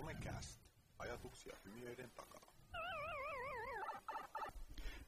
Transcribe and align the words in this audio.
Somecast. 0.00 0.60
Ajatuksia 0.98 1.56
hymiöiden 1.64 2.10
takaa. 2.10 2.52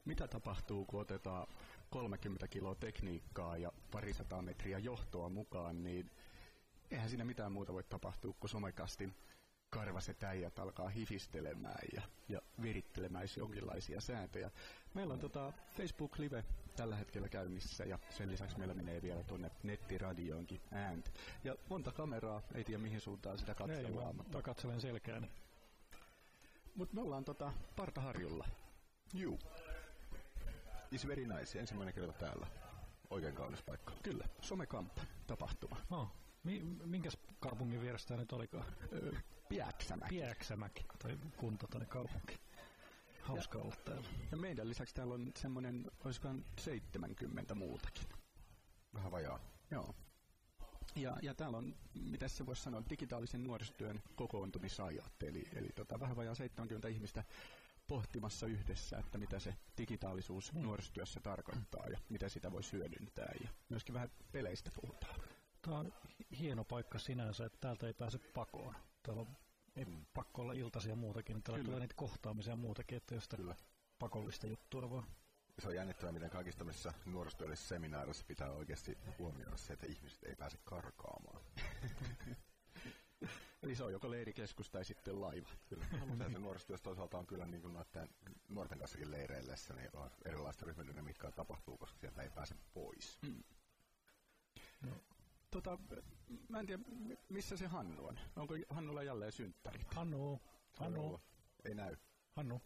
Mitä 0.05 0.27
tapahtuu, 0.27 0.85
kun 0.85 1.01
otetaan 1.01 1.47
30 1.89 2.47
kiloa 2.47 2.75
tekniikkaa 2.75 3.57
ja 3.57 3.71
parisataa 3.91 4.41
metriä 4.41 4.79
johtoa 4.79 5.29
mukaan, 5.29 5.83
niin 5.83 6.11
eihän 6.91 7.09
siinä 7.09 7.25
mitään 7.25 7.51
muuta 7.51 7.73
voi 7.73 7.83
tapahtua, 7.83 8.33
kun 8.39 8.49
somekastin 8.49 9.15
karvaset 9.69 10.23
äijät 10.23 10.59
alkaa 10.59 10.89
hifistelemään 10.89 11.85
ja, 11.93 12.01
ja 12.29 12.41
virittelemään 12.61 13.27
jonkinlaisia 13.37 14.01
sääntöjä. 14.01 14.51
Meillä 14.93 15.13
on 15.13 15.19
tota 15.19 15.53
Facebook 15.77 16.19
Live 16.19 16.43
tällä 16.75 16.95
hetkellä 16.95 17.29
käynnissä 17.29 17.85
ja 17.85 17.99
sen 18.09 18.31
lisäksi 18.31 18.57
meillä 18.57 18.73
menee 18.73 19.01
vielä 19.01 19.23
tuonne 19.23 19.51
nettiradioonkin 19.63 20.61
ääntä. 20.71 21.09
Ja 21.43 21.55
monta 21.69 21.91
kameraa, 21.91 22.41
ei 22.55 22.63
tiedä 22.63 22.81
mihin 22.81 23.01
suuntaan 23.01 23.37
sitä 23.37 23.55
katsellaan. 23.55 24.07
Ei, 24.07 24.13
mutta, 24.13 24.37
mä 24.37 24.41
katselen 24.41 24.81
selkääni. 24.81 25.31
mutta 26.75 26.95
me 26.95 27.01
ollaan 27.01 27.25
tota 27.25 27.53
Partaharjulla. 27.75 28.45
Juu. 29.13 29.39
Is 30.91 31.07
very 31.07 31.25
nice. 31.27 31.59
Ensimmäinen 31.59 31.93
kerta 31.93 32.13
täällä. 32.13 32.47
Oikein 33.09 33.35
kaunis 33.35 33.61
paikka. 33.61 33.93
Kyllä, 34.03 34.25
Somekamp 34.41 34.97
tapahtuma. 35.27 35.77
No, 35.89 36.11
mi- 36.43 36.63
minkäs 36.85 37.17
kaupungin 37.39 37.81
vierestä 37.81 38.17
nyt 38.17 38.31
olikaan? 38.33 38.65
Öö, 38.93 39.11
Piäksämäki. 39.49 40.15
Pieksämäki, 40.15 40.85
tai 40.99 41.17
kunta 41.37 41.67
tai 41.67 41.85
kaupunki. 41.85 42.39
Hauska 43.23 43.57
olla 43.59 43.75
täällä. 43.85 44.07
Ja 44.31 44.37
meidän 44.37 44.69
lisäksi 44.69 44.95
täällä 44.95 45.13
on 45.13 45.31
semmoinen, 45.37 45.91
olisikohan 46.05 46.45
70 46.59 47.55
muutakin. 47.55 48.07
Vähän 48.93 49.11
vajaa. 49.11 49.39
Joo. 49.71 49.95
Ja, 50.95 51.17
ja 51.21 51.33
täällä 51.33 51.57
on, 51.57 51.75
mitä 51.93 52.27
se 52.27 52.45
voisi 52.45 52.61
sanoa, 52.63 52.83
digitaalisen 52.89 53.43
nuorisotyön 53.43 54.01
kokoontumisajat. 54.15 55.23
Eli, 55.23 55.43
eli 55.55 55.69
tota, 55.75 55.99
vähän 55.99 56.15
vajaa 56.15 56.35
70 56.35 56.87
ihmistä 56.87 57.23
pohtimassa 57.87 58.45
yhdessä, 58.47 58.97
että 58.97 59.17
mitä 59.17 59.39
se 59.39 59.55
digitaalisuus 59.77 60.53
nuorisotyössä 60.53 61.19
tarkoittaa 61.19 61.87
ja 61.87 61.99
mitä 62.09 62.29
sitä 62.29 62.51
voi 62.51 62.61
hyödyntää. 62.71 63.33
Ja 63.43 63.49
myöskin 63.69 63.93
vähän 63.93 64.11
peleistä 64.31 64.71
puhutaan. 64.81 65.19
Tämä 65.61 65.79
on 65.79 65.93
hi- 66.19 66.37
hieno 66.39 66.63
paikka 66.63 66.99
sinänsä, 66.99 67.45
että 67.45 67.57
täältä 67.61 67.87
ei 67.87 67.93
pääse 67.93 68.17
pakoon. 68.17 68.75
Täällä 69.03 69.21
on 69.21 69.27
ei 69.75 69.85
pakko 70.13 70.41
olla 70.41 70.53
iltaisia 70.53 70.95
muutakin. 70.95 71.43
Täällä 71.43 71.57
Kyllä. 71.57 71.65
tulee 71.65 71.79
niitä 71.79 71.95
kohtaamisia 71.97 72.55
muutakin, 72.55 72.97
että 72.97 73.15
jos 73.15 73.27
Kyllä. 73.27 73.55
pakollista 73.99 74.47
juttua 74.47 74.89
vaan. 74.89 75.07
Se 75.59 75.67
on 75.67 75.75
jännittävää, 75.75 76.11
miten 76.11 76.29
kaikissa 76.29 76.57
tämmöisissä 76.57 76.93
nuorisotyöllisessä 77.05 77.67
seminaarissa 77.67 78.25
pitää 78.27 78.51
oikeasti 78.51 78.97
huomioida 79.19 79.57
se, 79.57 79.73
että 79.73 79.87
ihmiset 79.87 80.23
ei 80.23 80.35
pääse 80.35 80.57
karkaamaan. 80.63 81.41
Eli 83.63 83.75
se 83.75 83.83
on 83.83 83.91
joko 83.91 84.11
leirikeskus 84.11 84.69
tai 84.69 84.85
sitten 84.85 85.21
laiva. 85.21 85.49
Kyllä. 85.69 85.85
Mutta 86.07 86.29
se 86.29 86.39
nuorisotyössä 86.39 86.83
toisaalta 86.83 87.17
on 87.17 87.27
kyllä 87.27 87.45
niin 87.45 87.61
kuin 87.61 87.73
noiden 87.73 88.09
nuorten 88.49 88.79
kanssakin 88.79 89.11
leireillessä, 89.11 89.73
niin 89.73 89.89
on 89.93 90.11
erilaista 90.25 90.65
ryhmädynamiikkaa 90.65 91.31
tapahtuu, 91.31 91.77
koska 91.77 91.99
sieltä 91.99 92.21
ei 92.21 92.29
pääse 92.29 92.55
pois. 92.73 93.19
Tota, 95.53 95.77
mä 96.49 96.59
en 96.59 96.65
tiedä, 96.65 96.83
mi- 96.89 97.17
missä 97.29 97.57
se 97.57 97.67
Hannu 97.67 98.05
on. 98.05 98.19
Onko 98.35 98.53
Hannulla 98.69 99.03
jälleen 99.03 99.31
synttärit? 99.31 99.93
Hannu, 99.93 100.41
Hannu. 100.79 101.21
Ei 101.65 101.73
näy. 101.75 101.95
Hannu. 102.35 102.61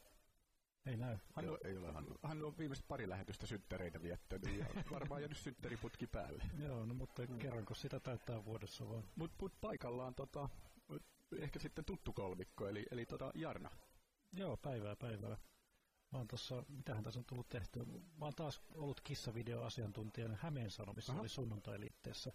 Ei 0.85 0.97
näy. 0.97 1.17
Hannu, 1.33 1.57
Ei, 1.63 1.71
ei 1.71 1.77
ole 1.77 1.91
Hannu. 1.91 2.15
Hannu 2.23 2.47
on 2.47 2.57
viimeiset 2.57 2.87
pari 2.87 3.09
lähetystä 3.09 3.45
synttäreitä 3.45 4.01
viettänyt 4.01 4.57
ja 4.59 4.65
varmaan 4.91 5.21
jäänyt 5.21 5.37
synttäriputki 5.37 6.07
päälle. 6.07 6.43
Joo, 6.59 6.85
no 6.85 6.93
mutta 6.93 7.27
kerranko 7.27 7.73
sitä 7.73 7.99
täyttää 7.99 8.45
vuodessa 8.45 8.89
vaan. 8.89 9.03
Mutta 9.15 9.35
mut 9.41 9.53
paikallaan 9.61 10.15
tota, 10.15 10.49
ehkä 11.39 11.59
sitten 11.59 11.85
tuttu 11.85 12.13
kolmikko, 12.13 12.67
eli, 12.67 12.85
eli 12.91 13.05
tota 13.05 13.31
Jarna. 13.35 13.69
Joo, 14.33 14.57
päivää 14.57 14.95
päivää. 14.95 15.37
Mä 16.11 16.17
oon 16.17 16.27
tossa, 16.27 16.63
mitähän 16.67 17.03
tässä 17.03 17.19
on 17.19 17.25
tullut 17.25 17.49
tehty. 17.49 17.85
Mä 18.17 18.25
oon 18.25 18.35
taas 18.35 18.61
ollut 18.75 19.01
kissavideoasiantuntijana 19.01 20.37
Hämeen 20.41 20.71
Sanomissa, 20.71 21.11
Aha. 21.11 21.21
oli 21.21 21.29
sunnuntailiitteessä 21.29 22.31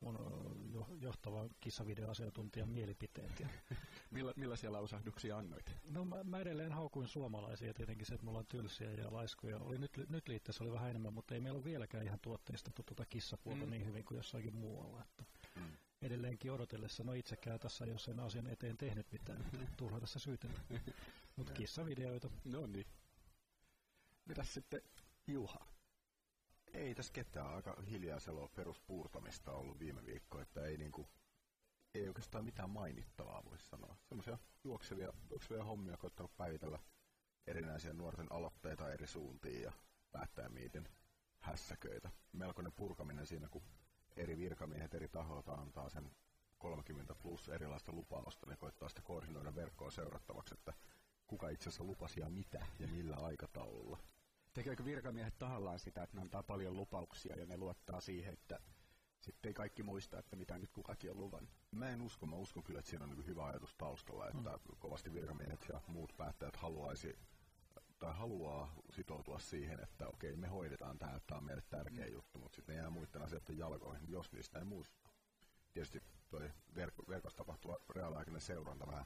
mun 0.00 0.16
ö, 0.16 0.54
jo, 0.74 0.86
johtava 1.00 1.48
kissavideoasiantuntijan 1.60 2.68
mielipiteet. 2.68 3.40
Ja, 3.40 3.48
Milla, 4.10 4.32
millaisia 4.36 4.72
lausahduksia 4.72 5.38
annoit? 5.38 5.76
no 5.90 6.04
mä, 6.04 6.24
mä, 6.24 6.38
edelleen 6.40 6.72
haukuin 6.72 7.08
suomalaisia 7.08 7.74
tietenkin 7.74 8.06
se, 8.06 8.14
että 8.14 8.24
mulla 8.26 8.38
on 8.38 8.46
tylsiä 8.46 8.92
ja 8.92 9.12
laiskoja. 9.12 9.58
Oli 9.58 9.78
nyt, 9.78 9.92
nyt 10.08 10.28
liitteessä 10.28 10.64
oli 10.64 10.72
vähän 10.72 10.90
enemmän, 10.90 11.12
mutta 11.14 11.34
ei 11.34 11.40
meillä 11.40 11.56
ole 11.56 11.64
vieläkään 11.64 12.04
ihan 12.04 12.20
tuotteistettu 12.22 12.82
tuota 12.82 13.06
kissapuolta 13.06 13.64
Mm. 13.64 13.70
niin 13.70 13.86
hyvin 13.86 14.04
kuin 14.04 14.16
jossakin 14.16 14.54
muualla. 14.54 15.02
Että 15.02 15.24
Mm. 15.56 15.76
edelleenkin 16.02 16.52
odotellessa, 16.52 17.04
no 17.04 17.12
itsekään 17.12 17.60
tässä 17.60 17.84
ei 17.84 17.90
ole 17.90 17.98
sen 17.98 18.20
asian 18.20 18.46
eteen 18.46 18.76
tehnyt 18.76 19.12
mitään, 19.12 19.44
turha 19.76 20.00
tässä 20.00 20.18
syytellä. 20.18 20.60
Mutta 21.36 21.52
kissavideoita, 21.60 22.30
No 22.44 22.66
niin. 22.66 22.86
Mitäs 24.24 24.54
sitten 24.54 24.82
Juha? 25.26 25.66
Ei 26.72 26.94
tässä 26.94 27.12
ketään 27.12 27.54
aika 27.54 27.76
hiljaisella 27.90 28.40
ole 28.40 28.48
peruspuurtamista 28.54 29.49
ollut 29.49 29.49
viime 29.80 30.06
viikko, 30.06 30.40
että 30.40 30.64
ei 30.64 30.76
niinku, 30.76 31.08
ei 31.94 32.08
oikeastaan 32.08 32.44
mitään 32.44 32.70
mainittavaa 32.70 33.44
voisi 33.44 33.68
sanoa. 33.68 33.96
Semmoisia 34.08 34.38
juoksevia, 34.64 35.12
juoksevia 35.30 35.64
hommia 35.64 35.96
koittanut 35.96 36.36
päivitellä 36.36 36.78
erinäisiä 37.46 37.92
nuorten 37.92 38.32
aloitteita 38.32 38.92
eri 38.92 39.06
suuntiin 39.06 39.62
ja 39.62 39.72
päättää 40.12 40.48
miten 40.48 40.88
hässäköitä. 41.40 42.10
Melkoinen 42.32 42.72
purkaminen 42.72 43.26
siinä, 43.26 43.48
kun 43.48 43.62
eri 44.16 44.38
virkamiehet 44.38 44.94
eri 44.94 45.08
tahoilta 45.08 45.52
antaa 45.52 45.88
sen 45.88 46.10
30 46.58 47.14
plus 47.14 47.48
erilaista 47.48 47.92
lupausta, 47.92 48.46
ne 48.46 48.56
koittaa 48.56 48.88
sitä 48.88 49.02
koordinoida 49.02 49.54
verkkoon 49.54 49.92
seurattavaksi, 49.92 50.54
että 50.54 50.72
kuka 51.26 51.48
itse 51.48 51.68
asiassa 51.68 51.84
lupasi 51.84 52.20
ja 52.20 52.30
mitä 52.30 52.66
ja 52.78 52.88
millä 52.88 53.16
aikataululla. 53.16 53.98
Tekeekö 54.52 54.84
virkamiehet 54.84 55.38
tahallaan 55.38 55.78
sitä, 55.78 56.02
että 56.02 56.16
ne 56.16 56.22
antaa 56.22 56.42
paljon 56.42 56.76
lupauksia 56.76 57.36
ja 57.36 57.46
ne 57.46 57.56
luottaa 57.56 58.00
siihen, 58.00 58.32
että 58.32 58.60
sitten 59.20 59.48
ei 59.48 59.54
kaikki 59.54 59.82
muista, 59.82 60.18
että 60.18 60.36
mitä 60.36 60.58
nyt 60.58 60.70
kukakin 60.72 61.10
on 61.10 61.20
luvannut? 61.20 61.50
Mä 61.70 61.90
en 61.90 62.02
usko, 62.02 62.26
mä 62.26 62.36
uskon 62.36 62.62
kyllä, 62.62 62.78
että 62.78 62.90
siinä 62.90 63.04
on 63.04 63.10
niin 63.10 63.26
hyvä 63.26 63.46
ajatus 63.46 63.74
taustalla, 63.74 64.28
että 64.28 64.50
mm. 64.50 64.76
kovasti 64.78 65.12
virkamiehet 65.12 65.66
ja 65.68 65.80
muut 65.86 66.14
päättäjät 66.16 66.56
haluaisi 66.56 67.18
tai 67.98 68.14
haluaa 68.14 68.74
sitoutua 68.90 69.38
siihen, 69.38 69.80
että 69.80 70.08
okei, 70.08 70.36
me 70.36 70.48
hoidetaan 70.48 70.98
tämä, 70.98 71.16
että 71.16 71.26
tämä 71.26 71.38
on 71.38 71.44
meille 71.44 71.62
tärkeä 71.70 72.06
mm. 72.06 72.12
juttu, 72.12 72.38
mutta 72.38 72.56
sitten 72.56 72.74
ne 72.74 72.80
jää 72.80 72.90
muiden 72.90 73.22
asioiden 73.22 73.58
jalkoihin, 73.58 74.10
jos 74.10 74.32
niistä 74.32 74.58
ei 74.58 74.64
muista. 74.64 75.08
Tietysti 75.72 76.02
toi 76.30 76.50
verk- 76.74 77.08
verkossa 77.08 77.36
tapahtuva 77.36 77.76
reaaliaikainen 77.90 78.40
seuranta 78.40 78.86
vähän 78.86 79.04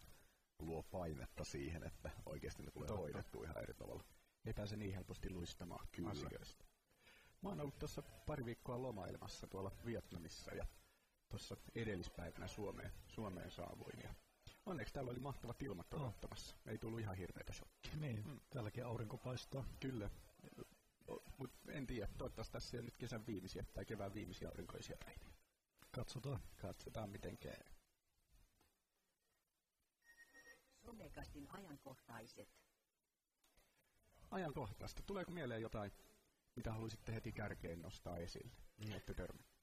luo 0.59 0.83
painetta 0.83 1.45
siihen, 1.45 1.83
että 1.83 2.11
oikeasti 2.27 2.63
ne 2.63 2.71
tulee 2.71 2.87
Totta. 2.87 3.01
hoidettua 3.01 3.45
ihan 3.45 3.63
eri 3.63 3.75
tavalla. 3.75 4.05
Ei 4.45 4.53
pääse 4.53 4.77
niin 4.77 4.95
helposti 4.95 5.31
luistamaan 5.31 5.87
Kyllä. 5.93 6.11
asioista. 6.11 6.65
Mä 7.45 7.51
oon 7.51 7.61
ollut 7.61 7.79
tuossa 7.79 8.03
pari 8.03 8.45
viikkoa 8.45 8.83
lomailemassa 8.83 9.47
tuolla 9.47 9.73
Vietnamissa 9.87 10.55
ja 10.55 10.67
tuossa 11.29 11.57
edellispäivänä 11.75 12.49
Suomeen, 12.49 12.93
Suomeen 13.07 13.51
saavuin. 13.51 14.01
Ja 14.03 14.15
onneksi 14.67 14.95
täällä 14.95 15.11
oli 15.11 15.21
mahtavat 15.21 15.63
ilmat 15.63 15.95
odottamassa. 15.95 16.57
Ei 16.67 16.79
tullut 16.79 17.01
ihan 17.01 17.17
hirveitä 17.17 17.53
shokkia. 17.53 17.97
niin, 17.97 18.27
mm. 18.27 18.41
täälläkin 18.51 18.87
aurinko 18.87 19.19
paistaa. 19.19 19.65
Kyllä. 19.81 20.11
Mutta 21.39 21.73
en 21.73 21.87
tiedä, 21.87 22.09
toivottavasti 22.19 22.53
tässä 22.53 22.77
on 22.79 22.85
nyt 22.85 22.97
kesän 22.97 23.27
viimeisiä 23.27 23.65
tai 23.75 23.85
kevään 23.85 24.15
viimeisiä 24.15 24.49
aurinkoisia 24.49 24.97
päiviä. 25.05 25.31
Katsotaan. 25.91 26.41
Katsotaan 26.57 27.11
miten 27.11 27.39
käy. 27.39 27.65
Somekastin 30.85 31.49
ajankohtaiset. 31.51 32.49
Ajankohtaista. 34.31 35.03
Tuleeko 35.03 35.31
mieleen 35.31 35.63
jotain, 35.63 35.93
mitä 36.57 36.73
haluaisitte 36.73 37.15
heti 37.15 37.33
kärkeen 37.33 37.83
nostaa 37.83 38.17
esille? 38.17 38.53
Niin 38.79 38.93
olette 38.93 39.15
törmänneet. 39.15 39.55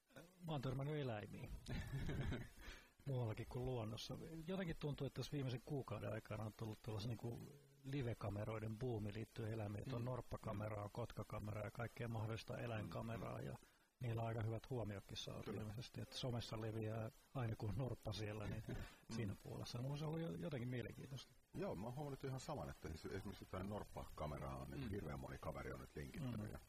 Mä 0.46 0.52
oon 0.52 0.62
törmännyt 0.62 0.96
eläimiin. 0.96 1.50
Muuallakin 3.06 3.48
kuin 3.50 3.66
luonnossa. 3.66 4.18
Jotenkin 4.48 4.76
tuntuu, 4.80 5.08
että 5.08 5.20
tässä 5.20 5.32
viimeisen 5.32 5.62
kuukauden 5.66 6.14
aikana 6.14 6.44
on 6.44 6.54
tullut 6.58 6.82
tällaisen 6.82 7.10
niin 7.10 7.18
kuin 7.18 7.50
live-kameroiden 7.84 8.78
buumi 8.80 9.14
liittyen 9.14 9.52
eläimiin. 9.52 9.84
Mm. 9.88 9.94
On 9.94 10.06
norppakameraa, 10.06 10.90
kotkakameraa 10.90 11.64
ja 11.64 11.72
kaikkea 11.72 12.08
mahdollista 12.08 12.58
eläinkameraa. 12.58 13.42
Ja 13.42 13.58
niillä 14.00 14.22
on 14.22 14.28
aika 14.28 14.42
hyvät 14.42 14.70
huomiotkin 14.70 15.18
saatu 15.18 15.52
ilmeisesti. 15.52 16.02
Että 16.02 16.18
somessa 16.18 16.62
leviää 16.62 17.12
aina 17.34 17.56
kun 17.56 17.70
on 17.70 17.78
norppa 17.78 18.14
siellä, 18.14 18.48
niin 18.48 18.64
siinä 19.16 19.36
puolessa. 19.44 19.82
No, 19.82 19.98
se 19.98 20.06
oli 20.06 20.22
jo- 20.22 20.36
jotenkin 20.36 20.70
mielenkiintoista. 20.70 21.34
Joo, 21.54 21.76
mä 21.76 21.86
oon 21.86 21.96
huomannut 21.96 22.24
ihan 22.24 22.40
saman, 22.40 22.70
että 22.70 22.90
siis 22.90 23.06
esimerkiksi 23.06 23.46
jotain 23.46 23.70
Norppa-kameraa 23.70 24.56
on 24.58 24.72
niin 24.72 24.90
hirveän 24.90 25.20
moni 25.20 25.38
kaveri 25.40 25.72
on 25.72 25.80
nyt 25.80 25.96
linkittänyt. 25.96 26.42
Mm. 26.48 26.52
Ja 26.52 26.60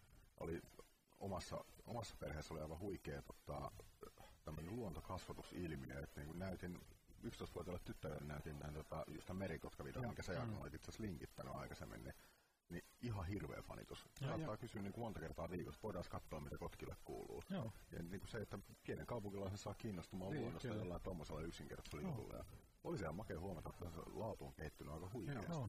oli 0.43 0.63
omassa, 1.21 1.65
omassa 1.87 2.17
perheessä 2.21 2.55
oli 2.55 2.61
aivan 2.63 2.79
huikea 2.79 3.23
tota, 3.23 3.71
tämmöinen 4.45 4.77
luontokasvatusilmiö, 4.77 6.03
että 6.03 6.21
niin 6.21 6.39
näytin 6.39 6.81
11-vuotiaalle 7.25 7.83
tyttärelle 7.85 8.27
näytin 8.27 8.59
tämän 8.59 8.75
tota, 8.75 9.05
just 9.09 9.27
tämän 9.27 9.39
merikotkavideon, 9.39 10.07
minkä 10.07 10.23
sä 10.23 10.33
Jarno 10.33 10.61
olit 10.61 10.75
itse 10.75 10.91
asiassa 10.91 11.03
linkittänyt 11.03 11.55
aikaisemmin, 11.55 12.05
niin, 12.05 12.15
niin 12.69 12.85
ihan 13.03 13.27
hirveä 13.27 13.63
fanitus. 13.63 14.07
Saattaa 14.21 14.57
kysyä 14.57 14.83
niin 14.83 14.93
kuin 14.93 15.05
monta 15.05 15.21
kertaa 15.21 15.51
viikossa, 15.51 15.81
voidaan 15.83 16.05
katsoa, 16.09 16.41
mitä 16.41 16.59
kotkille 16.59 16.97
kuuluu. 17.05 17.43
Joo. 17.51 17.73
Ja 17.93 18.03
niin 18.03 18.21
kuin 18.21 18.29
se, 18.31 18.39
että 18.39 18.59
pienen 18.87 19.07
kaupunkilaisen 19.07 19.59
saa 19.59 19.75
kiinnostumaan 19.75 20.31
Niin, 20.31 20.43
luonnosta 20.43 20.69
kyllä. 20.69 20.81
jollain 20.81 21.03
tuommoisella 21.03 21.41
yksinkertaisella 21.41 22.03
Joo. 22.03 22.11
jutulla. 22.11 22.37
Ja 22.37 22.45
Oli 22.85 22.99
siellä 22.99 23.13
makea 23.13 23.41
huomata, 23.41 23.71
että 23.71 23.91
se 23.91 24.11
laatu 24.13 24.47
on 24.47 24.53
kehittynyt 24.53 24.95
aika 24.95 25.11
huikeasti. 25.13 25.49
No. 25.49 25.69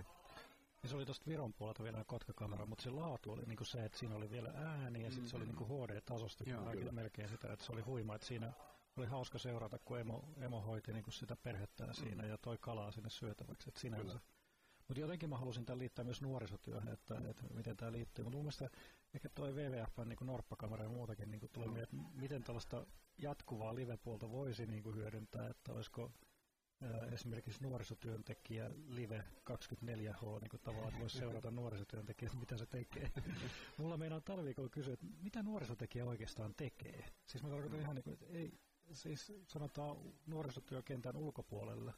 Ja 0.83 0.89
se 0.89 0.95
oli 0.95 1.05
tuosta 1.05 1.25
Viron 1.27 1.53
puolelta 1.53 1.83
vielä 1.83 2.03
Kotka-kamera, 2.03 2.65
mutta 2.65 2.83
se 2.83 2.89
laatu 2.89 3.31
oli 3.31 3.43
niinku 3.45 3.65
se, 3.65 3.85
että 3.85 3.97
siinä 3.97 4.15
oli 4.15 4.29
vielä 4.29 4.49
ääni 4.49 5.03
ja 5.03 5.11
sitten 5.11 5.29
se 5.29 5.37
oli 5.37 5.45
niinku 5.45 5.65
HD-tasosta 5.65 6.43
Joo, 6.49 6.91
melkein, 6.91 7.29
sitä, 7.29 7.53
että 7.53 7.65
se 7.65 7.71
oli 7.71 7.81
huima, 7.81 8.15
että 8.15 8.27
siinä 8.27 8.53
oli 8.97 9.05
hauska 9.05 9.37
seurata, 9.37 9.79
kun 9.85 9.99
emo, 9.99 10.23
emo 10.37 10.61
hoiti 10.61 10.93
niinku 10.93 11.11
sitä 11.11 11.35
perhettään 11.35 11.93
siinä 11.93 12.25
ja 12.25 12.37
toi 12.37 12.57
kalaa 12.57 12.91
sinne 12.91 13.09
syötäväksi, 13.09 13.69
että 13.69 13.81
sinänsä. 13.81 14.19
Mutta 14.87 15.01
jotenkin 15.01 15.29
mä 15.29 15.37
halusin 15.37 15.65
tämän 15.65 15.79
liittää 15.79 16.05
myös 16.05 16.21
nuorisotyöhön, 16.21 16.93
että, 16.93 17.21
että 17.29 17.43
miten 17.53 17.77
tämä 17.77 17.91
liittyy. 17.91 18.23
Mutta 18.23 18.37
mun 18.37 18.45
mielestä 18.45 18.69
ehkä 19.13 19.29
toi 19.29 19.53
WWF 19.53 19.97
niin 20.05 20.17
norppakamera 20.21 20.83
ja 20.83 20.89
muutakin 20.89 21.31
niin 21.31 21.49
tulee 21.53 21.67
mieleen, 21.67 21.83
että 21.83 22.19
miten 22.19 22.43
tällaista 22.43 22.85
jatkuvaa 23.17 23.75
live-puolta 23.75 24.31
voisi 24.31 24.65
niin 24.65 24.83
kuin 24.83 24.95
hyödyntää, 24.95 25.47
että 25.47 25.73
olisiko 25.73 26.11
esimerkiksi 27.11 27.63
nuorisotyöntekijä 27.63 28.71
live 28.87 29.23
24H, 29.49 30.39
niin 30.41 30.49
kuin 30.49 30.61
tavallaan, 30.63 30.87
että 30.87 30.99
voisi 31.01 31.17
seurata 31.17 31.51
nuorisotyöntekijää, 31.51 32.27
että 32.27 32.39
mitä 32.39 32.57
se 32.57 32.65
tekee. 32.65 33.11
Mulla 33.77 33.97
meinaa 33.97 34.21
tällä 34.21 34.43
viikolla 34.43 34.69
kysyä, 34.69 34.93
että 34.93 35.05
mitä 35.21 35.43
nuorisotekijä 35.43 36.05
oikeastaan 36.05 36.55
tekee? 36.55 37.05
Siis 37.25 37.43
mä 37.43 37.49
tarkoitan 37.49 37.79
ihan 37.79 37.95
niin 37.95 38.03
kuin, 38.03 38.13
että 38.13 38.25
ei, 38.25 38.59
siis 38.91 39.33
sanotaan 39.47 39.97
nuorisotyökentän 40.25 41.15
ulkopuolella, 41.15 41.93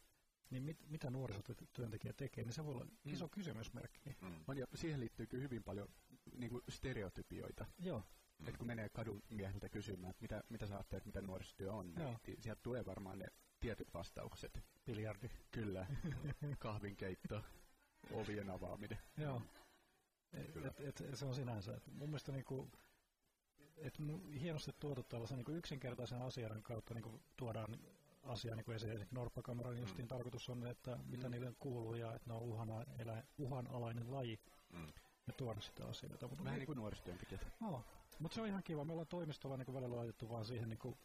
niin 0.49 0.63
mit, 0.63 0.89
mitä 0.89 1.09
nuorisotyöntekijä 1.09 2.13
tekee, 2.13 2.43
niin 2.43 2.53
se 2.53 2.65
voi 2.65 2.73
olla 2.73 2.87
iso 3.05 3.27
kysymysmerkki. 3.29 4.17
On, 4.47 4.57
ja 4.57 4.67
siihen 4.75 4.99
liittyy 4.99 5.27
kyllä 5.27 5.43
hyvin 5.43 5.63
paljon 5.63 5.87
niin 6.37 6.49
kuin 6.49 6.63
stereotypioita. 6.69 7.65
Joo, 7.79 8.03
Mm. 8.39 8.47
Et 8.47 8.57
kun 8.57 8.67
menee 8.67 8.89
kadun 8.89 9.23
mieheltä 9.29 9.69
kysymään, 9.69 10.11
että 10.11 10.21
mitä, 10.21 10.43
mitä 10.49 10.67
sä 10.67 10.75
ajattelet, 10.75 11.05
mitä 11.05 11.21
nuorisotyö 11.21 11.73
on, 11.73 11.93
Joo. 11.99 12.19
niin 12.27 12.41
sieltä 12.41 12.61
tulee 12.63 12.85
varmaan 12.85 13.19
ne 13.19 13.27
tietyt 13.65 13.93
vastaukset. 13.93 14.63
biljardi. 14.85 15.29
Kyllä, 15.51 15.85
kahvinkeitto, 16.59 17.41
ovien 18.11 18.49
avaaminen. 18.49 18.97
Joo. 19.17 19.41
Et, 20.33 20.57
et, 20.79 21.01
et, 21.01 21.03
se 21.17 21.25
on 21.25 21.35
sinänsä. 21.35 21.75
Et 21.75 21.87
mun 21.87 22.09
mielestä 22.09 22.31
niinku, 22.31 22.71
et 23.77 23.97
hienosti 24.41 24.71
tuotu 24.79 25.03
tällaisen 25.03 25.37
niinku 25.37 25.51
yksinkertaisen 25.51 26.21
asian 26.21 26.63
kautta 26.63 26.93
niinku 26.93 27.21
tuodaan 27.37 27.77
asia 28.23 28.55
niinku 28.55 28.71
esiin. 28.71 28.91
Eli 28.91 29.07
norppakameran 29.11 29.77
justiin 29.79 30.07
tarkoitus 30.07 30.49
on, 30.49 30.67
että 30.67 30.97
mitä 31.05 31.29
niille 31.29 31.53
kuuluu 31.59 31.93
ja 31.95 32.13
että 32.13 32.29
ne 32.29 32.33
on 32.33 32.41
uhana, 32.41 32.85
elä, 32.99 33.23
uhanalainen 33.37 34.11
laji 34.13 34.39
Mm. 34.69 34.93
ja 35.27 35.33
tuoda 35.33 35.61
sitä 35.61 35.85
asioita. 35.87 36.27
Mutta 36.27 36.43
Vähän 36.43 36.59
niin 36.59 36.65
kuin 36.65 36.77
nuorisotyöntekijät. 36.77 37.47
no, 37.59 37.83
mut 38.19 38.31
se 38.33 38.41
on 38.41 38.47
ihan 38.47 38.63
kiva. 38.63 38.85
Me 38.85 38.91
ollaan 38.91 39.07
toimistolla 39.07 39.57
niinku 39.57 39.73
välillä 39.73 39.95
laitettu 39.95 40.29
vaan 40.29 40.45
siihen 40.45 40.69
niinku 40.69 40.97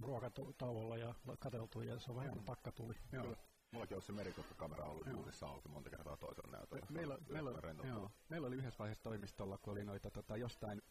ruokatauolla 0.00 0.96
ja 0.96 1.14
katseltu 1.38 1.82
ja 1.82 1.98
se 1.98 2.10
on 2.10 2.16
vähän 2.16 2.32
kuin 2.32 2.44
takkatuli. 2.44 2.94
Kyllä. 3.10 3.36
Mullakin 3.70 3.96
on 3.96 4.02
se 4.02 4.12
merikoppakamera 4.12 4.84
ollut 4.84 5.06
uudessa 5.16 5.46
auki 5.46 5.68
monta 5.68 5.90
kertaa 5.90 6.16
toisella 6.16 6.50
näytöllä. 6.50 6.86
Meillä, 6.90 7.14
on 7.14 7.20
meillä, 7.28 7.50
joo, 7.84 8.10
meillä 8.28 8.46
oli 8.46 8.56
yhdessä 8.56 8.78
vaiheessa 8.78 9.04
toimistolla, 9.04 9.58
kun 9.58 9.72
oli 9.72 9.84
noita 9.84 10.10
tota, 10.10 10.36
jostain, 10.36 10.82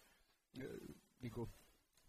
ö, 0.61 0.79
niinku, 1.19 1.49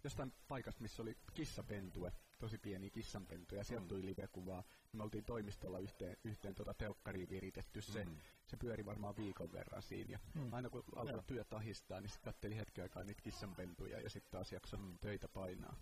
jostain 0.05 0.33
paikasta, 0.49 0.83
missä 0.83 1.03
oli 1.03 1.19
kissapentue, 1.35 2.13
tosi 2.39 2.59
pieniä 2.59 2.91
kissanpentuja, 2.91 3.61
ja 3.61 3.65
sieltä 3.65 3.87
tuli 3.87 4.07
live-kuvaa. 4.07 4.65
Me 4.93 5.03
oltiin 5.03 5.25
toimistolla 5.25 5.79
yhteen, 5.79 6.17
yhteen 6.25 6.55
tota 6.55 6.75
telkkariin 6.75 7.31
viritetty 7.31 7.83
se. 7.83 8.05
Mm. 8.05 8.17
Se 8.47 8.57
pyöri 8.57 8.87
varmaan 8.87 9.17
viikon 9.17 9.53
verran 9.53 9.83
siinä. 9.83 10.13
Ja 10.13 10.19
Mm. 10.35 10.53
Aina 10.53 10.71
kun 10.71 10.85
alkoi 10.97 11.15
Joo. 11.15 11.23
työ 11.27 11.45
tahistaa, 11.45 12.01
niin 12.01 12.11
sitten 12.11 12.33
katteli 12.33 12.57
hetken 12.57 12.83
aikaa 12.83 13.05
niitä 13.05 13.23
kissanpentuja 13.23 14.01
ja 14.01 14.11
sitten 14.11 14.33
taas 14.33 14.53
jakso 14.53 14.79
töitä 15.01 15.29
painaa. 15.29 15.77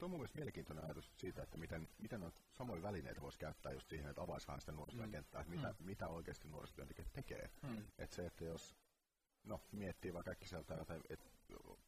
Tuo 0.00 0.06
on 0.06 0.10
mun 0.10 0.20
mielestä 0.20 0.38
mielenkiintoinen 0.38 0.84
ajatus 0.84 1.12
siitä, 1.16 1.42
että 1.42 1.58
miten, 1.58 1.88
miten 1.98 2.20
noita 2.20 2.40
samoja 2.52 2.82
välineitä 2.82 3.20
voisi 3.20 3.38
käyttää 3.38 3.72
just 3.72 3.88
siihen, 3.88 4.10
että 4.10 4.22
avaisi 4.22 4.46
vähän 4.46 4.60
sitä 4.60 4.72
nuorisotyön 4.72 5.08
Mm. 5.08 5.12
kenttää, 5.12 5.40
että 5.40 5.50
mitä, 5.54 5.74
mitä 5.78 6.08
oikeasti 6.08 6.48
nuorisotyöntekijät 6.48 7.12
tekee. 7.12 7.50
Mm. 7.62 7.84
Että 7.98 8.16
se, 8.16 8.26
että 8.26 8.44
jos 8.44 8.76
no, 9.44 9.60
miettii 9.72 10.12
vaikka 10.14 10.28
kaikki 10.28 10.48
sieltä, 10.48 10.74
jotain, 10.74 11.02
että 11.08 11.26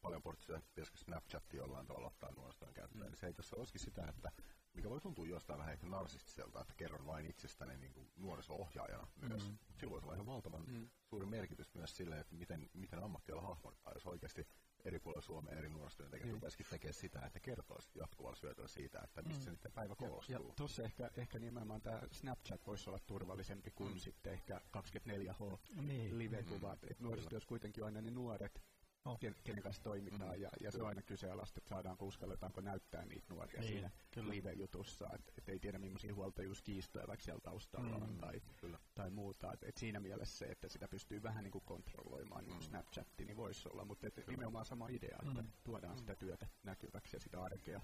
paljon 0.01 0.21
portisia 0.21 0.61
pitäisikö 0.75 0.97
Snapchatti 0.97 1.57
jollain 1.57 1.87
tavalla 1.87 2.07
ottaa 2.07 2.31
nuorisotyön 2.31 2.73
käyttöön, 2.73 3.01
Mm. 3.05 3.09
niin 3.09 3.17
se 3.17 3.27
ei 3.27 3.33
tässä 3.33 3.55
olisikin 3.55 3.81
sitä, 3.81 4.05
että 4.07 4.31
mikä 4.73 4.89
voi 4.89 5.01
tuntua 5.01 5.25
jostain 5.27 5.59
vähän 5.59 5.73
ehkä 5.73 5.87
narsistiselta, 5.87 6.61
että 6.61 6.73
kerron 6.77 7.05
vain 7.05 7.25
itsestäni 7.25 7.77
niin 7.77 7.93
kuin 7.93 8.11
nuoriso-ohjaajana 8.15 9.07
myös. 9.21 9.47
Mm. 9.49 9.57
Sillä 9.77 9.91
voisi 9.91 10.05
olla 10.05 10.13
ihan 10.15 10.25
valtavan 10.25 10.63
Mm. 10.67 10.89
suuri 11.03 11.25
merkitys 11.25 11.73
myös 11.73 11.97
sille, 11.97 12.19
että 12.19 12.35
miten, 12.35 12.69
miten 12.73 13.03
ammattiala 13.03 13.41
hahmottaa, 13.41 13.93
jos 13.93 14.05
oikeasti 14.05 14.47
eri 14.85 14.99
puolilla 14.99 15.21
Suomea 15.21 15.55
eri 15.55 15.69
nuorisotyöntekijät 15.69 16.25
Niin. 16.25 16.33
rupesikin 16.33 16.65
tekemään 16.69 16.93
sitä, 16.93 17.19
että 17.25 17.39
kertoisi 17.39 17.89
jatkuvalla 17.95 18.35
syötöllä 18.35 18.67
siitä, 18.67 18.99
että 19.03 19.21
mistä 19.21 19.39
Mm. 19.39 19.43
se 19.45 19.51
niiden 19.51 19.71
päivä 19.71 19.91
Ja, 19.91 19.95
koostuu. 19.95 20.33
ja 20.47 20.53
tuossa 20.55 20.83
ehkä, 20.83 21.11
ehkä 21.17 21.39
nimenomaan 21.39 21.81
tämä 21.81 22.01
Snapchat 22.11 22.67
voisi 22.67 22.89
olla 22.89 22.99
turvallisempi 22.99 23.71
kuin 23.71 23.93
Mm. 23.93 23.99
sitten 23.99 24.33
ehkä 24.33 24.61
24H 24.71 25.59
Niin. 25.81 26.17
live-kuvat. 26.19 26.81
Mm. 26.81 26.89
Nuorisotyössä 26.99 27.47
kuitenkin 27.47 27.83
on 27.83 27.85
aina 27.85 28.01
ne 28.01 28.11
nuoret, 28.11 28.61
Oh. 29.05 29.19
ken, 29.19 29.35
kenen 29.43 29.63
kanssa 29.63 29.83
toimitaan, 29.83 30.35
Mm. 30.35 30.41
ja, 30.41 30.49
ja 30.61 30.71
se 30.71 30.81
on 30.81 30.87
aina 30.87 31.01
kyseenalaista, 31.01 31.59
että 31.59 31.69
saadaanko 31.69 32.05
uskalletaanko 32.05 32.61
näyttää 32.61 33.05
niitä 33.05 33.25
nuoria 33.33 33.59
Niin, 33.61 33.71
siinä 33.73 33.91
kyllä. 34.11 34.29
live-jutussa, 34.29 35.09
että 35.13 35.31
et 35.37 35.49
ei 35.49 35.59
tiedä 35.59 35.79
millaisia 35.79 36.13
huoltajuuskiistoja 36.15 37.07
vaikka 37.07 37.23
siellä 37.25 37.41
taustalla 37.41 37.97
Mm. 37.97 38.03
on 38.03 38.17
tai, 38.17 38.41
Kyllä. 38.57 38.79
tai 38.95 39.09
muuta. 39.09 39.53
Et, 39.53 39.63
et 39.63 39.77
siinä 39.77 39.99
mielessä 39.99 40.37
se, 40.37 40.45
että 40.45 40.67
sitä 40.69 40.87
pystyy 40.87 41.23
vähän 41.23 41.43
niin 41.43 41.51
kuin 41.51 41.63
kontrolloimaan, 41.65 42.43
niin 42.43 42.53
Mm. 42.53 42.57
kuin 42.57 42.63
Snapchatti, 42.69 43.25
niin 43.25 43.37
voisi 43.37 43.69
olla, 43.69 43.85
mutta 43.85 44.07
et 44.07 44.27
nimenomaan 44.27 44.65
sama 44.65 44.87
idea, 44.89 45.17
että 45.27 45.41
Mm. 45.41 45.51
tuodaan 45.63 45.97
sitä 45.97 46.15
työtä 46.15 46.47
näkyväksi 46.63 47.15
ja 47.15 47.19
sitä 47.19 47.41
arkea. 47.43 47.81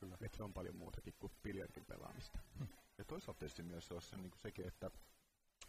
Kyllä. 0.00 0.16
Että 0.20 0.36
se 0.36 0.42
on 0.42 0.52
paljon 0.54 0.76
muutakin 0.76 1.14
kuin 1.18 1.32
biljardin 1.42 1.84
pelaamista. 1.84 2.38
Ja 2.98 3.04
toisaalta 3.04 3.38
tietysti 3.38 3.62
myös 3.62 3.86
se 3.86 3.94
olisi 3.94 4.16
niin 4.16 4.30
kuin 4.30 4.40
sekin, 4.40 4.66
että 4.66 4.90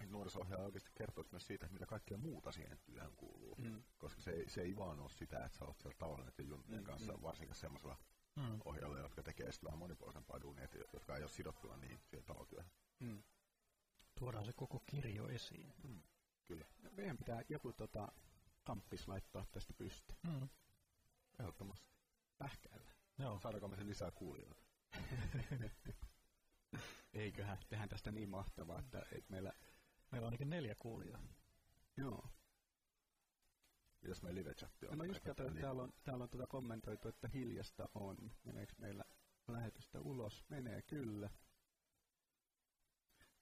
nuoriso-ohjaaja 0.06 0.66
oikeasti 0.66 0.92
kertoisi 0.96 1.32
myös 1.32 1.48
siitä, 1.48 1.66
että 1.66 1.74
mitä 1.74 1.86
kaikkea 1.86 2.18
muuta 2.18 2.52
siihen 2.52 2.80
työhön 2.86 3.16
kuuluu. 3.16 3.56
Mm. 3.56 3.84
Koska 3.98 4.22
se 4.22 4.32
ei, 4.32 4.50
se 4.50 4.62
ei 4.62 4.76
vaan 4.76 5.00
ole 5.00 5.10
sitä, 5.10 5.46
että 5.46 5.58
sä 5.58 5.66
oot 5.66 5.78
siellä 5.80 5.98
tavalla 5.98 6.24
näiden 6.24 6.48
junttien 6.48 6.80
Mm, 6.80 6.86
kanssa, 6.86 7.14
mm. 7.14 7.22
varsinkin 7.22 7.56
semmoisella 7.56 7.98
Mm. 8.36 8.60
ohjaajalla, 8.66 9.00
jotka 9.00 9.24
tekee 9.24 9.52
sitten 9.52 9.68
vähän 9.68 9.80
monipuolisempaa 9.80 10.42
duunia, 10.42 10.64
että 10.64 10.78
jotka 10.94 11.16
ei 11.16 11.24
ole 11.24 11.30
sidottuna 11.30 11.78
niin 11.78 12.00
siihen 12.06 12.26
talotyöhön. 12.26 12.72
Mm. 13.00 13.24
Tuodaan 14.20 14.46
se 14.46 14.54
koko 14.54 14.80
kirjo 14.86 15.30
esiin. 15.30 15.74
Kyllä. 16.46 16.66
No, 16.84 16.90
meidän 16.92 17.18
pitää 17.18 17.42
joku 17.50 17.74
tota, 17.74 18.12
kamppis 18.64 19.08
laittaa 19.08 19.46
tästä 19.52 19.74
pystyyn. 19.74 20.18
Mm. 20.24 20.50
Ehdottomasti. 21.40 21.88
Pähkäillä. 22.38 22.92
Joo. 23.18 23.40
Saadaanko 23.40 23.68
me 23.68 23.76
sen 23.76 23.88
lisää 23.88 24.12
kuulijoita? 24.12 24.64
Eiköhän, 27.14 27.58
tehdään 27.70 27.90
tästä 27.90 28.12
niin 28.12 28.30
mahtavaa, 28.30 28.80
että, 28.80 29.00
että 29.12 29.32
meillä... 29.32 29.54
Meillä 30.12 30.26
on 30.26 30.28
ainakin 30.28 30.50
neljä 30.50 30.76
kuulijaa. 30.76 31.24
Joo. 31.98 32.30
Mitäs 34.02 34.22
meidän 34.22 34.36
live-chatti 34.36 34.86
on? 34.86 34.92
No 34.92 34.98
mä 34.98 35.06
just 35.06 35.24
katsoin, 35.24 35.50
että 35.50 35.62
täällä 35.62 35.82
on, 35.84 35.94
täällä 36.04 36.24
on 36.24 36.30
tuota 36.30 36.48
kommentoitu, 36.48 37.08
että 37.08 37.28
hiljasta 37.28 37.90
on. 37.94 38.32
Meneekö 38.44 38.74
meillä 38.78 39.04
lähetystä 39.48 40.02
ulos? 40.02 40.46
Menee 40.50 40.82
kyllä. 40.82 41.30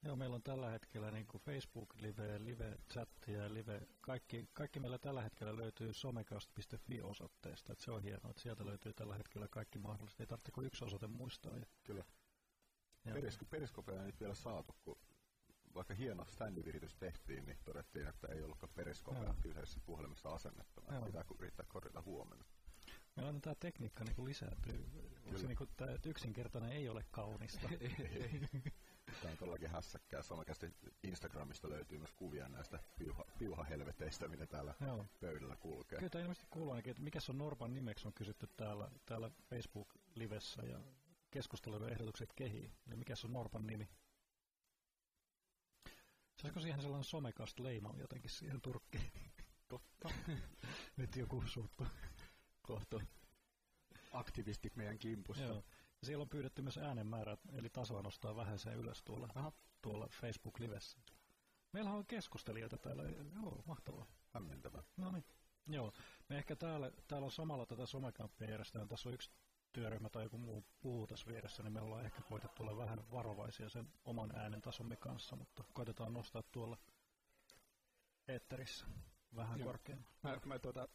Joo, 0.02 0.16
meillä 0.16 0.34
on 0.34 0.42
tällä 0.42 0.70
hetkellä 0.70 1.10
niin 1.10 1.26
kuin 1.26 1.42
Facebook-live, 1.42 2.38
live-chattia 2.44 3.42
ja 3.42 3.54
live, 3.54 3.86
kaikki, 4.00 4.48
kaikki 4.52 4.80
meillä 4.80 4.98
tällä 4.98 5.22
hetkellä 5.22 5.56
löytyy 5.56 5.92
somecast.fi-osoitteesta, 5.92 7.72
että 7.72 7.84
se 7.84 7.90
on 7.90 8.02
hienoa, 8.02 8.30
että 8.30 8.42
sieltä 8.42 8.66
löytyy 8.66 8.92
tällä 8.92 9.16
hetkellä 9.16 9.48
kaikki 9.48 9.78
mahdollista, 9.78 10.22
ei 10.22 10.26
tarvitse 10.26 10.52
kuin 10.52 10.66
yksi 10.66 10.84
osoite 10.84 11.06
muistaa. 11.06 11.56
Ja, 11.56 11.66
Kyllä. 11.84 12.04
ja, 13.04 13.14
Perisko, 13.14 13.44
periskopea 13.44 14.00
ei 14.00 14.06
nyt 14.06 14.20
vielä 14.20 14.34
saatu, 14.34 14.74
kun 14.84 14.98
vaikka 15.74 15.94
hieno 15.94 16.24
standiviritys 16.24 16.94
tehtiin, 16.94 17.46
niin 17.46 17.58
todettiin, 17.64 18.06
että 18.06 18.28
ei 18.28 18.42
ollutkaan 18.42 18.72
periskopea 18.74 19.34
kyseisessä 19.42 19.80
puhelimessa 19.86 20.34
asennettuna. 20.34 20.94
Joo. 20.94 21.04
Pitää 21.04 21.24
yrittää 21.38 21.66
korjata 21.68 22.02
huomenna. 22.02 22.44
meillä 23.16 23.28
on 23.28 23.40
tämä 23.40 23.54
tekniikka 23.54 24.04
niin 24.04 24.24
lisääntyy. 24.24 24.86
Se, 25.36 25.46
niin 25.46 25.56
kuin, 25.56 25.70
tämä, 25.76 25.90
yksinkertainen 26.06 26.72
ei 26.72 26.88
ole 26.88 27.04
kaunista. 27.10 27.68
Tämä 29.20 29.32
on 29.32 29.38
todellakin 29.38 29.70
hässäkkää. 29.70 30.22
Samakästi 30.22 30.74
Instagramista 31.02 31.68
löytyy 31.68 31.98
myös 31.98 32.12
kuvia 32.12 32.48
näistä 32.48 32.78
piuha, 32.98 33.24
piuhahelveteistä, 33.38 34.28
mitä 34.28 34.46
täällä 34.46 34.74
Joo. 34.80 35.06
pöydällä 35.20 35.56
kulkee. 35.56 35.98
Kyllä 35.98 36.10
tämä 36.10 36.22
ilmeisesti 36.22 36.46
kuuluu 36.50 36.70
ainakin, 36.70 36.90
että 36.90 37.02
mikä 37.02 37.18
on 37.28 37.38
Norpan 37.38 37.74
nimeksi 37.74 38.06
on 38.06 38.12
kysytty 38.12 38.48
täällä, 38.56 38.90
täällä 39.06 39.30
Facebook-livessä 39.50 40.62
ja 40.62 40.80
keskustelujen 41.30 41.92
ehdotukset 41.92 42.32
kehii. 42.32 42.72
Eli 42.86 42.96
mikä 42.96 43.14
on 43.24 43.32
Norpan 43.32 43.66
nimi? 43.66 43.88
Saisiko 46.40 46.60
siihen 46.60 46.80
sellainen 46.80 47.04
somekast 47.04 47.58
leima 47.58 47.94
jotenkin 47.98 48.30
siihen 48.30 48.60
turkkiin? 48.60 49.12
Totta. 49.68 50.08
Nyt 50.96 51.16
joku 51.16 51.42
suuttu. 51.46 51.86
Kohta 52.62 53.00
aktivistit 54.12 54.76
meidän 54.76 54.98
kimpussa. 54.98 55.42
Joo. 55.42 55.54
Ja 56.00 56.06
siellä 56.06 56.22
on 56.22 56.28
pyydetty 56.28 56.62
myös 56.62 56.78
äänenmäärä, 56.78 57.36
eli 57.52 57.70
tasoa 57.70 58.02
nostaa 58.02 58.36
vähän 58.36 58.58
sen 58.58 58.74
ylös 58.74 59.02
tuolla, 59.02 59.28
Aha. 59.34 59.52
tuolla 59.82 60.08
Facebook-livessä. 60.10 60.98
Meillähän 61.72 61.98
on 61.98 62.06
keskustelijoita 62.06 62.78
täällä. 62.78 63.02
Joo, 63.34 63.62
mahtavaa. 63.66 64.06
Hämmentävää. 64.30 64.82
No 64.96 65.10
niin. 65.12 65.24
Joo. 65.66 65.92
Me 66.28 66.38
ehkä 66.38 66.56
täällä, 66.56 66.92
täällä 67.08 67.24
on 67.24 67.32
samalla 67.32 67.66
tätä 67.66 67.86
somekamppia 67.86 68.50
järjestetään. 68.50 68.88
Tässä 68.88 69.08
on 69.08 69.14
yksi 69.14 69.30
työryhmä 69.72 70.08
tai 70.08 70.22
joku 70.22 70.38
muu 70.38 70.64
puhuu 70.80 71.06
tässä 71.06 71.26
vieressä, 71.26 71.62
niin 71.62 71.72
me 71.72 71.80
ollaan 71.80 72.04
ehkä 72.04 72.22
koitettu 72.22 72.62
olla 72.62 72.76
vähän 72.76 73.10
varovaisia 73.10 73.68
sen 73.68 73.88
oman 74.04 74.36
äänen 74.36 74.60
tasomme 74.60 74.96
kanssa, 74.96 75.36
mutta 75.36 75.64
koitetaan 75.72 76.14
nostaa 76.14 76.42
tuolla 76.42 76.78
eetterissä 78.28 78.86
vähän 79.36 79.58
Joo. 79.58 79.66
korkeammalle. 79.66 80.10
Mä, 80.22 80.38
mä, 80.44 80.58
tuota, 80.58 80.88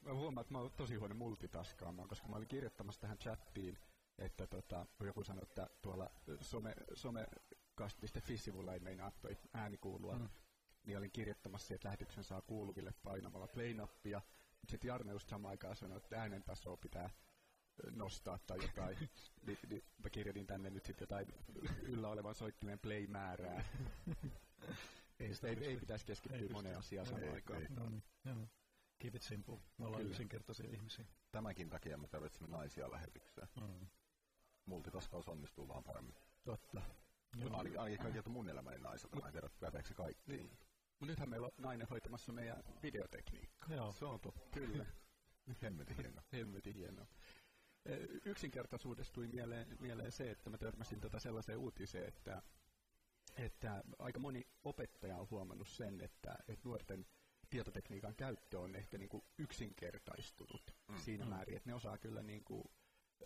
mä 0.00 0.14
huomaan, 0.14 0.42
että 0.42 0.54
mä 0.54 0.58
oon 0.58 0.70
tosi 0.70 0.94
huono 0.94 1.14
multitaskaamaan, 1.14 2.08
koska 2.08 2.28
mä 2.28 2.36
olin 2.36 2.48
kirjoittamassa 2.48 3.00
tähän 3.00 3.18
chattiin, 3.18 3.78
että 4.18 4.46
tota, 4.46 4.86
joku 5.00 5.24
sanoi, 5.24 5.42
että 5.42 5.70
tuolla 5.82 6.10
some, 6.40 6.74
somecast.fi-sivulla 6.94 8.74
ei 8.74 8.80
meinaa 8.80 9.10
toi 9.10 9.36
ääni 9.54 9.76
kuulua. 9.76 10.18
Mm. 10.18 10.28
Niin 10.84 10.98
olin 10.98 11.10
kirjoittamassa, 11.10 11.74
että 11.74 11.86
lähetyksen 11.86 12.24
saa 12.24 12.42
kuuluville 12.42 12.94
painamalla 13.02 13.46
play-nappia. 13.46 14.22
Sitten 14.68 14.88
Jarne 14.88 15.12
just 15.12 15.28
samaan 15.28 15.50
aikaan 15.50 15.76
sanoi, 15.76 15.96
että 15.96 16.20
äänen 16.20 16.42
tasoa 16.42 16.76
pitää 16.76 17.10
nostaa 17.90 18.38
tai 18.46 18.58
jotain. 18.62 18.96
niin, 19.46 19.58
niin 19.68 19.84
mä 20.02 20.10
kirjoitin 20.10 20.46
tänne 20.46 20.70
nyt 20.70 20.84
sitten 20.84 21.02
jotain 21.10 21.26
yllä 21.82 22.08
olevan 22.08 22.34
soittimen 22.34 22.78
play-määrää. 22.78 23.64
Ei, 25.20 25.34
sitä 25.34 25.48
ei, 25.48 25.56
ei 25.66 25.76
pitäisi 25.76 26.06
keskittyä 26.06 26.40
Ei 26.40 26.48
moneen 26.48 26.78
asiaan 26.78 27.06
samaan 27.06 27.32
aikaan. 27.32 27.62
ei. 27.62 27.68
No 27.68 27.88
niin, 27.88 28.02
joo. 28.24 28.48
Keep 28.98 29.14
it 29.14 29.22
simple. 29.22 29.58
Me 29.78 29.84
ollaan 29.86 30.00
Kyllä. 30.00 30.10
yksinkertaisia 30.10 30.70
ihmisiä. 30.70 31.04
Tämänkin 31.32 31.70
takia 31.70 31.98
me 31.98 32.08
tarvitsemme 32.08 32.56
naisia 32.56 32.90
lähetykseen. 32.90 33.48
Mm. 33.60 33.86
Multitaskaus 34.66 35.28
onnistuu 35.28 35.68
vaan 35.68 35.84
paremmin. 35.84 36.14
Totta. 36.44 36.82
Joo. 37.36 37.56
Ainakin, 37.56 37.80
ainakin 37.80 38.02
kaikilta 38.02 38.30
mun 38.30 38.48
elämäni 38.48 38.78
naiselta. 38.78 39.16
Mä 39.20 39.26
en 39.26 39.32
tiedä, 39.32 39.48
päteekö 39.60 39.94
kaikki. 39.94 40.32
Niin. 40.32 40.50
Mutta 41.00 41.06
nythän 41.06 41.28
meillä 41.30 41.46
on 41.46 41.52
nainen 41.58 41.88
hoitamassa 41.88 42.32
meidän 42.32 42.62
videotekniikkaa. 42.82 43.74
Joo. 43.74 43.92
Se 43.92 44.04
on 44.04 44.20
totta. 44.20 44.50
Kyllä. 44.60 44.86
Hemmetin 45.62 45.96
hieno. 46.02 46.22
Hemmetin 46.32 46.74
hienoa. 46.74 47.06
Ö, 47.88 48.06
Yksinkertaisuudesta 48.24 49.12
tuli 49.14 49.28
mieleen, 49.28 49.76
mieleen 49.80 50.12
se, 50.12 50.30
että 50.30 50.50
mä 50.50 50.58
törmäsin 50.58 51.00
tota 51.00 51.18
sellaiseen 51.18 51.58
uutiseen, 51.58 52.08
että, 52.08 52.42
että 53.36 53.84
aika 53.98 54.18
moni 54.18 54.46
opettaja 54.64 55.16
on 55.18 55.30
huomannut 55.30 55.68
sen, 55.68 56.00
että, 56.00 56.36
että 56.48 56.68
nuorten 56.68 57.06
tietotekniikan 57.50 58.14
käyttö 58.14 58.60
on 58.60 58.76
ehkä 58.76 58.98
niin 58.98 59.08
kuin 59.08 59.24
yksinkertaistunut 59.38 60.76
mm. 60.88 60.96
siinä 60.98 61.24
Mm. 61.24 61.30
määrin, 61.30 61.56
että 61.56 61.70
ne 61.70 61.74
osaa 61.74 61.98
kyllä 61.98 62.22
niin 62.22 62.44
kuin 62.44 62.64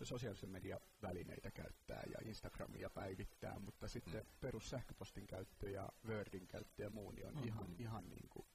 sosiaalisen 0.03 0.49
median 0.49 0.79
välineitä 1.01 1.51
käyttää 1.51 2.03
ja 2.11 2.27
Instagramia 2.29 2.89
päivittää, 2.89 3.59
mutta 3.59 3.87
sitten 3.87 4.23
mm. 4.23 4.29
perussähköpostin 4.41 5.27
käyttö 5.27 5.69
ja 5.69 5.89
Wordin 6.05 6.47
käyttö 6.47 6.83
ja 6.83 6.89
muu 6.89 7.11
niin 7.11 7.27
on 7.27 7.33
Mm. 7.33 7.39
mm. 7.41 7.47
ihan, 7.47 7.75
ihan 7.79 8.09
niin 8.09 8.29
kuin 8.29 8.47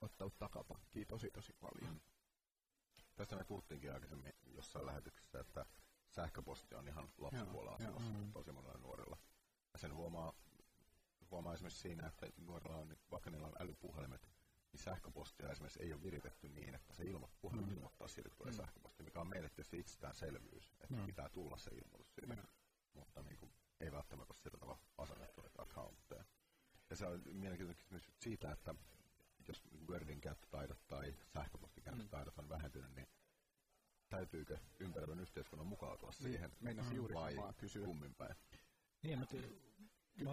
ottanut 0.00 0.38
takapakkiin 0.38 1.06
tosi 1.06 1.30
tosi 1.30 1.52
paljon. 1.60 1.92
Mm. 1.92 2.00
Tästä 3.16 3.36
me 3.36 3.44
puhuttiinkin 3.44 3.92
aikaisemmin 3.92 4.32
jossain 4.46 4.86
lähetyksessä, 4.86 5.40
että 5.40 5.66
sähköposti 6.08 6.74
on 6.74 6.88
ihan 6.88 7.08
lapsipuolella 7.18 7.70
Joo, 7.70 7.74
asemassa 7.96 8.12
joo. 8.18 8.28
tosi 8.32 8.52
monella 8.52 8.78
nuorella. 8.78 9.16
Ja 9.72 9.78
sen 9.78 9.94
huomaa, 9.94 10.32
huomaa 11.30 11.54
esimerkiksi 11.54 11.80
siinä, 11.80 12.06
että 12.06 12.26
nuorilla 12.36 12.76
on, 12.76 12.96
vaikka 13.10 13.30
niillä 13.30 13.46
on 13.46 13.52
älypuhelimet, 13.60 14.28
niin 14.72 14.80
sähköpostia 14.82 15.48
esimerkiksi 15.50 15.82
ei 15.82 15.92
ole 15.92 16.02
viritetty 16.02 16.48
niin, 16.48 16.74
että 16.74 16.92
se 16.92 17.04
ilmo, 17.04 17.30
puhelin 17.40 17.64
Mm. 17.64 17.72
ilmoittaa 17.72 18.08
siitä, 18.08 18.28
kun 18.28 18.38
tulee 18.38 18.52
Mm. 18.52 18.56
sähköposti, 18.56 19.02
mikä 19.02 19.20
on 19.20 19.28
meille 19.28 19.48
tietysti 19.48 19.78
itsestäänselvyys, 19.78 20.72
että 20.80 20.96
Mm. 20.96 21.06
pitää 21.06 21.28
tulla 21.28 21.58
se 21.58 21.70
ilmoitus 21.70 22.14
siitä. 22.14 22.34
Mm. 22.34 22.42
Mutta 22.94 23.22
niin 23.22 23.36
kuin, 23.36 23.52
ei 23.80 23.92
välttämättä 23.92 24.34
sillä 24.34 24.58
tavalla 24.58 24.78
asennettu 24.98 25.40
näitä 25.40 25.62
accountteja. 25.62 26.24
Ja 26.90 26.96
se 26.96 27.06
on 27.06 27.22
mielenkiintoinen 27.32 27.76
kysymys 27.76 28.10
siitä, 28.20 28.52
että 28.52 28.74
jos 29.48 29.62
Wordin 29.88 30.20
käyttötaidot 30.20 30.86
tai 30.88 31.14
sähköpostin 31.34 31.82
käyttötaidot 31.84 32.38
on 32.38 32.48
vähentynyt, 32.48 32.94
niin 32.94 33.06
täytyykö 34.08 34.58
ympäröivän 34.80 35.20
yhteiskunnan 35.20 35.66
mukautua 35.66 36.12
siihen 36.12 36.52
Meinasin 36.60 36.92
Mm. 36.92 36.96
juuri 36.96 37.14
vai 37.14 37.34
kysyä. 37.56 37.84
kummin 37.86 38.14
päin? 38.14 38.34
Niin, 39.02 39.18
mä 39.18 39.26
tiedän. 39.26 39.50
Mä, 40.24 40.30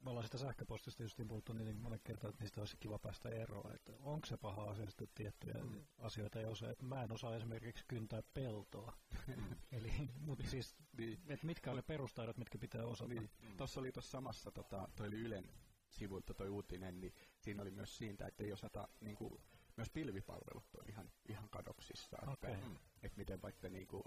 me 0.00 0.10
ollaan 0.10 0.24
sitä 0.24 0.38
sähköpostista 0.38 1.02
just 1.02 1.18
puhuttu 1.28 1.52
niin 1.52 1.76
monen 1.80 2.00
kertaa, 2.04 2.30
että 2.30 2.42
niistä 2.42 2.60
olisi 2.60 2.76
kiva 2.80 2.98
päästä 2.98 3.28
eroon. 3.28 3.74
Että 3.74 3.92
onko 4.00 4.26
se 4.26 4.36
paha 4.36 4.62
asia 4.70 4.86
sitten 4.86 5.08
tiettyjä 5.14 5.54
mm. 5.64 5.84
asioita 5.98 6.38
osaa. 6.48 6.70
Että 6.70 6.84
Mä 6.84 7.02
en 7.04 7.12
osaa 7.12 7.36
esimerkiksi 7.36 7.84
kyntää 7.88 8.22
peltoa. 8.34 8.92
Eli, 9.72 9.92
mutta 10.20 10.46
siis, 10.46 10.76
Niin. 10.98 11.20
että 11.28 11.46
mitkä 11.46 11.70
on 11.70 11.76
ne 11.76 11.82
perustaidot, 11.82 12.36
mitkä 12.36 12.58
pitää 12.58 12.84
osata. 12.84 13.08
Niin. 13.14 13.30
Tuossa 13.56 13.80
oli 13.80 13.92
tuossa 13.92 14.10
samassa, 14.10 14.50
tota, 14.50 14.88
toi 14.96 15.06
oli 15.08 15.20
Ylen 15.20 15.50
sivulta 15.90 16.34
toi 16.34 16.48
uutinen, 16.48 17.00
niin 17.00 17.14
siinä 17.40 17.62
oli 17.62 17.70
myös 17.70 17.98
siitä, 17.98 18.26
että 18.26 18.44
ei 18.44 18.52
osata, 18.52 18.88
niin 19.00 19.16
kuin, 19.16 19.40
myös 19.76 19.90
pilvipalvelut 19.90 20.64
on 20.78 20.88
ihan, 20.88 21.10
ihan 21.28 21.48
kadoksissa. 21.48 22.16
Okei. 22.26 22.52
Että, 22.52 22.66
että 23.02 23.18
miten 23.18 23.42
vaikka 23.42 23.68
niin 23.68 23.86
kuin, 23.86 24.02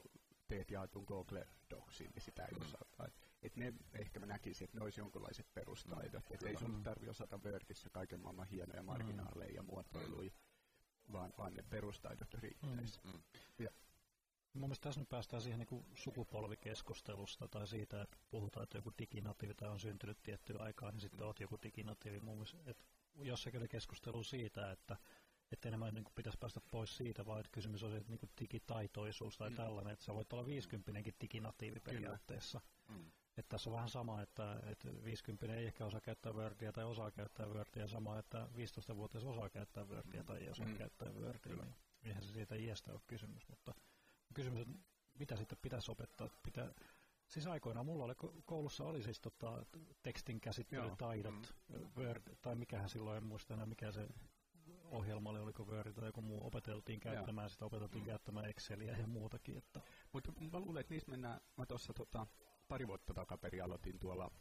teet 0.48 0.72
jaetun 0.72 1.04
Google 1.08 1.48
Docsin, 1.70 2.12
niin 2.14 2.22
sitä 2.22 2.46
ei 2.46 2.52
Mm. 2.52 2.62
osata. 2.66 3.06
Et, 3.08 3.14
et 3.42 3.56
ne 3.56 3.74
ehkä 3.94 4.20
mä 4.20 4.26
näkisin, 4.26 4.66
että 4.66 4.78
ne 4.78 4.84
olisi 4.84 5.02
jonkinlaiset 5.02 5.54
perustaidot. 5.54 6.30
Mm. 6.30 6.34
Että 6.34 6.50
ei 6.50 6.58
sun 6.58 6.84
tarvi 6.84 7.10
osata 7.10 7.40
Wordissä 7.44 7.90
kaiken 7.90 8.20
maailman 8.20 8.48
hienoja 8.48 8.84
marginaaleja 8.84 9.54
ja 9.56 9.64
muotoiluja, 9.64 10.32
vaan, 11.12 11.34
vaan 11.38 11.54
ne 11.54 11.64
perustaidot 11.70 12.34
riittäisi. 12.34 13.00
Mm. 13.04 13.22
Mun 14.54 14.62
mielestä 14.62 14.84
tässä 14.84 15.02
nyt 15.02 15.10
päästään 15.10 15.42
siihen 15.42 15.60
niin 15.60 15.86
sukupolvikeskustelusta 15.94 17.48
tai 17.48 17.68
siitä, 17.68 18.02
että 18.02 18.18
puhutaan, 18.30 18.64
että 18.64 18.78
joku 18.78 18.92
diginatiivi 19.00 19.54
tai 19.54 19.70
on 19.70 19.80
syntynyt 19.80 20.24
tiettyä 20.24 20.60
aikaa, 20.60 20.92
niin 20.92 21.02
sitten 21.02 21.24
oot 21.24 21.40
joku 21.40 21.58
diginatiivi. 21.64 22.20
Mun 22.20 22.36
mielestä, 22.38 22.58
että 22.66 22.84
jossakin 23.15 23.60
oli 23.60 23.68
keskustelu 23.68 24.24
siitä, 24.24 24.72
että, 24.72 24.98
että 25.51 25.68
enemmän 25.68 25.94
niin 25.94 26.06
pitäisi 26.15 26.38
päästä 26.39 26.62
pois 26.72 26.98
siitä, 26.98 27.25
vaan 27.25 27.39
että 27.39 27.50
kysymys 27.51 27.84
on 27.84 27.91
niin 28.08 28.20
digitaitoisuus 28.39 29.38
tai 29.38 29.50
Mm. 29.50 29.56
tällainen, 29.56 29.94
että 29.94 30.06
sä 30.06 30.13
voit 30.13 30.34
olla 30.34 30.46
50 30.46 31.12
diginatiivi 31.22 31.80
periaatteessa. 31.80 32.62
Mm. 32.89 33.12
Että 33.38 33.50
tässä 33.50 33.70
on 33.70 33.75
vähän 33.75 33.89
sama, 33.89 34.22
että, 34.22 34.60
että 34.65 35.03
50 35.03 35.56
ei 35.56 35.65
ehkä 35.65 35.86
osaa 35.86 36.01
käyttää 36.01 36.34
Wordia 36.34 36.72
tai 36.74 36.84
osaa 36.84 37.12
käyttää 37.12 37.46
Wordia, 37.46 37.88
sama, 37.88 38.20
että 38.20 38.48
15-vuotias 38.56 39.24
osaa 39.24 39.50
käyttää 39.50 39.84
Wordia 39.86 40.24
tai 40.24 40.38
ei 40.38 40.50
osaa 40.50 40.65
Mm. 40.65 40.77
käyttää 40.77 41.10
Wordia, 41.12 41.39
Kyllä. 41.39 41.63
niin 41.63 41.75
eihän 42.03 42.24
se 42.24 42.32
siitä 42.34 42.56
iästä 42.56 42.91
ole 42.94 43.01
kysymys, 43.08 43.48
mutta 43.50 43.74
kysymys 44.34 44.68
on, 44.68 44.80
mitä 45.20 45.36
sitten 45.36 45.58
pitäisi 45.62 45.91
opettaa. 45.91 46.30
Pitää, 46.44 46.74
siis 47.32 47.48
aikoinaan 47.48 47.86
mulla 47.86 48.04
oli, 48.04 48.14
ko- 48.14 48.42
koulussa 48.46 48.84
oli 48.84 49.04
siis 49.04 49.20
tota, 49.20 49.66
tekstin 50.04 50.42
käsittelytaidot, 50.42 51.56
Word, 51.98 52.36
tai 52.42 52.56
mikähän 52.56 52.90
silloin, 52.90 53.18
en 53.18 53.24
muista 53.24 53.54
enää 53.54 53.66
mikä 53.66 53.92
se 53.92 54.08
ohjelma 54.84 55.30
oli, 55.30 55.40
oliko 55.40 55.66
Word 55.66 55.94
tai 55.94 56.08
joku 56.08 56.22
muu, 56.22 56.48
opeteltiin 56.48 57.00
käyttämään 57.00 57.50
sitä, 57.50 57.66
opeteltiin 57.66 58.04
Mm. 58.04 58.06
käyttämään 58.06 58.46
Exceliä 58.46 58.98
ja 58.98 59.08
muutakin, 59.08 59.58
että 59.58 59.82
Mutta 60.14 60.32
mä 60.52 60.60
luulen, 60.60 60.82
että 60.82 60.94
niistä 60.94 61.12
mennään, 61.12 61.42
mä 61.58 61.66
tuossa 61.66 61.94
tota, 61.94 62.28
pari 62.68 62.88
vuotta 62.88 63.14
takaperin 63.14 63.64
aloitin 63.64 64.00
tuolla 64.00 64.32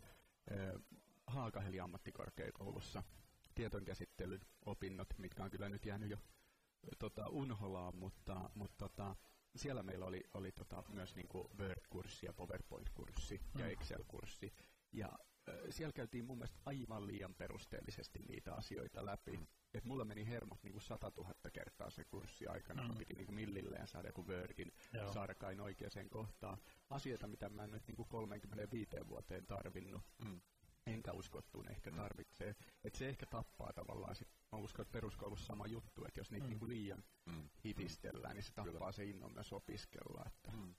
ö, 0.50 0.80
Haakaheli 1.26 1.80
ammattikorkeakoulussa. 1.80 3.02
Tietojenkäsittelyn 3.54 4.40
opinnot, 4.66 5.08
mitkä 5.18 5.44
on 5.44 5.50
kyllä 5.50 5.68
nyt 5.68 5.86
jäänyt 5.86 6.10
jo 6.10 6.18
tota, 6.98 7.28
unholaan, 7.28 7.96
mutta, 7.96 8.50
mutta 8.54 8.88
tota, 8.88 9.16
siellä 9.56 9.82
meillä 9.82 10.04
oli, 10.06 10.22
oli 10.34 10.52
tota, 10.52 10.82
myös 10.88 11.16
niinku 11.16 11.50
Word-kurssi 11.58 12.26
ja 12.26 12.32
PowerPoint-kurssi 12.32 13.40
ja 13.58 13.64
Mm. 13.64 13.70
Excel-kurssi. 13.70 14.52
Ja 14.92 15.18
ö, 15.48 15.72
siellä 15.72 15.92
käytiin 15.92 16.24
mun 16.24 16.38
mielestä 16.38 16.58
aivan 16.64 17.06
liian 17.06 17.34
perusteellisesti 17.34 18.18
niitä 18.28 18.54
asioita 18.54 19.06
läpi. 19.06 19.40
Et 19.74 19.84
mulla 19.84 20.04
meni 20.04 20.26
hermot 20.26 20.62
niinku 20.62 20.80
100 20.80 21.12
000 21.16 21.32
kertaa 21.52 21.90
se 21.90 22.04
kurssi 22.04 22.46
aikana, 22.46 22.88
Mm. 22.88 22.94
piti 22.98 23.14
niinku 23.14 23.32
millilleen 23.32 23.86
saada 23.88 24.08
joku 24.08 24.26
Wordin 24.26 24.72
Joo. 24.92 25.12
sarkain 25.12 25.60
oikeaan 25.60 26.08
kohtaan. 26.10 26.58
Asioita, 26.90 27.26
mitä 27.26 27.48
mä 27.48 27.64
en 27.64 27.70
nyt 27.70 27.86
niin 27.86 28.06
35 28.08 28.96
vuoteen 29.08 29.46
tarvinnut, 29.46 30.02
Mm. 30.24 30.40
Enkä 30.90 31.12
usko, 31.12 31.38
että 31.38 31.50
tuun 31.52 31.68
ehkä 31.70 31.90
tarvitsee. 31.90 32.54
Et 32.84 32.94
se 32.94 33.08
ehkä 33.08 33.26
tappaa 33.26 33.72
tavallaan. 33.72 34.14
Sit, 34.16 34.28
mä 34.52 34.58
uskon, 34.58 34.82
että 34.82 34.92
peruskoulussa 34.92 35.46
sama 35.46 35.66
juttu, 35.66 36.04
että 36.04 36.20
jos 36.20 36.30
niitä 36.30 36.46
Mm. 36.46 36.52
mm. 36.52 36.58
niin 36.60 36.68
liian 36.68 37.04
Mm. 37.26 37.48
hitistellään, 37.64 38.34
niin 38.34 38.42
se 38.44 38.52
tappaa 38.52 38.72
Kyllä. 38.72 38.92
se 38.92 39.04
innon 39.04 39.32
myös 39.32 39.52
opiskella. 39.52 40.22
Että. 40.26 40.50
Mm. 40.50 40.74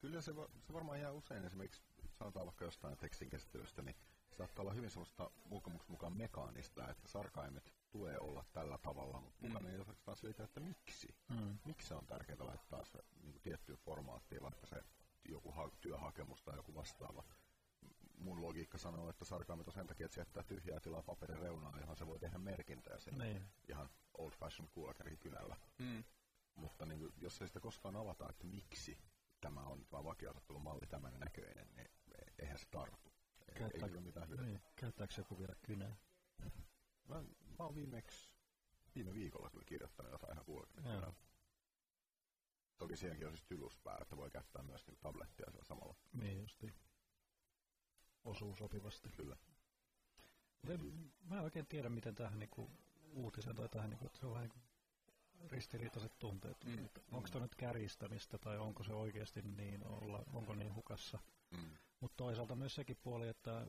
Kyllä 0.00 0.20
se, 0.20 0.36
va- 0.36 0.48
se 0.66 0.72
varmaan 0.72 1.00
jää 1.00 1.12
usein 1.12 1.44
esimerkiksi, 1.44 1.82
sanotaan 2.12 2.46
vaikka 2.46 2.64
jostain 2.64 2.96
tekstin 2.98 3.30
käsittelystä, 3.30 3.82
niin 3.82 3.96
saattaa 4.38 4.62
olla 4.62 4.72
hyvin 4.72 4.90
semmoista 4.90 5.30
ulkomuksen 5.50 5.90
mukaan 5.90 6.16
mekaanista, 6.16 6.90
että 6.90 7.08
sarkaimet 7.08 7.74
tulee 7.90 8.18
olla 8.18 8.44
tällä 8.52 8.78
tavalla, 8.78 9.20
mutta 9.20 9.42
Mm. 9.42 9.48
mukana 9.48 9.70
ei 9.70 9.78
osata 9.80 9.98
taas 10.04 10.20
siitä, 10.20 10.44
että 10.44 10.60
miksi. 10.60 11.08
Mm. 11.28 11.58
Miksi 11.64 11.94
on 11.94 12.06
tärkeää 12.06 12.46
laittaa 12.46 12.84
se 12.84 12.98
niin 13.22 13.40
tiettyyn 13.40 13.78
formaattiin, 13.78 14.42
vaikka 14.42 14.66
se 14.66 14.82
joku 15.28 15.50
ha- 15.52 15.70
työhakemus 15.80 16.42
tai 16.42 16.56
joku 16.56 16.74
vastaava. 16.74 17.24
Mun 18.16 18.42
logiikka 18.42 18.78
sanoo, 18.78 19.10
että 19.10 19.24
sarkaimet 19.24 19.66
on 19.66 19.72
sen 19.72 19.86
takia, 19.86 20.04
että 20.06 20.14
se 20.14 20.20
jättää 20.20 20.42
tyhjää 20.42 20.80
tilaa 20.80 21.02
paperin 21.02 21.38
reunaan, 21.38 21.80
johon 21.80 21.96
se 21.96 22.06
voi 22.06 22.18
tehdä 22.18 22.38
merkintöjä 22.38 22.98
sen 22.98 23.18
Niin. 23.18 23.44
ihan 23.68 23.90
old 24.18 24.30
fashioned 24.32 24.70
kuulakärkikynällä. 24.72 25.56
Mm. 25.78 26.04
Mutta 26.54 26.86
niin 26.86 27.00
kuin, 27.00 27.12
jos 27.18 27.40
ei 27.42 27.48
sitä 27.48 27.60
koskaan 27.60 27.96
avata, 27.96 28.28
että 28.30 28.44
miksi 28.44 28.98
tämä 29.40 29.60
on 29.60 29.78
nyt 29.78 29.92
vaan 29.92 30.04
vakioasettelumalli 30.04 30.86
tämän 30.86 31.20
näköinen, 31.20 31.68
niin 31.76 31.90
eihän 32.38 32.58
se 32.58 32.66
tartu. 32.70 33.12
Ei, 33.48 33.54
ei 33.54 33.54
Käyttää- 33.58 33.88
ole 33.88 34.00
mitään 34.00 34.28
hyötyä. 34.28 34.46
Niin. 34.46 34.60
Käyttääkö 34.76 35.14
joku 35.18 35.38
vielä 35.38 35.54
kynää? 35.62 35.96
Mä, 37.08 37.22
mä 37.58 37.64
oon 37.64 37.74
viimeksi 37.74 38.32
viime 38.94 39.14
viikolla 39.14 39.50
kyllä 39.50 39.64
kirjoittanut 39.64 40.12
jotain 40.12 40.32
ihan 40.32 40.44
kuulokärikynällä. 40.44 41.12
Toki 42.78 42.96
siihenkin 42.96 43.26
on 43.26 43.32
siis 43.36 43.46
tylyspää, 43.48 43.98
että 44.02 44.16
voi 44.16 44.30
käyttää 44.30 44.62
myöskin 44.62 44.96
tablettia 45.00 45.50
siellä 45.50 45.64
samalla. 45.64 45.94
Niin 46.12 46.38
justi. 46.40 46.74
Osuu 48.26 48.56
sopivasti. 48.56 49.08
Kyllä. 49.10 49.36
En, 50.68 51.10
mä 51.24 51.36
en 51.36 51.42
oikein 51.42 51.66
tiedä, 51.66 51.88
miten 51.88 52.14
tähän 52.14 52.38
niinku 52.38 52.70
uutiseen 53.12 53.56
tai 53.56 53.68
tähän, 53.68 53.90
niinku, 53.90 54.06
että 54.06 54.18
se 54.18 54.26
on 54.26 54.32
vähän 54.32 54.48
niinku 54.48 54.60
ristiriitaiset 55.50 56.18
tunteet. 56.18 56.64
Mm. 56.64 56.88
Onko 57.12 57.28
tämä 57.28 57.44
nyt 57.44 57.54
kärjistämistä 57.54 58.38
tai 58.38 58.58
onko 58.58 58.82
se 58.82 58.92
oikeasti 58.92 59.42
niin, 59.42 59.86
olla, 59.86 60.24
onko 60.32 60.54
niin 60.54 60.74
hukassa. 60.74 61.18
Mm. 61.50 61.76
Mutta 62.00 62.16
toisaalta 62.16 62.56
myös 62.56 62.74
sekin 62.74 62.96
puoli, 63.02 63.28
että 63.28 63.66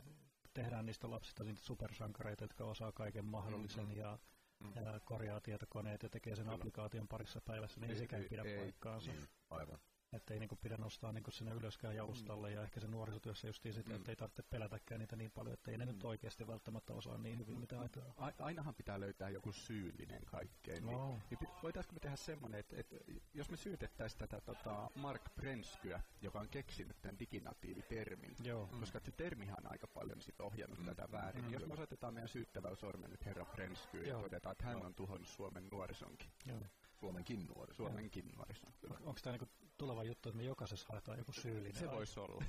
tehdään 0.53 0.85
niistä 0.85 1.11
lapsista 1.11 1.43
niitä 1.43 1.61
supersankareita, 1.61 2.43
jotka 2.43 2.63
osaa 2.63 2.91
kaiken 2.91 3.25
mahdollisen 3.25 3.85
mm-hmm. 3.85 3.99
ja, 3.99 4.19
mm. 4.59 4.71
ja 4.75 4.99
korjaa 4.99 5.41
tietokoneet 5.41 6.03
ja 6.03 6.09
tekee 6.09 6.35
sen 6.35 6.45
Kyllä. 6.45 6.55
applikaation 6.55 7.07
parissa 7.07 7.41
päivässä, 7.41 7.79
niin 7.79 7.89
ei, 7.89 7.95
ei 7.95 7.99
sekään 7.99 8.23
pidä 8.29 8.43
ei, 8.43 8.57
paikkaansa. 8.57 9.11
Niin, 9.11 9.27
aivan. 9.49 9.79
Että 10.13 10.33
ei 10.33 10.39
niinku 10.39 10.55
pidä 10.55 10.77
nostaa 10.77 11.11
niinku 11.11 11.31
sinne 11.31 11.51
ylöskään 11.51 11.95
jaustalle 11.95 12.47
mm. 12.49 12.55
ja 12.55 12.63
ehkä 12.63 12.79
se 12.79 12.87
nuorisotyössä 12.87 13.47
just 13.47 13.63
sitä, 13.63 13.89
mm. 13.89 13.95
että 13.95 14.11
ei 14.11 14.15
tarvitse 14.15 14.43
pelätäkään 14.43 14.99
niitä 14.99 15.15
niin 15.15 15.31
paljon, 15.31 15.53
että 15.53 15.71
ei 15.71 15.77
ne 15.77 15.85
mm. 15.85 15.91
nyt 15.91 16.03
oikeasti 16.03 16.47
välttämättä 16.47 16.93
osaa 16.93 17.17
niin 17.17 17.39
hyvin 17.39 17.59
mitä 17.59 17.79
ajatellaan. 17.79 18.13
A- 18.17 18.43
ainahan 18.43 18.75
pitää 18.75 18.99
löytää 18.99 19.29
joku 19.29 19.51
syyllinen 19.51 20.25
kaikkeen. 20.25 20.85
No. 20.85 21.07
Niin, 21.07 21.21
niin 21.29 21.49
voitaisiinko 21.63 21.93
me 21.93 21.99
tehdä 21.99 22.15
semmoinen, 22.15 22.59
että, 22.59 22.75
että 22.79 22.95
jos 23.33 23.49
me 23.49 23.57
syytettäisiin 23.57 24.19
tätä 24.19 24.41
tota 24.41 24.89
Mark 24.95 25.21
Prenskyä, 25.35 26.01
joka 26.21 26.39
on 26.39 26.49
keksinyt 26.49 27.01
tämän 27.01 27.19
diginatiivitermin, 27.19 28.35
Joo. 28.43 28.67
koska 28.79 28.99
se 28.99 29.11
termihan 29.11 29.57
on 29.65 29.71
aika 29.71 29.87
paljon 29.87 30.21
sit 30.21 30.41
ohjannut 30.41 30.79
mm. 30.79 30.85
tätä 30.85 31.11
väärin. 31.11 31.45
Mm. 31.45 31.53
Jos 31.53 31.65
me 31.65 31.73
osoitetaan 31.73 32.13
meidän 32.13 32.29
syyttävällä 32.29 32.75
sormen 32.75 33.11
nyt 33.11 33.25
herra 33.25 33.45
Prenskyä 33.45 34.01
ja 34.01 34.21
todetaan, 34.21 34.51
että 34.51 34.63
hän 34.63 34.85
on 34.85 34.95
tuhonnut 34.95 35.27
Suomen 35.27 35.67
nuorisonkin. 35.71 36.31
Joo. 36.45 36.59
Suomenkin 36.99 37.47
nuoriso. 37.47 37.77
Suomenkin 37.77 38.31
nuoriso. 38.35 38.67
Onko 39.03 39.19
tämä 39.23 39.37
niinku 39.37 39.66
tuleva 39.77 40.03
juttu, 40.03 40.29
että 40.29 40.37
me 40.37 40.43
jokaisessa 40.43 40.87
haetaan 40.89 41.17
joku 41.17 41.31
syyllinen? 41.31 41.79
Se 41.79 41.91
voisi 41.91 42.19
olla. 42.19 42.43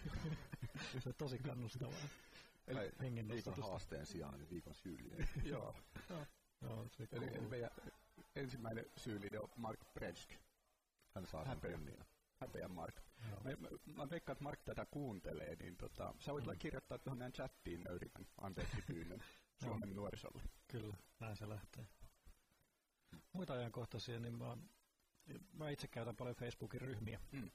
se 1.03 1.09
on 1.09 1.15
tosi 1.19 1.39
kannustavaa. 1.39 2.09
Eli 2.67 2.93
viikon 3.29 3.55
haasteen 3.63 4.07
sijaan 4.07 4.39
niin 4.39 4.51
viikon 4.51 4.75
syyllinen. 4.75 5.29
Joo. 5.45 5.75
Joo, 6.63 6.89
se 6.91 7.09
eli, 7.13 7.27
eli 7.27 7.49
meidän 7.49 7.71
ensimmäinen 8.37 8.87
syyllinen 8.97 9.43
on 9.43 9.49
Mark 9.57 9.81
Brensk. 9.95 10.31
Hän 11.15 11.27
saa 11.27 11.45
sen 11.45 11.61
penniä. 11.61 12.05
Häpeä 12.41 12.69
Mark. 12.69 13.01
Mä, 13.45 13.51
mä, 13.59 13.69
mä 13.97 14.11
veikkaan, 14.11 14.35
että 14.35 14.45
Mark 14.45 14.61
tätä 14.65 14.87
kuuntelee, 14.91 15.57
niin 15.57 15.77
tota, 15.77 16.15
sä 16.19 16.33
voit 16.33 16.47
mm. 16.47 16.59
kirjoittaa 16.59 16.99
tuohon 16.99 17.19
näin 17.19 17.33
chattiin 17.33 17.85
nöyrivän 17.85 18.27
anteeksi 18.41 18.83
pyynnön 18.87 19.23
Suomen 19.65 19.95
nuorisolle. 19.95 20.43
Kyllä, 20.69 20.97
näin 21.21 21.37
se 21.37 21.49
lähtee 21.49 21.87
muita 23.33 23.53
ajankohtaisia, 23.53 24.21
niin 24.21 24.39
mä, 24.39 24.57
mä 25.53 25.71
itse 25.71 25.89
käytän 25.89 26.17
paljon 26.17 26.37
Facebookin 26.37 26.81
ryhmiä. 26.81 27.21
Mm. 27.33 27.51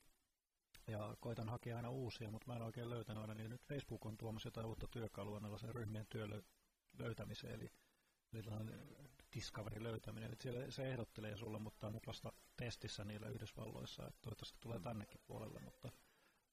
Ja 0.87 1.17
koitan 1.19 1.49
hakea 1.49 1.77
aina 1.77 1.89
uusia, 1.89 2.31
mutta 2.31 2.47
mä 2.47 2.55
en 2.55 2.61
oikein 2.61 2.89
löytänyt 2.89 3.21
aina, 3.21 3.33
niin 3.33 3.49
nyt 3.49 3.65
Facebook 3.65 4.05
on 4.05 4.17
tuomassa 4.17 4.47
jotain 4.47 4.65
uutta 4.65 4.87
työkalua 4.87 5.39
tällaisen 5.39 5.75
ryhmien 5.75 6.05
työn 6.09 6.43
löytämiseen, 6.99 7.53
eli, 7.53 7.71
eli 8.33 8.43
discovery 9.35 9.83
löytäminen. 9.83 10.29
Eli 10.29 10.35
siellä 10.39 10.71
se 10.71 10.91
ehdottelee 10.91 11.37
sulle, 11.37 11.59
mutta 11.59 11.87
on 11.87 11.93
nyt 11.93 12.07
vasta 12.07 12.33
testissä 12.57 13.05
niillä 13.05 13.27
Yhdysvalloissa, 13.27 14.07
että 14.07 14.21
toivottavasti 14.21 14.57
tulee 14.61 14.77
mm. 14.77 14.83
tännekin 14.83 15.21
puolelle, 15.27 15.59
mutta 15.59 15.87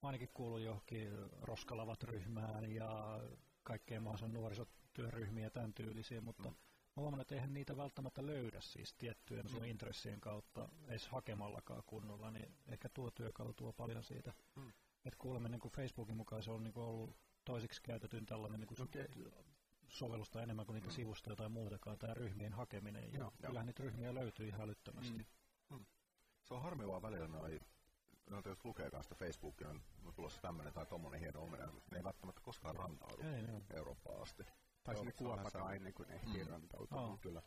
mä 0.02 0.08
ainakin 0.08 0.28
kuulun 0.34 0.64
johonkin 0.64 1.12
roskalavat 1.42 2.02
ryhmään 2.02 2.72
ja 2.72 3.20
kaikkeen 3.62 4.02
mahdollisen 4.02 4.32
nuorisotyöryhmiä 4.32 5.50
tämän 5.50 5.74
tyylisiä, 5.74 6.20
mutta 6.20 6.48
mm 6.48 6.56
huomannut, 7.00 7.20
että 7.20 7.34
eihän 7.34 7.54
niitä 7.54 7.76
välttämättä 7.76 8.26
löydä 8.26 8.60
siis 8.60 8.94
tiettyjen 8.94 9.46
mm. 9.52 9.64
intressien 9.64 10.20
kautta 10.20 10.68
edes 10.88 11.08
hakemallakaan 11.08 11.82
kunnolla, 11.86 12.30
niin 12.30 12.54
ehkä 12.68 12.88
tuo 12.88 13.10
työkalu 13.10 13.52
tuo 13.52 13.72
paljon 13.72 14.04
siitä. 14.04 14.32
Mm. 14.56 14.72
Että 15.04 15.18
kuulemme 15.18 15.48
niin 15.48 15.60
kuin 15.60 15.72
Facebookin 15.72 16.16
mukaan 16.16 16.42
se 16.42 16.50
on 16.50 16.64
niin 16.64 16.72
kuin 16.72 16.86
ollut 16.86 17.16
toisiksi 17.44 17.82
käytetyn 17.82 18.26
tällainen 18.26 18.60
niin 18.60 18.68
kuin 18.68 18.82
okay. 18.82 19.32
sovellusta 19.88 20.42
enemmän 20.42 20.66
kuin 20.66 20.74
niitä 20.74 20.88
mm. 20.88 20.92
sivustoja 20.94 21.36
tai 21.36 21.48
muutakaan, 21.48 21.98
tämä 21.98 22.14
ryhmien 22.14 22.52
hakeminen. 22.52 23.12
Ja 23.12 23.18
Joo, 23.18 23.32
kyllähän 23.46 23.66
niitä 23.66 23.82
ryhmiä 23.82 24.14
löytyy 24.14 24.48
ihan 24.48 24.60
älyttömästi. 24.60 25.26
Mm. 25.70 25.76
Mm. 25.76 25.84
Se 26.42 26.54
on 26.54 26.62
harmivaa 26.62 27.02
välillä 27.02 27.28
noin 27.28 27.60
no, 28.30 28.42
jos 28.44 28.64
lukee 28.64 28.90
kanssa 28.90 29.14
Facebookia, 29.14 29.68
on 29.68 29.82
tulossa 30.14 30.40
tämmöinen 30.40 30.72
tai 30.72 30.86
tommonen 30.86 31.20
hieno 31.20 31.42
ominaisuus, 31.42 31.90
ne 31.90 31.96
ei 31.96 32.04
välttämättä 32.04 32.40
koskaan 32.40 32.76
rantaudu 32.76 33.22
Eurooppaan 33.74 34.22
asti. 34.22 34.42
Tai 34.84 34.96
sinne 34.96 35.12
kuopataan 35.12 35.76
ennen 35.76 35.94
kuin 35.94 36.08
ne 36.08 36.14
ehtii 36.14 36.44
mm. 36.44 36.50
rantautua. 36.50 37.00
Oh. 37.00 37.20
Kyllä. 37.20 37.42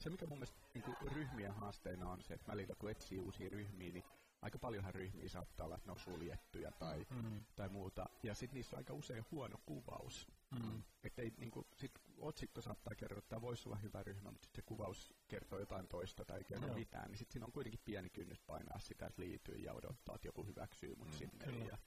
Se, 0.00 0.10
mikä 0.10 0.26
mun 0.26 0.38
mielestä 0.38 0.60
niin 0.74 1.12
ryhmien 1.12 1.54
haasteena 1.54 2.10
on 2.10 2.22
se, 2.22 2.34
että 2.34 2.52
välillä 2.52 2.74
kun 2.74 2.90
etsii 2.90 3.18
uusia 3.18 3.48
ryhmiä, 3.48 3.92
niin 3.92 4.04
aika 4.42 4.58
paljonhan 4.58 4.94
ryhmiä 4.94 5.28
saattaa 5.28 5.66
olla, 5.66 5.76
että 5.76 5.88
ne 5.88 5.92
on 5.92 5.98
suljettuja 5.98 6.72
tai, 6.72 7.06
mm. 7.10 7.44
tai 7.56 7.68
muuta. 7.68 8.06
Ja 8.22 8.34
sitten 8.34 8.54
niissä 8.54 8.76
on 8.76 8.78
aika 8.78 8.92
usein 8.92 9.24
huono 9.30 9.58
kuvaus. 9.66 10.28
Mm. 10.50 10.82
Että 11.04 11.22
ei, 11.22 11.32
niin 11.36 11.50
kuin, 11.50 11.66
sit 11.76 11.92
otsikko 12.18 12.60
saattaa 12.60 12.94
kertoa, 12.94 13.18
että 13.18 13.28
tämä 13.28 13.42
voisi 13.42 13.68
olla 13.68 13.76
hyvä 13.76 14.02
ryhmä, 14.02 14.30
mutta 14.30 14.44
sitten 14.44 14.62
se 14.62 14.66
kuvaus 14.66 15.14
kertoo 15.28 15.58
jotain 15.58 15.88
toista 15.88 16.24
tai 16.24 16.38
ei 16.38 16.44
kerro 16.44 16.68
no. 16.68 16.74
mitään. 16.74 17.10
Niin 17.10 17.18
sitten 17.18 17.32
siinä 17.32 17.46
on 17.46 17.52
kuitenkin 17.52 17.80
pieni 17.84 18.10
kynnys 18.10 18.40
painaa 18.40 18.78
sitä, 18.78 19.06
että 19.06 19.22
liittyy 19.22 19.56
ja 19.56 19.72
odottaa, 19.72 20.14
että 20.14 20.28
joku 20.28 20.46
hyväksyy 20.46 20.94
mut 20.94 21.08
mm. 21.08 21.14
sinne. 21.14 21.44
Kyllä. 21.44 21.64
Ja, 21.64 21.78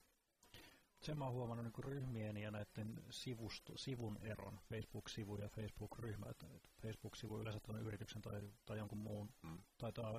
sen 1.05 1.17
mä 1.17 1.25
oon 1.25 1.33
huomannut 1.33 1.65
niin 1.65 1.85
ryhmien 1.85 2.37
ja 2.37 2.51
näiden 2.51 3.03
sivusto, 3.09 3.77
sivun 3.77 4.17
eron, 4.21 4.59
Facebook-sivu 4.69 5.37
ja 5.37 5.49
Facebook-ryhmä. 5.49 6.25
Että 6.29 6.45
Facebook-sivu 6.81 7.39
yleensä 7.39 7.59
on 7.67 7.81
yrityksen 7.81 8.21
tai, 8.21 8.41
tai 8.65 8.77
jonkun 8.77 8.97
muun, 8.97 9.29
mm. 9.43 9.57
taitaa, 9.77 10.11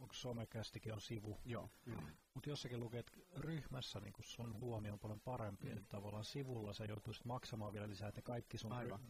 onko 0.00 0.14
somekästikin 0.14 0.92
on 0.92 1.00
sivu. 1.00 1.40
Joo. 1.44 1.70
Mm. 1.86 2.16
Mutta 2.34 2.50
jossakin 2.50 2.80
lukee, 2.80 3.00
että 3.00 3.12
ryhmässä 3.36 4.00
niin 4.00 4.12
sun 4.20 4.60
huomio 4.60 4.92
on 4.92 4.98
paljon 4.98 5.20
parempi, 5.20 5.66
mm. 5.66 5.76
että 5.76 5.88
tavallaan 5.88 6.24
sivulla 6.24 6.72
sä 6.72 6.84
joutuisit 6.84 7.24
maksamaan 7.24 7.72
vielä 7.72 7.88
lisää, 7.88 8.08
että 8.08 8.22
kaikki 8.22 8.58
sun 8.58 8.72
Aivan. 8.72 9.00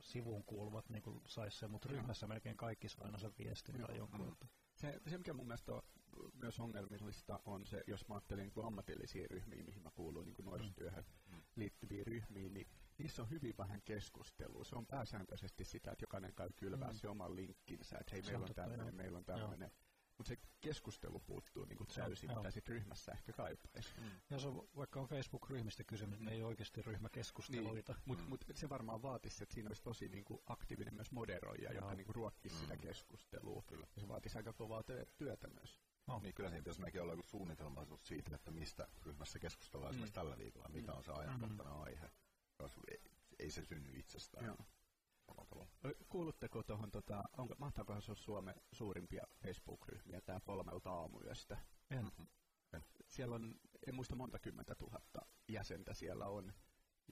sivuun 0.00 0.44
kuuluvat 0.44 0.88
niin 0.88 1.02
sais 1.26 1.58
sen, 1.58 1.70
mutta 1.70 1.88
ryhmässä 1.88 2.26
melkein 2.26 2.56
kaikki 2.56 2.88
saa 2.88 3.04
aina 3.04 3.18
sen 3.18 3.32
viestin 3.38 3.78
Joo. 3.78 3.86
tai 3.86 3.96
jonkun. 3.96 4.20
Mm. 4.20 4.48
Se, 4.74 5.00
se, 5.06 5.18
mikä 5.18 5.32
mun 5.32 5.46
mielestä 5.46 5.74
on 5.74 5.82
myös 6.34 6.60
ongelmallista 6.60 7.40
on 7.44 7.66
se, 7.66 7.84
jos 7.86 8.08
mä 8.08 8.14
ajattelen 8.14 8.50
niin 8.56 8.66
ammatillisia 8.66 9.26
ryhmiä, 9.30 9.64
mihin 9.64 9.82
mä 9.82 9.90
kuulun 9.90 10.26
niin 10.26 10.44
nuorisotyöhön 10.44 11.04
mm. 11.32 11.42
liittyviin 11.56 12.06
ryhmiin, 12.06 12.54
niin 12.54 12.68
niissä 12.98 13.22
on 13.22 13.30
hyvin 13.30 13.54
vähän 13.58 13.82
keskustelua. 13.82 14.64
Se 14.64 14.76
on 14.76 14.86
pääsääntöisesti 14.86 15.64
sitä, 15.64 15.92
että 15.92 16.02
jokainen 16.02 16.34
käy 16.34 16.50
kylvää 16.56 16.90
mm. 16.90 16.96
se 16.96 17.08
oman 17.08 17.36
linkkinsä, 17.36 17.98
että 17.98 18.12
hei, 18.12 18.22
meillä 18.22 18.44
on 18.44 18.54
tämmöinen, 18.54 18.94
meillä 18.94 19.18
on 19.18 19.24
tämmöinen. 19.24 19.70
Mutta 20.18 20.28
se 20.28 20.38
keskustelu 20.60 21.20
puuttuu 21.20 21.64
niin 21.64 21.76
kuin 21.76 21.88
täysin, 21.94 22.36
mitä 22.36 22.50
sitten 22.50 22.74
ryhmässä 22.74 23.12
ehkä 23.12 23.32
kaipaisi. 23.32 23.88
Mm. 24.00 24.10
Ja 24.30 24.38
se 24.38 24.48
on, 24.48 24.68
vaikka 24.76 25.00
on 25.00 25.08
Facebook-ryhmistä 25.08 25.84
kysymys, 25.84 26.20
niin 26.20 26.28
ei 26.28 26.42
oikeasti 26.42 26.82
ryhmäkeskusteluita. 26.82 27.92
Niin, 27.92 28.02
mutta 28.04 28.24
mm. 28.24 28.28
mut 28.28 28.44
se 28.54 28.68
varmaan 28.68 29.02
vaatisi, 29.02 29.42
että 29.42 29.54
siinä 29.54 29.68
olisi 29.68 29.82
tosi 29.82 30.08
niin 30.08 30.24
kuin 30.24 30.40
aktiivinen 30.46 30.94
myös 30.94 31.12
moderoija, 31.12 31.72
joka 31.72 31.94
niin 31.94 32.06
kuin 32.06 32.14
ruokkisi 32.14 32.54
mm. 32.54 32.60
sitä 32.60 32.76
keskustelua. 32.76 33.62
Kyllä. 33.66 33.86
Se 33.98 34.08
vaatisi 34.08 34.38
aika 34.38 34.52
kovaa 34.52 34.82
työtä 35.16 35.48
myös. 35.48 35.80
No. 36.08 36.20
Niin 36.22 36.34
kyllä 36.34 36.48
siinä 36.48 36.62
pitäisi 36.62 36.80
mekin 36.80 37.02
olla 37.02 37.12
joku 37.12 37.22
suunnitelmallisuus 37.22 38.06
siitä, 38.06 38.34
että 38.34 38.50
mistä 38.50 38.88
ryhmässä 39.02 39.38
keskustellaan 39.38 39.96
mm. 39.96 40.12
tällä 40.12 40.38
viikolla, 40.38 40.68
mikä 40.68 40.92
on 40.92 41.04
se 41.04 41.12
ajankohtainen 41.12 41.74
mm. 41.74 41.82
aihe. 41.82 42.10
Ei, 42.90 43.00
ei 43.38 43.50
se 43.50 43.64
synny 43.64 43.92
itsestään. 43.98 44.44
Joo. 44.44 44.56
Kuulutteko 46.08 46.62
tuohon, 46.62 46.90
tota, 46.90 47.24
onko, 47.38 47.54
mahtaakohan 47.58 48.02
se 48.02 48.10
olla 48.10 48.20
Suomen 48.20 48.54
suurimpia 48.72 49.26
Facebook-ryhmiä, 49.42 50.20
tämä 50.20 50.40
kolmelta 50.40 50.90
aamuyöstä? 50.90 51.58
En. 51.90 52.04
Mm-hmm. 52.04 52.26
En. 52.72 52.84
Siellä 53.06 53.34
on, 53.34 53.54
en 53.86 53.94
muista 53.94 54.16
monta 54.16 54.38
kymmentä 54.38 54.74
tuhatta 54.74 55.20
jäsentä 55.48 55.94
siellä 55.94 56.26
on. 56.26 56.52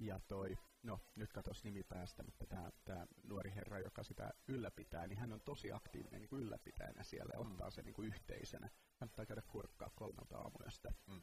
Ja 0.01 0.21
toi, 0.29 0.59
no 0.83 1.01
nyt 1.15 1.33
katos 1.33 1.65
nimi 1.65 1.83
päästä, 1.83 2.23
mutta 2.23 2.47
tämä, 2.47 2.71
tämä 2.85 3.07
nuori 3.23 3.55
herra, 3.55 3.79
joka 3.79 4.03
sitä 4.03 4.33
ylläpitää, 4.49 5.07
niin 5.07 5.19
hän 5.19 5.33
on 5.33 5.41
tosi 5.41 5.73
aktiivinen 5.73 6.21
niin 6.21 6.29
kuin 6.29 6.43
ylläpitäjänä 6.43 7.03
siellä 7.03 7.33
ja 7.35 7.45
mm. 7.45 7.51
ottaa 7.51 7.71
sen 7.71 7.85
niin 7.85 7.95
kuin 7.95 8.09
yhteisönä. 8.09 8.71
Kannattaa 8.99 9.27
käydä 9.27 9.43
kurkkaa 9.43 9.91
kolmelta 9.95 10.39
aamuyöstä. 10.39 10.93
Mm. 11.07 11.23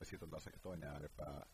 Ja 0.00 0.06
sitten 0.06 0.26
on 0.26 0.30
taas 0.30 0.48
toinen 0.62 0.88
ääripää, 0.88 1.46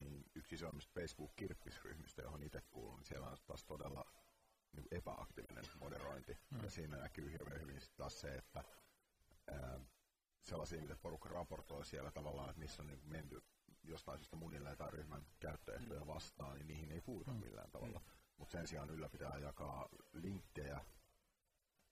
niin 0.00 0.24
yksi 0.34 0.54
isoimmista 0.54 0.92
Facebook-kirppisryhmistä, 1.00 2.22
johon 2.22 2.42
itse 2.42 2.60
kuulun, 2.70 2.98
niin 2.98 3.06
siellä 3.06 3.26
on 3.26 3.36
taas 3.46 3.64
todella 3.64 4.04
niin 4.72 4.86
epäaktiivinen 4.90 5.64
moderointi. 5.80 6.38
Mm. 6.50 6.62
Ja 6.62 6.70
siinä 6.70 6.96
näkyy 6.96 7.32
hirveän 7.32 7.60
hyvin 7.60 7.80
taas 7.96 8.20
se, 8.20 8.34
että 8.34 8.64
ää, 9.50 9.80
sellaisia, 10.42 10.80
mitä 10.80 10.96
porukka 10.96 11.28
raportoi 11.28 11.84
siellä 11.84 12.10
tavallaan, 12.10 12.50
että 12.50 12.60
missä 12.60 12.82
on 12.82 12.86
niin 12.86 13.00
menty 13.04 13.42
jostain 13.88 14.18
syystä 14.18 14.36
munille 14.36 14.76
tai 14.76 14.90
ryhmän 14.90 15.26
käyttöehtoja 15.40 16.00
mm. 16.00 16.06
vastaan, 16.06 16.54
niin 16.54 16.66
niihin 16.66 16.92
ei 16.92 17.00
puuta 17.00 17.32
mm. 17.32 17.40
millään 17.40 17.70
tavalla. 17.70 17.98
Mm. 17.98 18.04
Mutta 18.36 18.52
sen 18.52 18.66
sijaan 18.66 18.90
ylläpitää 18.90 19.38
jakaa 19.38 19.88
linkkejä 20.12 20.80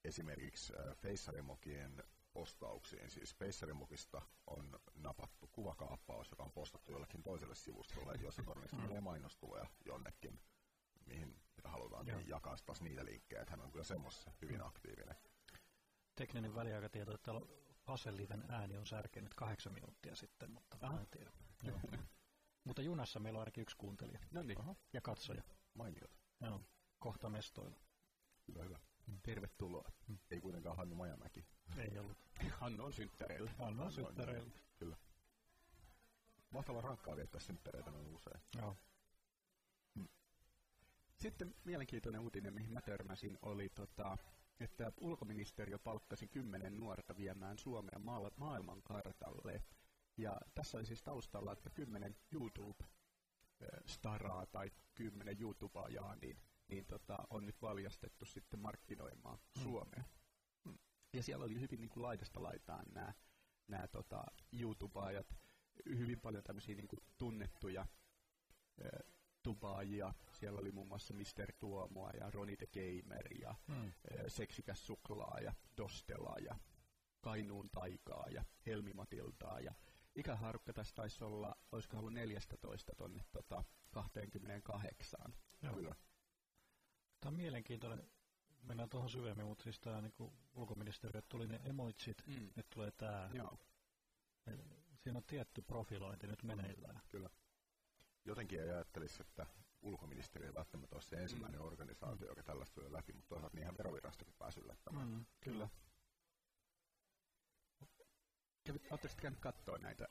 esimerkiksi 0.05 0.73
äh, 0.79 0.97
Feissarimokien 0.97 2.05
postauksiin. 2.33 3.11
Siis 3.11 3.35
Feissarimokista 3.35 4.23
on 4.47 4.81
napattu 4.95 5.47
kuvakaappaus, 5.53 6.31
joka 6.31 6.43
on 6.43 6.53
postattu 6.53 6.93
jollekin 6.93 7.23
toiselle 7.23 7.55
sivustolle, 7.55 8.13
jossa 8.25 8.43
todennäköisesti 8.43 8.87
tulee 8.87 9.01
mainostuloja 9.01 9.67
jonnekin, 9.85 10.41
mihin 11.07 11.41
mitä 11.57 11.69
halutaan, 11.69 12.07
niin 12.07 12.29
jakaa 12.29 12.57
taas 12.67 12.81
niitä 12.81 13.05
linkkejä. 13.05 13.47
Hän 13.49 13.61
on 13.61 13.73
kyllä 13.73 13.85
semmoisessa 13.85 14.31
hyvin 14.43 14.63
aktiivinen. 14.63 15.17
Tekninen 16.15 16.55
väliaikatieto, 16.55 17.15
että 17.15 17.33
Aseliven 17.87 18.45
ääni 18.49 18.77
on 18.77 18.87
särkenyt 18.87 19.35
kahdeksan 19.35 19.73
minuuttia 19.73 20.17
sitten, 20.17 20.51
mutta 20.51 20.79
Aha. 20.81 21.01
en 21.01 21.07
tiedä. 21.11 21.31
Joo. 21.63 21.81
mutta 22.65 22.83
junassa 22.83 23.21
meillä 23.21 23.37
on 23.37 23.41
ainakin 23.41 23.63
yksi 23.63 23.77
kuuntelija. 23.77 24.19
No 24.31 24.43
niin. 24.43 24.59
Ja 24.93 25.01
katsoja. 25.01 25.43
Mainiota. 25.75 26.19
Joo. 26.41 26.61
Kohta 26.99 27.31
mestoilla. 27.31 27.77
Hyvä, 28.49 28.63
hyvä. 28.63 28.79
Mm. 29.07 29.19
Tervetuloa. 29.23 29.93
Mm. 30.09 30.19
Ei 30.31 30.41
kuitenkaan 30.41 30.77
Hannu 30.77 30.95
Majamäki. 30.95 31.47
Ei 31.77 31.99
ollut. 31.99 32.19
Hannu 32.51 32.85
on 32.85 32.93
synttäreillä. 32.93 33.51
Hannu 33.59 33.83
on 33.83 33.93
synttäreillä. 33.93 34.51
Kyllä. 34.77 34.97
Mahtavaa 36.51 36.81
rankkaa 36.83 37.17
viettää 37.17 37.41
synttäreitä 37.41 37.91
noin 37.91 38.07
usein. 38.07 38.41
Joo. 38.57 38.77
Mm. 39.95 40.09
Sitten 41.17 41.55
mielenkiintoinen 41.65 42.21
uutinen, 42.21 42.55
mihin 42.55 42.73
mä 42.73 42.81
törmäsin, 42.81 43.39
oli 43.43 43.69
tota, 43.69 44.19
että 44.61 44.93
ulkoministeriö 45.01 45.79
palkkasi 45.79 46.29
kymmenen 46.29 46.77
nuorta 46.77 47.17
viemään 47.17 47.59
Suomea 47.59 47.99
ma- 47.99 48.31
maailman 48.37 48.83
kartalle. 48.83 49.63
Ja 50.17 50.41
tässä 50.55 50.79
oli 50.79 50.87
siis 50.87 51.03
taustalla, 51.03 51.53
että 51.53 51.71
kymmenen 51.71 52.17
YouTube-staraa 52.33 54.47
tai 54.47 54.71
kymmenen 54.95 55.41
YouTubeajaa 55.41 56.17
niin, 56.17 56.41
niin 56.69 56.87
tota, 56.87 57.19
on 57.31 57.47
nyt 57.47 57.63
valjastettu 57.63 58.25
sitten 58.25 58.61
markkinoimaan 58.61 59.39
mm. 59.39 59.63
Suomea. 59.63 60.05
Mm. 60.65 60.79
Ja 61.13 61.23
siellä 61.23 61.45
oli 61.45 61.61
hyvin 61.61 61.81
niin 61.81 61.91
kuin 61.91 62.03
laidasta 62.03 62.43
laitaan 62.43 62.85
nämä, 62.95 63.15
nämä 63.69 63.89
tota, 63.89 64.25
YouTube-ajat, 64.53 65.37
hyvin 65.87 66.21
paljon 66.21 66.45
tämmöisiä 66.45 66.75
niin 66.75 66.89
kuin 66.89 67.01
tunnettuja 67.19 67.87
tubaajia. 69.47 70.15
Siellä 70.33 70.61
oli 70.61 70.73
muun 70.73 70.89
muassa 70.89 71.15
Mr. 71.15 71.53
Tuomoa 71.59 72.11
ja 72.11 72.31
Ronnie 72.31 72.57
the 72.57 72.67
Gamer 72.67 73.33
ja 73.41 73.55
mm. 73.67 73.93
Seksikäs 74.29 74.87
Suklaa 74.87 75.39
ja 75.41 75.55
Dostela 75.77 76.37
ja 76.45 76.57
Kainuun 77.21 77.71
Taikaa 77.71 78.27
ja 78.31 78.45
Helmi 78.67 78.93
Matiltaa 78.93 79.61
ja 79.61 79.75
ikäharukka 80.15 80.73
tässä 80.73 80.95
taisi 80.95 81.25
olla, 81.25 81.57
olisiko 81.73 81.99
ollut 81.99 82.13
14 82.13 82.93
tonne 82.97 83.25
tota, 83.33 83.65
28. 83.91 85.35
Joo. 85.63 85.75
Kyllä. 85.75 85.95
Tämä 87.21 87.31
on 87.31 87.37
mielenkiintoinen. 87.37 88.11
Mennään 88.63 88.89
tuohon 88.89 89.11
syvemmin, 89.11 89.47
mutta 89.47 89.65
siis 89.65 89.81
tämä 89.81 90.01
niin 90.01 90.33
ulkoministeriö, 90.55 91.23
tuli 91.23 91.47
ne 91.47 91.61
emoitsit, 91.65 92.27
mm. 92.27 92.51
nyt 92.57 92.71
tulee 92.71 92.91
tämä. 92.91 93.31
Joo. 93.33 93.59
Siinä 94.97 95.19
on 95.19 95.25
tietty 95.25 95.63
profilointi 95.63 96.27
nyt 96.27 96.43
meneillään. 96.43 97.01
Kyllä 97.09 97.31
jotenkin 98.27 98.61
ei 98.61 98.71
ajattelisi, 98.71 99.23
että 99.23 99.47
ulkoministeriö 99.83 100.49
ei 100.49 100.55
välttämättä 100.55 100.97
ole 100.97 101.03
se 101.03 101.17
ensimmäinen 101.17 101.61
mm. 101.61 101.67
organisaatio, 101.67 102.29
joka 102.29 102.43
tällaista 102.43 102.75
tulee 102.75 102.93
läpi, 102.93 103.13
mutta 103.13 103.29
toisaalta 103.29 103.57
niinhän 103.57 103.79
verovirastokin 103.79 104.35
päässyt 104.39 104.65
yllättämään. 104.65 105.09
Mm, 105.09 105.27
kyllä. 105.41 105.69
Oletteko 108.91 109.15
käynyt 109.17 109.41
katsoa 109.41 109.79
näitä, 109.79 110.09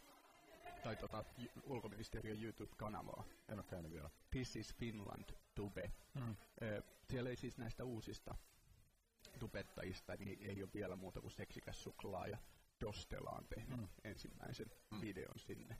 tai 0.84 0.96
tota, 0.96 1.26
ulkoministeriön 1.64 2.44
YouTube-kanavaa? 2.44 3.24
En 3.50 3.60
ole 3.60 3.66
käynyt 3.70 3.92
vielä. 3.92 4.10
This 4.32 4.56
is 4.56 4.76
Finland, 4.76 5.30
Tube. 5.56 5.92
Mm. 6.14 6.36
siellä 7.10 7.30
ei 7.30 7.36
siis 7.36 7.58
näistä 7.58 7.84
uusista 7.84 8.36
tubettajista, 9.40 10.16
niin 10.16 10.50
ei 10.50 10.64
ole 10.64 10.70
vielä 10.74 10.96
muuta 10.96 11.22
kuin 11.22 11.32
seksikäs 11.32 11.84
suklaa 11.84 12.28
ja 12.28 12.38
Dostelaan 12.82 13.48
tehnyt 13.48 13.80
mm. 13.80 13.88
ensimmäisen 14.04 14.72
mm. 14.92 15.02
videon 15.02 15.40
sinne. 15.40 15.80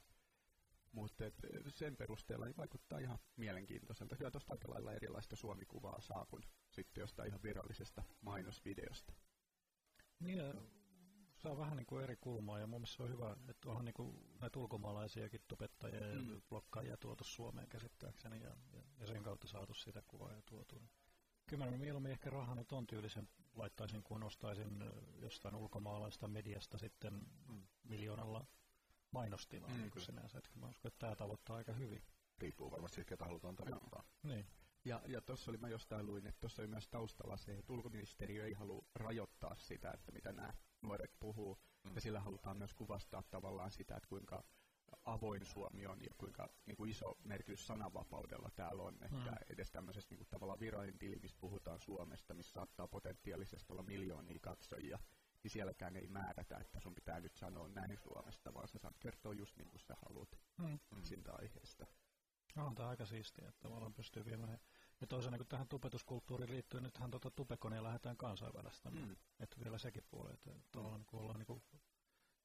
Mutta 0.96 1.24
sen 1.68 1.98
perusteella 1.98 2.46
niin 2.46 2.58
vaikuttaa 2.58 3.00
ihan 3.00 3.20
mielenkiintoiselta. 3.36 4.16
Kyllä 4.16 4.32
tuosta 4.32 4.54
aika 4.54 4.70
lailla 4.70 4.94
erilaista 4.94 5.36
suomikuvaa 5.36 6.02
saa 6.02 6.26
kuin 6.26 6.44
sitten 6.72 7.02
jostain 7.02 7.28
ihan 7.28 7.44
virallisesta 7.44 8.04
mainosvideosta. 8.22 9.14
Niin, 10.20 10.42
saa 11.36 11.58
vähän 11.58 11.78
niin 11.78 11.86
kuin 11.86 12.04
eri 12.04 12.16
kulmaa 12.16 12.60
ja 12.60 12.68
mun 12.68 12.80
mielestä 12.80 12.98
se 12.98 13.04
on 13.04 13.10
hyvä, 13.10 13.36
että 13.50 13.70
onhan 13.70 13.86
niin 13.86 13.94
kuin 13.94 14.38
näitä 14.40 14.60
ulkomaalaisiakin 14.60 15.42
tubettajia 15.48 16.08
ja 16.08 16.22
mm. 16.22 16.42
blokkaajia 16.50 16.98
tuotu 16.98 17.24
Suomeen 17.24 17.68
käsittääkseni 17.68 18.42
ja, 18.44 18.56
ja, 18.74 18.82
ja, 19.00 19.08
sen 19.08 19.24
kautta 19.24 19.48
saatu 19.48 19.74
sitä 19.74 20.02
kuvaa 20.08 20.32
ja 20.32 20.42
tuotu. 20.46 20.82
Kyllä 21.48 21.66
mä 21.66 21.78
mieluummin 21.78 22.12
ehkä 22.12 22.30
rahan 22.30 22.66
ton 22.66 22.88
tyylisen 22.88 23.30
laittaisin, 23.56 24.04
kun 24.04 24.24
ostaisin 24.24 24.84
jostain 25.22 25.56
ulkomaalaista 25.56 26.28
mediasta 26.28 26.78
sitten 26.78 27.14
mm. 27.48 27.68
miljoonalla 27.84 28.46
mainostilaa 29.16 29.70
mm, 29.70 29.82
niin 29.82 30.02
sinänsä. 30.02 30.38
Että 30.38 30.50
mä 30.60 30.68
uskon, 30.68 30.90
että 30.90 31.00
tämä 31.00 31.16
tavoittaa 31.16 31.56
aika 31.56 31.74
hyvin. 31.74 32.04
Riippuu 32.38 32.72
varmasti 32.72 32.96
siitä, 32.96 33.10
ketä 33.10 33.26
halutaan 33.26 33.56
tavoittaa. 33.56 34.04
Niin. 34.24 34.46
Ja, 34.86 35.02
ja 35.08 35.22
tuossa 35.22 35.52
oli, 35.52 35.58
mä 35.58 35.70
jostain 35.70 36.06
luin, 36.06 36.28
että 36.28 36.40
tuossa 36.40 36.62
oli 36.62 36.68
myös 36.68 36.88
taustalla 36.88 37.38
se, 37.38 37.58
että 37.58 37.74
ulkoministeriö 37.74 38.46
ei 38.46 38.54
halua 38.54 38.86
rajoittaa 38.96 39.56
sitä, 39.56 39.92
että 39.92 40.12
mitä 40.12 40.32
nämä 40.32 40.54
nuoret 40.82 41.12
puhuu. 41.20 41.60
Mm. 41.84 41.96
Ja 41.96 42.02
sillä 42.02 42.20
halutaan 42.20 42.58
myös 42.58 42.74
kuvastaa 42.74 43.24
tavallaan 43.24 43.72
sitä, 43.72 43.96
että 43.96 44.10
kuinka 44.10 44.44
avoin 45.04 45.46
Suomi 45.46 45.86
on 45.86 46.02
ja 46.02 46.16
kuinka 46.18 46.50
niin 46.66 46.78
kuin 46.78 46.90
iso 46.90 47.18
merkitys 47.24 47.68
sananvapaudella 47.68 48.50
täällä 48.56 48.84
on. 48.84 48.94
Että 48.94 49.32
mm. 49.32 49.38
edes 49.50 49.72
tämmöisessä 49.72 50.10
niin 50.10 50.18
kuin, 50.18 50.28
tavallaan 50.30 50.60
virallinen 50.60 51.00
tili, 51.00 51.20
missä 51.22 51.38
puhutaan 51.40 51.80
Suomesta, 51.80 52.34
missä 52.34 52.54
saattaa 52.54 52.88
potentiaalisesti 52.88 53.74
olla 53.74 53.84
miljoonia 53.84 54.40
katsojia, 54.42 55.00
niin 55.46 55.52
sielläkään 55.52 55.96
ei 55.96 56.08
määrätä, 56.08 56.58
että 56.58 56.80
sun 56.80 56.96
pitää 56.96 57.20
nyt 57.20 57.36
sanoa 57.36 57.68
näin 57.68 57.98
Suomesta, 57.98 58.54
vaan 58.54 58.68
sä 58.68 58.80
saat 58.80 58.98
kertoa 59.00 59.34
just 59.34 59.58
niin 59.58 59.70
kuin 59.70 59.80
sä 59.80 59.96
haluat 60.06 60.40
mm. 60.58 60.80
siitä 61.04 61.32
aiheesta. 61.34 61.88
No, 62.56 62.68
on 62.68 62.76
tämä 62.76 62.90
aika 62.90 63.06
siistiä, 63.06 63.48
että 63.50 63.62
tavallaan 63.62 63.94
pystyy 63.94 64.26
viemään. 64.26 64.60
Ja 65.02 65.08
toisena 65.08 65.38
kun 65.38 65.48
tähän 65.48 65.68
tupetuskulttuuriin 65.68 66.52
liittyy, 66.52 66.82
nythän 66.82 67.12
tuota 67.12 67.32
tupekonia 67.32 67.84
lähdetään 67.84 68.18
kansainvälistämään. 68.18 69.08
Mm. 69.08 69.16
Että 69.40 69.64
vielä 69.64 69.78
sekin 69.78 70.04
puoli, 70.10 70.34
että 70.34 70.52
tavallaan 70.72 71.02
mm. 71.02 71.20
ollaan 71.20 71.40
niin 71.40 71.48
kuin 71.48 71.64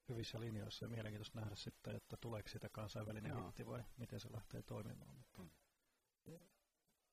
hyvissä 0.08 0.40
linjoissa 0.40 0.84
ja 0.84 0.88
mielenkiintoista 0.88 1.40
nähdä 1.40 1.56
sitten, 1.56 1.96
että 1.96 2.16
tuleeko 2.16 2.48
sitä 2.48 2.68
kansainvälinen 2.68 3.44
hitti 3.44 3.66
vai 3.66 3.84
miten 3.96 4.20
se 4.20 4.32
lähtee 4.32 4.62
toimimaan. 4.62 5.14
Mutta 5.16 5.42
mm 5.42 5.50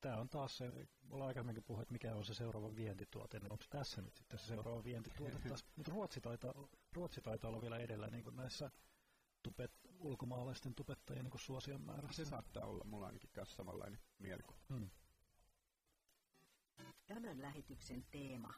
tämä 0.00 0.16
on 0.16 0.28
taas 0.28 0.56
se, 0.56 0.72
ollaan 1.10 1.28
aikaisemminkin 1.28 1.64
puhunut, 1.64 1.82
että 1.82 1.92
mikä 1.92 2.14
on 2.14 2.24
se 2.24 2.34
seuraava 2.34 2.76
vientituote, 2.76 3.38
niin 3.38 3.52
onko 3.52 3.64
tässä 3.70 4.02
nyt 4.02 4.14
sitten 4.14 4.38
se 4.38 4.46
seuraava 4.46 4.84
vientituote 4.84 5.38
taas. 5.48 5.64
Mutta 5.76 5.92
Ruotsi 5.92 6.20
taitaa, 6.20 6.54
Ruotsi 6.92 7.20
taitaa 7.20 7.50
olla 7.50 7.62
vielä 7.62 7.78
edellä 7.78 8.06
niin 8.06 8.24
kuin 8.24 8.36
näissä 8.36 8.70
tupet, 9.42 9.72
ulkomaalaisten 9.98 10.74
tupettajien 10.74 11.24
niin 11.24 11.40
suosion 11.40 11.80
määrässä. 11.80 12.24
Se 12.24 12.30
saattaa 12.30 12.64
olla, 12.64 12.84
mulla 12.84 13.06
ainakin 13.06 13.30
kanssa 13.32 13.56
samanlainen 13.56 14.00
mielikuva. 14.18 14.58
Hmm. 14.68 14.90
Tämän 17.06 17.42
lähetyksen 17.42 18.04
teema. 18.10 18.54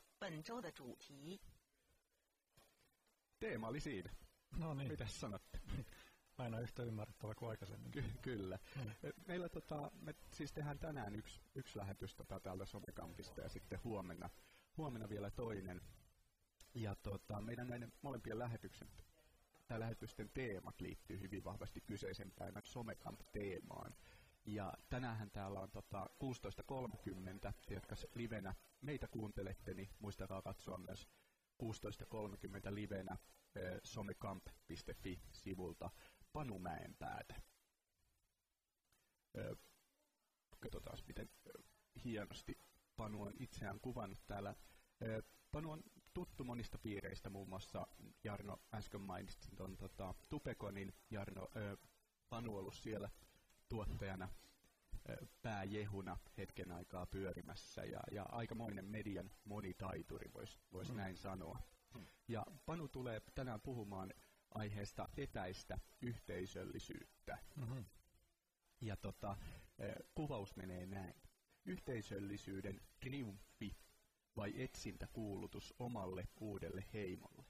Teema 3.38 3.68
oli 3.68 3.81
siinä. 3.81 4.12
No 4.57 4.74
niin. 4.74 4.88
Mitäs 4.88 5.20
sanotte? 5.20 5.61
aina 6.40 6.61
yhtä 6.61 6.83
ymmärrettävä 6.83 7.35
kuin 7.35 7.50
aikaisemmin. 7.50 7.92
Ky- 7.92 8.05
kyllä. 8.22 8.59
Mm. 8.76 8.90
Meillä 9.26 9.48
tota, 9.48 9.90
me 10.00 10.14
siis 10.31 10.53
tehdään 10.53 10.79
tänään 10.79 11.14
yksi, 11.14 11.40
yksi 11.55 11.79
lähetys 11.79 12.14
tota, 12.14 12.40
täältä 12.40 12.66
Somekampista 12.66 13.40
ja 13.40 13.48
sitten 13.48 13.81
huomenna, 13.85 14.31
huomenna 14.76 15.09
vielä 15.09 15.31
toinen. 15.31 15.81
Ja 16.74 16.94
tota, 16.94 17.40
meidän 17.40 17.68
näiden 17.68 17.92
molempien 18.03 18.38
lähetyksen 18.38 18.88
tai 19.68 19.81
lähetysten 19.81 20.31
teemat 20.35 20.81
liittyy 20.81 21.20
hyvin 21.20 21.44
vahvasti 21.44 21.81
kyseisen 21.81 22.33
päivän 22.38 22.62
Somecamp-teemaan. 22.64 23.94
Ja 24.46 24.74
tänään 24.88 25.31
täällä 25.31 25.61
on 25.61 25.70
tota 25.70 26.07
16.30, 27.48 27.53
jotka 27.70 27.96
livenä 28.14 28.55
meitä 28.81 29.09
kuuntelette, 29.09 29.74
niin 29.74 29.88
muistakaa 29.98 30.42
katsoa 30.42 30.79
myös 30.79 31.09
16.30 31.62 32.74
livenä 32.74 33.16
eh, 33.55 33.81
somecamp.fi-sivulta 33.85 35.90
Panumäen 36.33 36.95
päätä. 36.99 37.43
Öö, 39.38 39.55
katsotaan, 40.61 40.99
miten 41.07 41.31
hienosti 42.05 42.59
Panu 42.97 43.23
on 43.23 43.33
itseään 43.38 43.81
kuvannut 43.81 44.27
täällä. 44.27 44.55
Öö, 45.03 45.23
Panu 45.53 45.71
on 45.71 45.83
tuttu 46.14 46.45
monista 46.45 46.79
piireistä, 46.79 47.31
muun 47.31 47.49
muassa 47.49 47.87
Jarno 48.25 48.61
äsken 48.75 49.01
mainitsi 49.01 49.51
tuon 49.57 49.77
tota, 49.77 50.14
Tupekonin. 50.29 50.95
Jarno, 51.11 51.49
öö, 51.57 51.77
Panu 52.29 52.57
ollut 52.57 52.75
siellä 52.75 53.11
tuottajana 53.69 54.29
pääjehuna 55.43 56.16
hetken 56.38 56.73
aikaa 56.73 57.07
pyörimässä 57.07 57.85
ja, 57.85 58.01
ja 58.11 58.23
aikamoinen 58.23 58.85
median 58.85 59.31
monitaituri, 59.45 60.33
voisi 60.35 60.59
vois 60.73 60.90
mm. 60.90 60.97
näin 60.97 61.16
sanoa. 61.16 61.59
Mm. 61.95 62.07
Ja 62.29 62.47
Panu 62.66 62.88
tulee 62.88 63.21
tänään 63.35 63.61
puhumaan 63.61 64.14
aiheesta 64.50 65.08
etäistä 65.16 65.78
yhteisöllisyyttä. 66.02 67.38
Mm-hmm. 67.56 67.84
Ja 68.80 68.96
tota, 68.96 69.36
kuvaus 70.14 70.56
menee 70.56 70.86
näin. 70.86 71.14
Yhteisöllisyyden 71.64 72.80
triumfi 73.00 73.76
vai 74.36 74.62
etsintäkuulutus 74.62 75.74
omalle 75.78 76.28
uudelle 76.40 76.84
heimolle? 76.92 77.44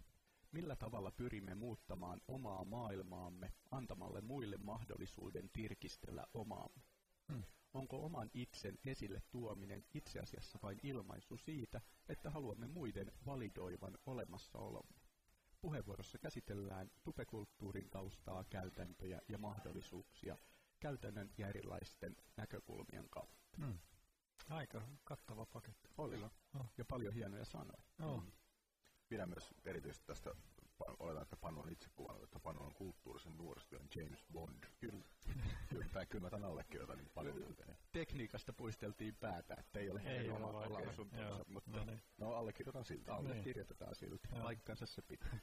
Millä 0.53 0.77
tavalla 0.77 1.11
pyrimme 1.11 1.55
muuttamaan 1.55 2.21
omaa 2.29 2.65
maailmaamme 2.65 3.53
antamalle 3.71 4.21
muille 4.21 4.57
mahdollisuuden 4.57 5.51
tirkistellä 5.53 6.27
omaamme? 6.35 6.83
Mm. 7.29 7.43
Onko 7.75 8.05
oman 8.05 8.31
itsen 8.35 8.79
esille 8.85 9.23
tuominen 9.31 9.85
itse 9.95 10.21
asiassa 10.21 10.59
vain 10.63 10.81
ilmaisu 10.83 11.37
siitä, 11.37 11.81
että 12.09 12.31
haluamme 12.31 12.67
muiden 12.67 13.13
validoivan 13.27 13.99
olemassaolomme? 14.07 15.00
Puheenvuorossa 15.61 16.19
käsitellään 16.19 16.91
tupekulttuurin 17.05 17.91
taustaa, 17.91 18.45
käytäntöjä 18.45 19.21
ja 19.29 19.39
mahdollisuuksia 19.39 20.39
käytännön 20.81 21.31
ja 21.39 21.49
erilaisten 21.49 22.17
näkökulmien 22.37 23.09
kautta. 23.11 23.59
Mm. 23.59 23.79
Aika 24.49 24.83
kattava 25.05 25.47
paketti. 25.47 25.89
Oli. 25.99 26.23
Oh. 26.23 26.33
Ja 26.79 26.85
paljon 26.85 27.15
hienoja 27.15 27.45
sanoja. 27.45 27.83
Oh. 28.03 28.23
Mm. 28.23 28.33
Pidän 29.09 29.29
myös 29.29 29.55
erityisesti 29.65 30.07
tästä, 30.07 30.35
oletan, 30.99 31.23
että 31.23 31.37
Panu 31.37 31.61
on 31.61 31.73
itse 31.73 31.89
kuvannut, 31.97 32.25
että 32.25 32.41
Panu 32.41 32.63
on 32.63 32.75
kulttuurisen 32.75 33.37
nuorisotyön 33.37 33.89
James 33.97 34.25
Bond. 34.33 34.65
Kyllä. 34.81 35.05
kyllä, 35.71 36.07
kyllä 36.07 36.23
mä 36.23 36.31
tämän 36.31 36.51
allekirjoitan 36.51 36.99
niin 36.99 37.11
paljon. 37.15 37.57
Tekniikasta 37.93 38.53
puisteltiin 38.53 39.17
päätä, 39.17 39.55
että 39.59 39.79
ei 39.79 39.91
ole 39.91 40.01
ei 40.01 40.31
ole 40.31 40.45
oma 40.45 40.71
lausuntonsa, 40.71 41.45
mutta 41.49 41.71
no, 41.71 41.85
niin. 41.85 42.03
no 42.19 42.35
allekirjoitan 42.35 42.85
siltä. 42.85 43.15
Allekirjoitetaan 43.15 43.95
siltä. 43.95 44.29
Paikkansa 44.43 44.87
se 44.87 45.03
pitää. 45.03 45.39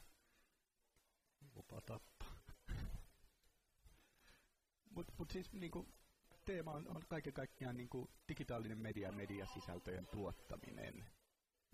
Lupa 1.56 1.82
tappaa. 1.82 2.38
Mutta 4.90 5.14
mut 5.18 5.32
siis 5.32 5.54
niinku, 5.54 5.88
teema 6.46 6.72
on, 6.72 6.88
on 6.88 7.02
kaiken 7.08 7.34
kaikkiaan 7.34 7.78
niinku, 7.78 8.10
digitaalinen 8.28 8.78
media 8.78 9.08
ja 9.08 9.12
mediasisältöjen 9.12 10.08
tuottaminen. 10.08 11.06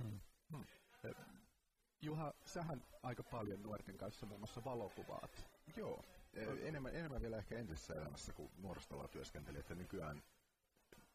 Hmm. 0.03 0.19
Hmm. 0.51 0.65
Juha, 2.03 2.33
sähän 2.45 2.83
aika 3.03 3.23
paljon 3.23 3.63
nuorten 3.63 3.97
kanssa 3.97 4.25
muun 4.25 4.39
muassa 4.39 4.63
valokuvaat. 4.63 5.47
Joo, 5.77 6.03
enemmän, 6.61 6.95
enemmän 6.95 7.21
vielä 7.21 7.37
ehkä 7.37 7.57
entisessä 7.57 7.93
elämässä, 7.93 8.33
kun 8.33 8.49
nuoristolla 8.57 9.07
työskenteli, 9.07 9.59
että 9.59 9.75
nykyään, 9.75 10.23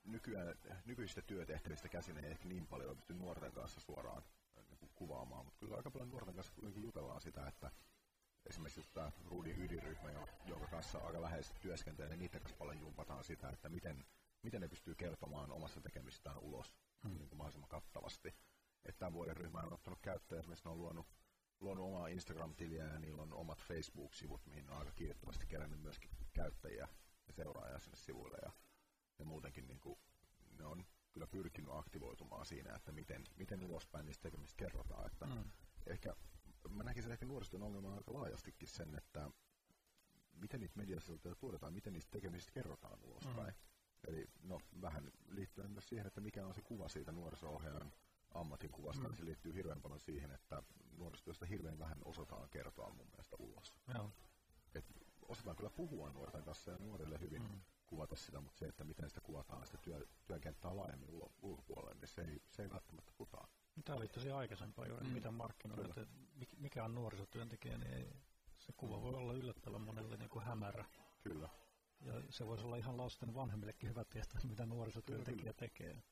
nykyään 0.05 0.55
nykyisistä 0.85 1.23
työtehtävistä 1.23 1.89
käsin 1.89 2.19
ei 2.19 2.31
ehkä 2.31 2.49
niin 2.49 2.67
paljon 2.67 2.97
pysty 2.97 3.15
nuorten 3.15 3.53
kanssa 3.53 3.81
suoraan 3.81 4.23
niin 4.57 4.91
kuvaamaan, 4.95 5.45
mutta 5.45 5.59
kyllä 5.61 5.77
aika 5.77 5.91
paljon 5.91 6.11
nuorten 6.11 6.35
kanssa 6.35 6.53
kuitenkin 6.53 6.83
jutellaan 6.83 7.21
sitä, 7.21 7.47
että 7.47 7.71
esimerkiksi 8.47 8.91
tämä 8.95 9.13
Ruudin 9.25 9.63
ydinryhmä, 9.63 10.11
jonka 10.47 10.67
kanssa 10.67 10.99
aika 10.99 11.23
läheisesti 11.23 11.61
työskentelee, 11.61 12.11
niin 12.11 12.19
niiden 12.19 12.41
kanssa 12.41 12.59
paljon 12.59 12.81
jumpataan 12.81 13.25
sitä, 13.25 13.51
että 13.51 13.69
miten, 13.69 14.05
miten 14.43 14.61
ne 14.61 14.69
pystyy 14.69 14.95
kertomaan 14.95 15.51
omassa 15.51 15.81
tekemistään 15.81 16.39
ulos 16.39 16.75
hmm. 17.03 17.19
niin 17.19 17.29
kuin 17.29 17.39
mahdollisimman 17.39 17.69
kattavasti. 17.69 18.35
Että 18.85 18.99
tämän 18.99 19.13
vuoden 19.13 19.37
ryhmä 19.37 19.59
on 19.59 19.73
ottanut 19.73 19.99
käyttöön, 20.03 20.39
esimerkiksi 20.39 20.65
ne 20.65 20.71
on 20.71 20.79
luonut, 20.79 21.07
luonut 21.61 21.87
omaa 21.87 22.09
Instagram-tiliä 22.09 22.85
ja 22.85 22.99
niillä 22.99 23.23
on 23.23 23.33
omat 23.33 23.63
Facebook-sivut, 23.63 24.47
mihin 24.47 24.67
ne 24.67 24.73
on 24.73 24.79
aika 24.79 24.93
kiirettävästi 24.93 25.47
kerännyt 25.47 25.81
myöskin 25.81 26.11
käyttäjiä 26.33 26.89
ja 27.27 27.33
seuraajia 27.33 27.81
sinne 27.81 27.97
sivuille 27.97 28.39
ja, 28.43 28.53
ja 29.19 29.25
muutenkin 29.25 29.67
niin 29.67 29.81
kuin, 29.81 29.99
ne 30.59 30.65
on 30.65 30.85
kyllä 31.13 31.27
pyrkinyt 31.27 31.71
aktivoitumaan 31.73 32.47
siinä, 32.47 32.75
että 32.75 32.93
miten, 32.93 33.25
miten 33.37 33.63
ulospäin 33.63 34.07
niistä 34.07 34.23
tekemistä 34.23 34.57
kerrotaan. 34.57 35.07
Että 35.07 35.27
mm. 35.27 35.51
ehkä 35.87 36.15
mä 36.69 36.83
näkisin 36.83 37.13
ehkä 37.13 37.27
nuorisotyön 37.27 37.63
ongelman 37.63 37.95
aika 37.95 38.13
laajastikin 38.13 38.69
sen, 38.69 38.95
että 38.95 39.31
miten 40.33 40.61
niitä 40.61 40.77
mediasisältöjä 40.77 41.35
tuotetaan, 41.35 41.73
miten 41.73 41.93
niistä 41.93 42.11
tekemisistä 42.11 42.53
kerrotaan 42.53 43.03
ulospäin. 43.03 43.55
Mm. 43.55 44.09
Eli 44.09 44.27
no, 44.43 44.61
vähän 44.81 45.11
liittyen 45.29 45.71
myös 45.71 45.89
siihen, 45.89 46.07
että 46.07 46.21
mikä 46.21 46.47
on 46.47 46.55
se 46.55 46.63
kuva 46.63 46.89
siitä 46.89 47.13
nuoriso-ohjaajan 47.13 47.93
ammatin 48.35 48.71
kuvasta, 48.71 49.03
mm. 49.03 49.09
niin 49.09 49.17
se 49.17 49.25
liittyy 49.25 49.55
hirveän 49.55 49.83
paljon 49.83 50.01
siihen, 50.01 50.31
että 50.31 50.63
nuorisotyöstä 50.97 51.47
hirveän 51.47 51.79
vähän 51.79 51.99
osataan 52.05 52.49
kertoa 52.49 52.91
mun 52.91 53.07
mielestä 53.11 53.37
ulos. 53.39 53.75
Joo. 53.95 54.11
Et 54.75 54.85
osataan 55.29 55.57
kyllä 55.57 55.71
puhua 55.71 56.11
nuorten 56.11 56.43
kanssa 56.43 56.71
ja 56.71 56.79
nuorille 56.79 57.21
hyvin 57.21 57.43
mm. 57.43 57.61
kuvata 57.87 58.17
sitä, 58.17 58.41
mutta 58.41 58.59
se, 58.59 58.67
että 58.67 58.85
miten 58.85 59.09
sitä 59.09 59.21
kuvataan 59.21 59.67
sitä 59.67 59.79
työ, 59.79 60.07
työkenttää 60.27 60.77
laajemmin 60.77 61.11
ulkopuolelle, 61.43 61.95
niin 61.95 62.09
se 62.09 62.23
ei, 62.23 62.43
se 62.51 62.63
ei 62.63 62.71
välttämättä 62.71 63.13
putaa. 63.17 63.49
Tämä 63.85 63.97
oli 63.97 64.09
tosi 64.09 64.31
aikaisempaa 64.31 64.87
juuri, 64.87 65.07
mm. 65.07 65.13
mitä 65.13 65.31
markkinoilla, 65.31 65.85
että 65.87 66.07
mikä 66.57 66.85
on 66.85 66.95
nuorisotyöntekijä, 66.95 67.79
niin 67.79 67.93
ei, 67.93 68.13
se 68.59 68.73
kuva 68.73 68.97
mm. 68.97 69.03
voi 69.03 69.15
olla 69.15 69.33
yllättävän 69.33 69.81
monelle 69.81 70.17
niin 70.17 70.31
kuin 70.31 70.45
hämärä. 70.45 70.85
Kyllä. 71.23 71.49
Ja 72.01 72.23
se 72.31 72.47
voisi 72.47 72.65
olla 72.65 72.77
ihan 72.77 72.97
lasten 72.97 73.35
vanhemmillekin 73.35 73.91
hyvä 73.91 74.05
tietää, 74.05 74.41
mitä 74.45 74.67
nuorisotyöntekijä 74.67 75.43
Kyllä. 75.43 75.53
tekee. 75.53 76.03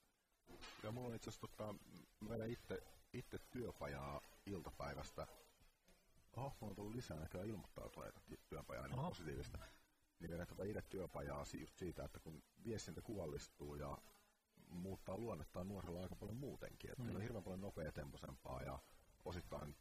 Ja 0.82 0.92
mulla 0.92 1.08
on 1.08 1.14
itse 1.14 1.30
asiassa, 1.30 1.46
tota, 1.46 1.74
mä 2.20 2.44
itse, 2.44 2.82
itse 3.12 3.38
työpajaa 3.50 4.20
iltapäivästä. 4.46 5.26
Oho, 6.36 6.56
mulla 6.60 6.72
on 6.72 6.76
tullut 6.76 6.94
lisää 6.94 7.20
näköä 7.20 7.44
ilmoittautuneita 7.44 8.20
työpajaa 8.48 8.88
niin 8.88 9.00
positiivista. 9.00 9.58
Niin 10.20 10.30
vedän 10.30 10.46
tätä 10.46 10.64
itse 10.64 10.82
työpajaa 10.82 11.44
just 11.60 11.76
siitä, 11.78 12.04
että 12.04 12.20
kun 12.20 12.42
viestintä 12.64 13.02
kuvallistuu 13.02 13.74
ja 13.74 13.98
muuttaa 14.68 15.18
luonnettaan 15.18 15.68
nuorilla 15.68 16.02
aika 16.02 16.16
paljon 16.16 16.36
muutenkin. 16.36 16.90
Että 16.90 17.02
mm. 17.02 17.14
on 17.14 17.22
hirveän 17.22 17.44
paljon 17.44 17.60
nopeatempoisempaa 17.60 18.62
ja 18.62 18.78
osittain, 19.24 19.76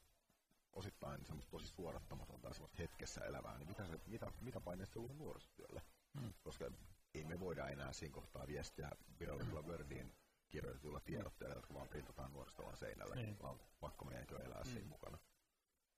osittain 0.74 1.26
semmoista 1.26 1.52
tosi 1.52 1.68
suorattamatonta 1.68 2.48
ja 2.48 2.54
semmoista 2.54 2.78
hetkessä 2.78 3.26
elävää. 3.26 3.58
Niin 3.58 3.68
mitä, 3.68 3.88
se, 3.88 4.00
mitä, 4.08 4.32
mitä 4.42 4.60
paineet 4.60 4.90
se 4.90 5.00
nuorisotyölle? 5.00 5.82
Mm. 6.14 6.34
Koska 6.44 6.72
ei 7.14 7.24
me 7.24 7.40
voida 7.40 7.68
enää 7.68 7.94
siinä 7.94 8.14
kohtaa 8.14 8.48
viestiä 8.48 8.92
virallisella 9.20 9.62
mm. 9.62 9.68
Wordiin 9.68 10.16
kirjoitetuilla 10.50 11.00
tiedotteilla, 11.00 11.56
jotka 11.56 11.74
vaan 11.74 11.88
printataan 11.88 12.34
nuoristolan 12.34 12.78
seinälle, 12.78 13.16
niin. 13.16 13.40
vaan 13.42 13.60
pakko 13.80 14.06
meidänkö 14.06 14.44
elää 14.44 14.62
mm. 14.62 14.72
siinä 14.72 14.88
mukana. 14.88 15.18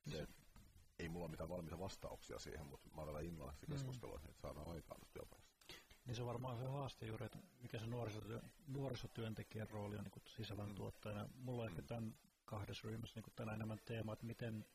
Se, 0.07 0.27
ei 0.99 1.09
mulla 1.09 1.25
ole 1.25 1.31
mitään 1.31 1.49
valmiita 1.49 1.79
vastauksia 1.79 2.39
siihen, 2.39 2.65
mutta 2.65 2.89
mä 2.95 3.01
olen 3.01 3.25
innolla 3.25 3.53
se 3.53 3.65
keskustelu, 3.65 4.11
mm. 4.11 4.29
että 4.29 4.41
saadaan 4.41 4.69
aikaan 4.69 4.99
tuossa 4.99 5.13
työpaikassa. 5.13 5.57
Niin 6.05 6.15
se 6.15 6.21
on 6.21 6.27
varmaan 6.27 6.57
se 6.57 6.65
haaste 6.65 7.05
juuri, 7.05 7.25
että 7.25 7.37
mikä 7.61 7.79
se 7.79 7.87
nuorisotyö, 7.87 8.41
nuorisotyöntekijän 8.67 9.69
rooli 9.69 9.97
on 9.97 10.03
niin 10.03 10.23
sisällön 10.27 10.69
mm. 10.69 10.75
tuottajana. 10.75 11.29
Mulla 11.35 11.63
on 11.63 11.69
mm. 11.69 11.71
ehkä 11.71 11.87
tämän 11.87 12.15
kahdessa 12.45 12.87
ryhmässä 12.87 13.19
niin 13.19 13.33
tänään 13.35 13.55
enemmän 13.55 13.79
teema, 13.85 14.13
että 14.13 14.25
miten, 14.25 14.65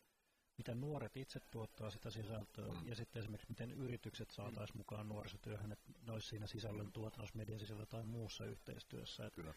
miten 0.58 0.80
nuoret 0.80 1.16
itse 1.16 1.40
tuottaa 1.40 1.90
sitä 1.90 2.10
sisältöä 2.10 2.72
mm. 2.72 2.88
ja 2.88 2.94
sitten 2.94 3.20
esimerkiksi 3.20 3.48
miten 3.48 3.72
yritykset 3.72 4.30
saataisiin 4.30 4.76
mm. 4.76 4.80
mukaan 4.80 5.08
nuorisotyöhön, 5.08 5.72
että 5.72 5.91
ne 6.02 6.12
olisi 6.12 6.28
siinä 6.28 6.46
sisällön 6.46 6.92
tuotannossa, 6.92 7.36
median 7.36 7.60
sisällä 7.60 7.86
tai 7.86 8.04
muussa 8.04 8.44
yhteistyössä. 8.44 9.26
Että 9.26 9.36
Kyllä. 9.40 9.54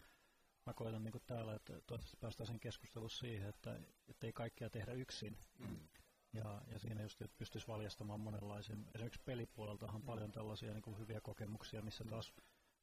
Mä 0.65 0.73
koitan 0.73 1.03
niin 1.03 1.13
täällä, 1.25 1.55
että 1.55 1.73
toivottavasti 1.73 2.17
päästään 2.17 2.47
sen 2.47 2.59
keskustelussa 2.59 3.19
siihen, 3.19 3.49
että, 3.49 3.79
ei 4.21 4.33
kaikkea 4.33 4.69
tehdä 4.69 4.93
yksin. 4.93 5.37
Mm. 5.59 5.79
Ja, 6.33 6.61
ja 6.71 6.79
siinä 6.79 7.01
just, 7.01 7.21
että 7.21 7.37
pystyisi 7.37 7.67
valjastamaan 7.67 8.19
monenlaisen, 8.19 8.85
esimerkiksi 8.95 9.21
pelipuoleltahan 9.25 10.01
mm. 10.01 10.05
paljon 10.05 10.31
tällaisia 10.31 10.73
niin 10.73 10.81
kuin 10.81 10.97
hyviä 10.97 11.21
kokemuksia, 11.21 11.81
missä 11.81 12.03
taas 12.03 12.33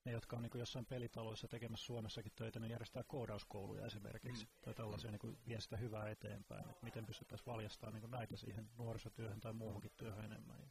ne, 0.05 0.13
jotka 0.13 0.37
on 0.37 0.43
niin 0.43 0.51
kuin 0.51 0.61
jossain 0.61 0.87
pelitaloissa 0.87 1.49
tekemässä 1.49 1.87
Suomessakin 1.87 2.33
töitä, 2.37 2.61
ne 2.61 2.67
järjestää 2.67 3.03
koodauskouluja 3.03 3.87
esimerkiksi, 3.87 4.45
mm. 4.45 4.51
tai 4.61 4.75
tällaisia 4.75 5.11
niin 5.11 5.19
kuin 5.19 5.39
vie 5.47 5.61
sitä 5.61 5.77
hyvää 5.77 6.11
eteenpäin, 6.11 6.69
että 6.71 6.85
miten 6.85 7.07
pystyttäisiin 7.07 7.47
valjastamaan 7.47 7.95
niin 7.95 8.01
kuin 8.01 8.11
näitä 8.11 8.37
siihen 8.37 8.71
nuorisotyöhön 8.79 9.41
tai 9.41 9.53
muuhunkin 9.53 9.93
työhön 9.97 10.25
enemmän. 10.25 10.62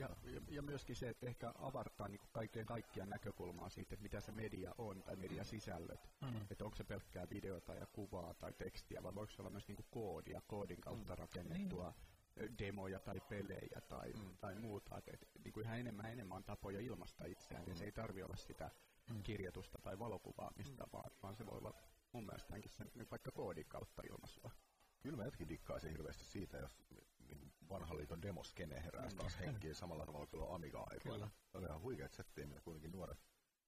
Ja, 0.00 0.08
ja, 0.24 0.40
ja 0.48 0.62
myöskin 0.62 0.96
se, 0.96 1.08
että 1.08 1.26
ehkä 1.26 1.52
avartaa 1.58 2.08
niin 2.08 2.18
kuin 2.18 2.28
kaikkeen 2.32 2.66
kaikkia 2.66 3.06
näkökulmaa 3.06 3.68
siitä, 3.68 3.94
että 3.94 4.02
mitä 4.02 4.20
se 4.20 4.32
media 4.32 4.74
on 4.78 5.02
tai 5.02 5.16
mediasisällöt. 5.16 6.10
Mm. 6.20 6.40
Että 6.50 6.64
onko 6.64 6.76
se 6.76 6.84
pelkkää 6.84 7.26
videota 7.30 7.74
ja 7.74 7.86
kuvaa 7.86 8.34
tai 8.34 8.52
tekstiä, 8.52 9.02
vai 9.02 9.14
voiko 9.14 9.32
se 9.32 9.42
olla 9.42 9.50
myös 9.50 9.68
niin 9.68 9.76
kuin 9.76 9.86
koodia, 9.90 10.42
koodin 10.46 10.80
kautta 10.80 11.12
mm. 11.12 11.18
rakennettua 11.18 11.94
niin. 12.36 12.58
demoja 12.58 13.00
tai 13.00 13.20
pelejä 13.20 13.80
tai, 13.88 14.12
mm. 14.12 14.36
tai 14.40 14.54
muuta. 14.54 14.98
Että 14.98 15.10
et, 15.12 15.28
niin 15.44 15.52
kuin 15.52 15.66
ihan 15.66 15.78
enemmän 15.78 16.06
enemmän 16.06 16.36
on 16.36 16.44
tapoja 16.44 16.80
ilmaista 16.80 17.24
itseään, 17.24 17.64
mm. 17.64 17.68
ja 17.68 17.74
se 17.74 17.84
ei 17.84 17.92
tarvitse 17.92 18.24
olla 18.24 18.36
sitä 18.36 18.70
mm. 19.10 19.22
kirjoitusta 19.22 19.78
tai 19.78 19.98
valokuvaamista, 19.98 20.84
mm. 20.84 20.92
vaan, 20.92 21.10
vaan 21.22 21.36
se 21.36 21.46
voi 21.46 21.58
olla 21.58 21.74
mun 22.12 22.26
mielestä 22.26 22.54
sen 22.66 22.90
vaikka 23.10 23.30
koodin 23.30 23.66
kautta 23.68 24.02
ilmaisua. 24.10 24.50
Kyllä 25.02 25.16
mä 25.16 25.24
hetki 25.24 25.48
dikkaisin 25.48 25.90
hirveästi 25.90 26.24
siitä, 26.24 26.58
jos 26.58 26.78
niin 26.90 26.99
vanhan 27.70 27.96
liiton 27.96 28.22
demoskene 28.22 28.84
heräisi 28.84 29.16
taas 29.16 29.38
henkiin 29.40 29.74
samalla 29.74 30.06
tavalla 30.06 30.26
kuin 30.26 30.54
Amiga-aikoina. 30.54 31.30
Se 31.52 31.58
oli 31.58 31.66
ihan 31.66 31.80
huikeat 31.80 32.12
settiä, 32.12 32.46
mitä 32.46 32.60
kuitenkin 32.60 32.92
nuoret, 32.92 33.18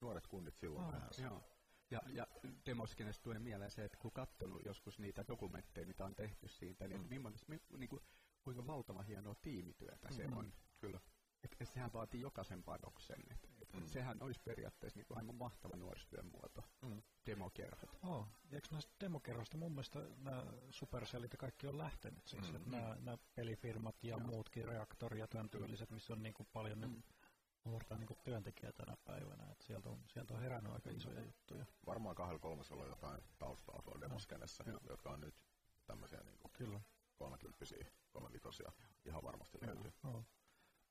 nuoret 0.01 0.27
kunnit 0.27 0.57
silloin 0.57 0.85
oh, 0.85 0.93
nähdään. 0.93 1.13
Joo. 1.19 1.43
Ja, 1.91 2.03
ja 2.13 2.27
demoskenestä 2.67 3.23
tulee 3.23 3.39
mieleen 3.39 3.71
se, 3.71 3.85
että 3.85 3.99
kun 3.99 4.13
katsonut 4.13 4.65
joskus 4.65 4.99
niitä 4.99 5.25
dokumentteja, 5.29 5.87
mitä 5.87 6.05
on 6.05 6.15
tehty 6.15 6.49
siitä, 6.49 6.89
niin, 6.89 7.01
mm. 7.01 7.09
millainen, 7.09 7.41
niin 7.77 7.89
kuin, 7.89 8.03
kuinka 8.43 8.67
valtava 8.67 9.03
hienoa 9.03 9.35
tiimityötä 9.43 10.09
mm. 10.09 10.15
se 10.15 10.27
on. 10.37 10.53
Kyllä. 10.81 11.01
Et, 11.45 11.57
et 11.61 11.69
sehän 11.69 11.93
vaatii 11.93 12.21
jokaisen 12.21 12.63
panoksen. 12.63 13.23
Et 13.31 13.49
mm. 13.73 13.87
Sehän 13.87 14.23
olisi 14.23 14.41
periaatteessa 14.45 14.99
niin 14.99 15.07
kuin 15.07 15.19
aivan 15.19 15.35
mahtava 15.35 15.77
nuorisotyön 15.77 16.27
muoto, 16.27 16.65
mm. 16.83 17.03
demokerhot. 17.27 17.99
Oh, 18.03 18.29
eikö 18.53 18.69
näistä 18.71 18.93
demokerhoista 19.01 19.57
mun 19.57 19.73
mielestä 19.73 19.99
nämä 20.17 20.47
Supercellit 20.71 21.33
ja 21.33 21.39
kaikki 21.39 21.67
on 21.67 21.79
lähtenyt 21.79 22.27
siis, 22.27 22.53
mm. 22.53 22.71
nämä, 22.71 22.97
nämä 23.01 23.19
pelifirmat 23.35 24.05
ja 24.05 24.11
Joo. 24.11 24.21
muutkin 24.21 24.65
reaktori 24.65 25.19
ja 25.19 25.29
tämän 25.29 25.51
tyyliset, 25.51 25.91
missä 25.91 26.13
on 26.13 26.23
niin 26.23 26.35
kuin 26.35 26.49
paljon 26.53 26.79
mm. 26.79 27.03
nuorta 27.65 27.99
niin 27.99 28.19
työntekijää 28.25 28.73
tänä 28.73 28.97
päivänä. 29.05 29.53
Et 29.53 29.61
sieltä, 29.61 29.91
on, 29.91 29.99
sieltä 30.07 30.35
on 30.35 30.41
herännyt 30.41 30.73
aika 30.73 30.91
isoja 30.91 31.21
juttuja. 31.21 31.67
Varmaan 31.87 32.17
kahdella 32.17 32.39
kolmasella 32.39 32.87
jotain 32.87 33.21
taustaa 33.39 33.83
tuolla 33.85 34.01
demoskenessä, 34.01 34.65
no. 34.67 34.79
jotka 34.89 35.11
on 35.11 35.21
nyt 35.21 35.35
tämmöisiä 35.87 36.21
niin 36.25 36.39
kuin 36.39 36.53
Kyllä. 36.53 36.81
30 37.15 37.65
kolmevitosia 38.13 38.73
ihan 39.05 39.23
varmasti 39.23 39.59
löytyy. 39.67 39.93
No. 40.03 40.25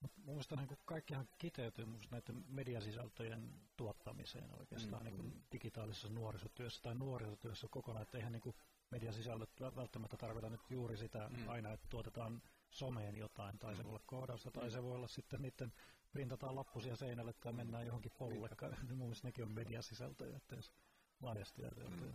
Mun 0.01 0.25
mielestä 0.25 0.55
niin 0.55 0.77
kaikkihan 0.85 1.27
kiteytyy 1.37 1.85
näiden 2.11 2.43
mediasisältöjen 2.47 3.53
tuottamiseen 3.77 4.51
oikeastaan 4.59 5.03
mm, 5.03 5.09
niin 5.09 5.25
mm. 5.25 5.41
digitaalisessa 5.51 6.09
nuorisotyössä 6.09 6.81
tai 6.81 6.95
nuorisotyössä 6.95 7.67
kokonaan, 7.71 8.03
että 8.03 8.17
eihän 8.17 8.31
niin 8.31 8.41
kuin, 8.41 8.55
mediasisällöt 8.91 9.49
välttämättä 9.75 10.17
tarvita 10.17 10.49
nyt 10.49 10.61
juuri 10.69 10.97
sitä 10.97 11.29
mm. 11.29 11.49
aina, 11.49 11.71
että 11.71 11.87
tuotetaan 11.89 12.41
someen 12.69 13.17
jotain, 13.17 13.59
tai 13.59 13.75
se 13.75 13.83
voi 13.83 13.89
olla 13.89 14.03
koodausta, 14.05 14.51
tai 14.51 14.71
se 14.71 14.83
voi 14.83 14.95
olla 14.95 15.07
sitten 15.07 15.41
niiden 15.41 15.73
printataan 16.11 16.55
lappusia 16.55 16.95
seinälle 16.95 17.33
tai 17.33 17.53
mennään 17.53 17.85
johonkin 17.85 18.11
polulle. 18.19 18.49
Mun 18.89 18.97
mielestä 18.97 19.27
nekin 19.27 19.45
on 19.45 19.51
mediasisältöjä, 19.51 20.37
että 20.37 20.55
jos 20.55 20.73
laajasti 21.21 21.63
ajatellaan. 21.63 21.99
Mm. 21.99 22.13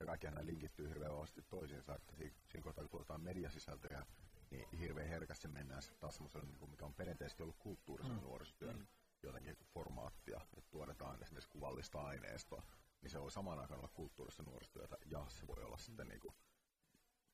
Ja 0.00 0.06
kaikkihan 0.06 0.34
nämä 0.34 0.46
linkittyy 0.46 0.88
hirveän 0.88 1.12
vahvasti 1.12 1.42
toisiinsa, 1.42 1.94
että 1.94 2.16
siinä, 2.16 2.34
siinä 2.48 2.62
kohtaa 2.64 2.84
kun 2.84 2.90
tuotetaan 2.90 3.20
mediasisältöjä, 3.20 4.06
niin 4.52 4.68
hirveän 4.78 5.08
herkästi 5.08 5.48
mennään 5.48 5.82
sitten 5.82 6.00
taas 6.00 6.14
semmoiselle, 6.14 6.46
niin 6.46 6.70
mikä 6.70 6.84
on 6.84 6.94
perinteisesti 6.94 7.42
ollut 7.42 7.58
kulttuurisen 7.58 8.12
mm. 8.12 8.20
nuorisotyön 8.20 8.76
mm. 8.76 8.86
jotenkin 9.22 9.56
formaattia, 9.74 10.40
että 10.58 10.70
tuotetaan 10.70 11.22
esimerkiksi 11.22 11.50
kuvallista 11.50 12.02
aineistoa, 12.02 12.62
niin 13.02 13.10
se 13.10 13.20
voi 13.20 13.30
samaan 13.30 13.58
aikaan 13.58 13.80
olla 13.80 13.88
kulttuurista 13.88 14.42
nuorisotyötä 14.42 14.96
ja 15.06 15.26
se 15.28 15.46
voi 15.46 15.64
olla 15.64 15.78
sitten 15.78 16.08
niin 16.08 16.20
kuin, 16.20 16.34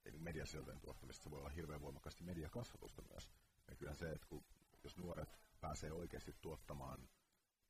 eli 0.04 0.18
mediasisältöjen 0.18 0.81
tuottamista, 0.81 1.22
se 1.22 1.31
voi 1.31 1.38
olla 1.38 1.48
hirveän 1.48 1.81
voimakkaasti 1.81 2.24
mediakasvatusta 2.24 3.02
myös. 3.02 3.31
Ja 3.68 3.76
kyllä 3.76 3.94
se, 3.94 4.11
että 4.11 4.26
kun, 4.26 4.44
jos 4.85 4.96
nuoret 4.96 5.38
pääsee 5.61 5.92
oikeasti 5.92 6.37
tuottamaan 6.40 7.09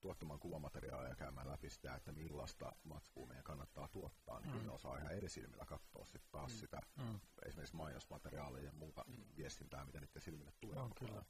tuottamaan 0.00 0.40
kuvamateriaalia 0.40 1.08
ja 1.08 1.16
käymään 1.16 1.48
läpi 1.48 1.70
sitä, 1.70 1.94
että 1.94 2.12
millaista 2.12 2.72
matskua 2.84 3.26
meidän 3.26 3.44
kannattaa 3.44 3.88
tuottaa, 3.88 4.40
niin 4.40 4.52
mm. 4.52 4.58
kyllä 4.60 4.72
osaa 4.72 4.98
ihan 4.98 5.12
eri 5.12 5.28
silmillä 5.28 5.64
katsoa 5.64 6.04
sit 6.04 6.22
taas 6.30 6.52
mm. 6.52 6.58
sitä 6.58 6.80
mm. 6.96 7.20
esimerkiksi 7.46 7.76
mainosmateriaalia 7.76 8.64
ja 8.64 8.72
muuta 8.72 9.04
mm. 9.06 9.24
viestintää, 9.36 9.84
mitä 9.84 10.00
niiden 10.00 10.22
silmille 10.22 10.52
tulee. 10.60 10.78
On, 10.78 10.92
kyllä. 10.98 11.24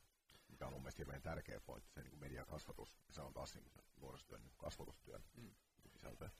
Mikä 0.48 0.66
on 0.66 0.72
mun 0.72 0.82
mielestä 0.82 1.00
hirveän 1.00 1.22
tärkeä 1.22 1.60
pointti, 1.60 1.92
se 1.92 2.02
niin 2.02 2.18
mediakasvatus, 2.18 2.96
se 3.10 3.20
on 3.20 3.32
taas 3.32 3.54
niin 3.54 3.72
nuorisotyön 4.00 4.42
niin 4.42 4.52
kasvatustyön 4.56 5.24
mm. 5.36 5.50
sisältö. 5.86 6.30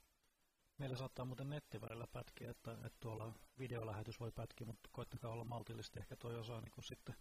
Meillä 0.78 0.96
saattaa 0.96 1.24
muuten 1.24 1.50
netti 1.50 1.80
välillä 1.80 2.06
pätkiä, 2.12 2.50
että, 2.50 2.72
että 2.72 2.98
tuolla 3.00 3.32
videolähetys 3.58 4.20
voi 4.20 4.32
pätkiä, 4.32 4.66
mutta 4.66 4.88
koittakaa 4.92 5.32
olla 5.32 5.44
maltillisesti, 5.44 5.98
ehkä 5.98 6.16
toi 6.16 6.36
osaa 6.38 6.60
niin 6.60 6.84
sitten 6.84 7.14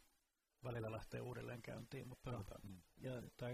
välillä 0.64 0.92
lähtee 0.92 1.22
uudelleen 1.22 1.62
käyntiin. 1.62 2.08
Mutta, 2.08 2.44
mm. 2.64 2.82
ja 2.98 3.12
tämä 3.38 3.52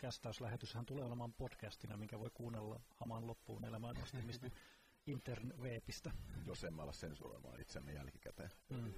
kästäyslähetyshän 0.00 0.86
tulee 0.86 1.04
olemaan 1.04 1.32
podcastina, 1.32 1.96
minkä 1.96 2.18
voi 2.18 2.30
kuunnella 2.34 2.80
hamaan 2.96 3.26
loppuun 3.26 3.64
elämään 3.64 3.96
asti, 4.02 4.22
mistä 4.22 4.50
internwebistä. 5.06 6.12
Jos 6.46 6.64
emme 6.64 6.82
ala 6.82 6.92
sensuroimaan 6.92 7.60
itsemme 7.60 7.92
jälkikäteen. 7.92 8.50
Mm. 8.68 8.94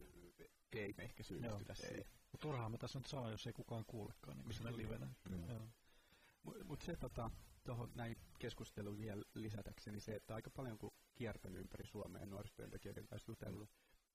Ei 0.73 0.95
me 0.97 1.03
ehkä 1.03 1.23
syyllistytä 1.23 1.75
siihen. 1.75 2.05
Turhaan 2.41 2.73
me 2.73 2.79
tässä 2.79 2.99
nyt 2.99 3.07
saa, 3.07 3.31
jos 3.31 3.47
ei 3.47 3.53
kukaan 3.53 3.85
kuulekaan, 3.85 4.37
niin 4.37 4.59
kuin 4.63 4.77
livenä. 4.77 5.09
Mm. 5.31 5.71
Mutta 6.65 6.85
se 6.85 6.97
tota, 6.97 7.31
tuohon 7.65 7.91
näin 7.95 8.17
keskusteluun 8.39 8.99
vielä 8.99 9.23
lisätäkseni 9.35 10.01
se, 10.01 10.15
että 10.15 10.35
aika 10.35 10.51
paljon 10.51 10.79
kun 10.79 10.93
kiertänyt 11.15 11.61
ympäri 11.61 11.87
Suomea 11.87 12.27
nuorisotyöntekijöiden 12.27 13.07
kanssa 13.07 13.31
jutellut 13.31 13.71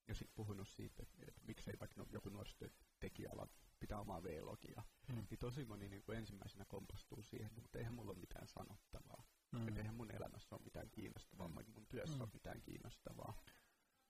ja 0.07 0.15
sitten 0.15 0.35
puhunut 0.35 0.67
siitä, 0.67 1.03
että, 1.03 1.17
että 1.27 1.41
miksei 1.47 1.73
vaikka 1.79 2.01
no, 2.01 2.05
joku 2.11 2.29
nuorisotyöntekijäala 2.29 3.47
pitää 3.79 3.99
omaa 3.99 4.23
V-logia, 4.23 4.83
mm. 5.07 5.25
niin 5.29 5.39
tosi 5.39 5.65
moni 5.65 5.89
niin 5.89 6.03
kuin 6.03 6.17
ensimmäisenä 6.17 6.65
kompastuu 6.65 7.23
siihen, 7.23 7.51
mutta 7.61 7.77
eihän 7.77 7.93
mulla 7.93 8.11
ole 8.11 8.19
mitään 8.19 8.47
sanottavaa. 8.47 9.23
Mm. 9.51 9.67
Että 9.67 9.79
eihän 9.79 9.95
mun 9.95 10.11
elämässä 10.11 10.55
ole 10.55 10.63
mitään 10.63 10.89
kiinnostavaa, 10.89 11.47
mm. 11.47 11.53
mun 11.73 11.87
työssä 11.87 12.15
mm. 12.15 12.21
ole 12.21 12.29
mitään 12.33 12.61
kiinnostavaa. 12.61 13.41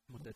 Mutta 0.07 0.29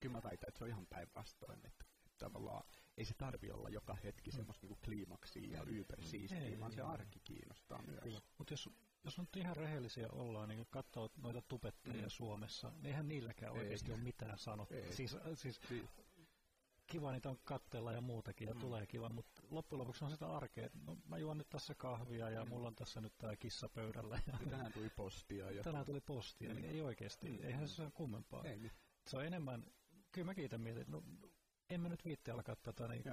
kyllä 0.00 0.12
mä 0.12 0.22
väitän, 0.22 0.48
että 0.48 0.58
se 0.58 0.64
on 0.64 0.70
ihan 0.70 0.86
päinvastoin, 0.86 1.58
että, 1.66 1.84
että 2.06 2.18
tavallaan 2.18 2.64
ei 2.96 3.04
se 3.04 3.14
tarvi 3.14 3.50
olla 3.50 3.68
joka 3.68 3.94
hetki 3.94 4.30
mm. 4.30 4.36
semmoista 4.36 4.66
niinku 4.66 4.80
kliimaksia 4.84 5.52
ja 5.52 5.64
ybersiistiä, 5.66 6.60
vaan 6.60 6.72
se 6.72 6.82
arki 6.82 7.20
kiinnostaa 7.20 7.82
myös. 7.82 8.22
Mutta 8.38 8.52
jos, 8.52 8.70
jos 9.06 9.18
nyt 9.18 9.36
ihan 9.36 9.56
rehellisiä 9.56 10.08
ollaan, 10.12 10.48
niin 10.48 10.66
katsoo 10.70 11.10
noita 11.16 11.42
tubettajia 11.48 12.02
mm. 12.02 12.10
Suomessa, 12.10 12.70
niin 12.70 12.86
eihän 12.86 13.08
niilläkään 13.08 13.54
ei. 13.54 13.60
oikeasti 13.60 13.92
ole 13.92 14.00
mitään 14.00 14.38
sanottavaa. 14.38 14.92
Siis, 14.92 15.16
siis, 15.34 15.60
siis 15.66 15.90
kiva 16.86 17.12
niitä 17.12 17.30
on 17.30 17.38
kattella 17.44 17.92
ja 17.92 18.00
muutakin 18.00 18.48
ja 18.48 18.54
mm. 18.54 18.60
tulee 18.60 18.86
kiva, 18.86 19.08
mutta 19.08 19.42
loppujen 19.50 19.80
lopuksi 19.80 20.04
on 20.04 20.10
sitä 20.10 20.36
arkea. 20.36 20.68
No, 20.86 20.96
mä 21.04 21.18
juon 21.18 21.38
nyt 21.38 21.48
tässä 21.48 21.74
kahvia 21.74 22.30
ja 22.30 22.44
mm. 22.44 22.48
mulla 22.48 22.68
on 22.68 22.74
tässä 22.74 23.00
nyt 23.00 23.18
tää 23.18 23.36
kissa 23.36 23.68
pöydällä. 23.68 24.20
Ja 24.26 24.38
tänään 24.50 24.72
tuli 24.72 24.90
postia. 24.90 25.50
Ja... 25.50 25.62
Tänään 25.62 25.86
tuli 25.86 26.00
postia, 26.00 26.54
niin 26.54 26.64
ei 26.64 26.82
oikeasti, 26.82 27.28
mm. 27.28 27.38
eihän 27.42 27.68
se 27.68 27.82
ole 27.82 27.90
kummempaa. 27.90 28.44
Ei, 28.44 28.58
niin. 28.58 28.72
Se 29.06 29.16
on 29.16 29.24
enemmän, 29.24 29.66
kyllä 30.12 30.24
mäkin 30.24 30.44
itse 30.44 30.58
mietin, 30.58 30.84
no, 30.88 31.02
en 31.70 31.80
mä 31.80 31.88
nyt 31.88 32.04
viitti 32.04 32.30
alkaa 32.30 32.56
tätä 32.56 32.88
niin 32.88 33.04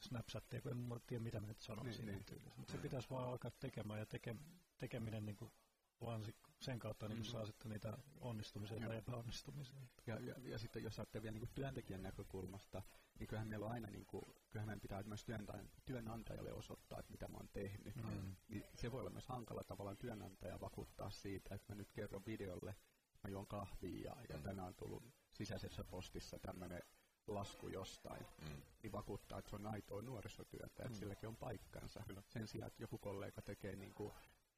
Snapchattia, 0.00 0.60
kun 0.60 0.72
en 0.72 1.00
tiedä 1.06 1.22
mitä 1.24 1.40
mä 1.40 1.46
nyt 1.46 1.60
sanoisin. 1.60 2.06
Niin, 2.06 2.24
niin. 2.30 2.52
Mutta 2.56 2.72
se 2.72 2.78
pitäisi 2.78 3.10
vaan 3.10 3.28
alkaa 3.28 3.50
tekemään 3.60 4.00
ja 4.00 4.06
teke, 4.06 4.36
tekeminen 4.82 5.26
niin 5.26 5.36
kuin 5.36 5.52
vaan 6.00 6.24
sen 6.60 6.78
kautta 6.78 7.08
niin 7.08 7.18
mm. 7.18 7.24
saa 7.24 7.46
sitten 7.46 7.70
niitä 7.70 7.98
onnistumisia 8.20 8.76
ja. 8.76 8.86
tai 8.86 8.96
epäonnistumisia. 8.96 9.80
Ja, 10.06 10.20
ja, 10.20 10.34
ja 10.42 10.58
sitten 10.58 10.82
jos 10.82 10.96
saatte 10.96 11.22
vielä 11.22 11.32
niin 11.32 11.40
kuin 11.40 11.54
työntekijän 11.54 12.02
näkökulmasta, 12.02 12.82
niin 13.18 13.26
kyllähän 13.26 13.48
meillä 13.48 13.66
on 13.66 13.72
aina, 13.72 13.90
niin 13.90 14.06
kuin, 14.06 14.24
kyllähän 14.50 14.68
meidän 14.68 14.80
pitää 14.80 15.02
myös 15.02 15.24
työnantajalle, 15.24 15.70
työnantajalle 15.84 16.52
osoittaa, 16.52 16.98
että 16.98 17.12
mitä 17.12 17.28
mä 17.28 17.36
oon 17.36 17.48
tehnyt. 17.52 17.96
Mm. 17.96 18.36
Niin 18.48 18.64
se 18.74 18.92
voi 18.92 19.00
olla 19.00 19.10
myös 19.10 19.28
hankala 19.28 19.64
tavallaan 19.64 19.96
työnantaja 19.96 20.60
vakuuttaa 20.60 21.10
siitä, 21.10 21.54
että 21.54 21.72
mä 21.72 21.76
nyt 21.76 21.92
kerron 21.92 22.26
videolle, 22.26 22.76
mä 23.22 23.30
juon 23.30 23.46
kahvia 23.46 24.00
ja, 24.04 24.16
ja 24.28 24.36
mm. 24.36 24.42
tänään 24.42 24.68
on 24.68 24.74
tullut 24.74 25.02
sisäisessä 25.32 25.84
postissa 25.84 26.38
tämmöinen 26.38 26.82
lasku 27.26 27.68
jostain, 27.68 28.26
mm. 28.40 28.62
niin 28.82 28.92
vakuuttaa, 28.92 29.38
että 29.38 29.50
se 29.50 29.56
on 29.56 29.66
aitoa 29.66 30.02
nuorisotyötä, 30.02 30.66
että 30.66 30.88
mm. 30.88 30.94
silläkin 30.94 31.28
on 31.28 31.36
paikkansa. 31.36 32.02
Kyllä. 32.06 32.22
Sen 32.28 32.48
sijaan, 32.48 32.66
että 32.66 32.82
joku 32.82 32.98
kollega 32.98 33.42
tekee 33.42 33.76
niin 33.76 33.94
kuin 33.94 34.12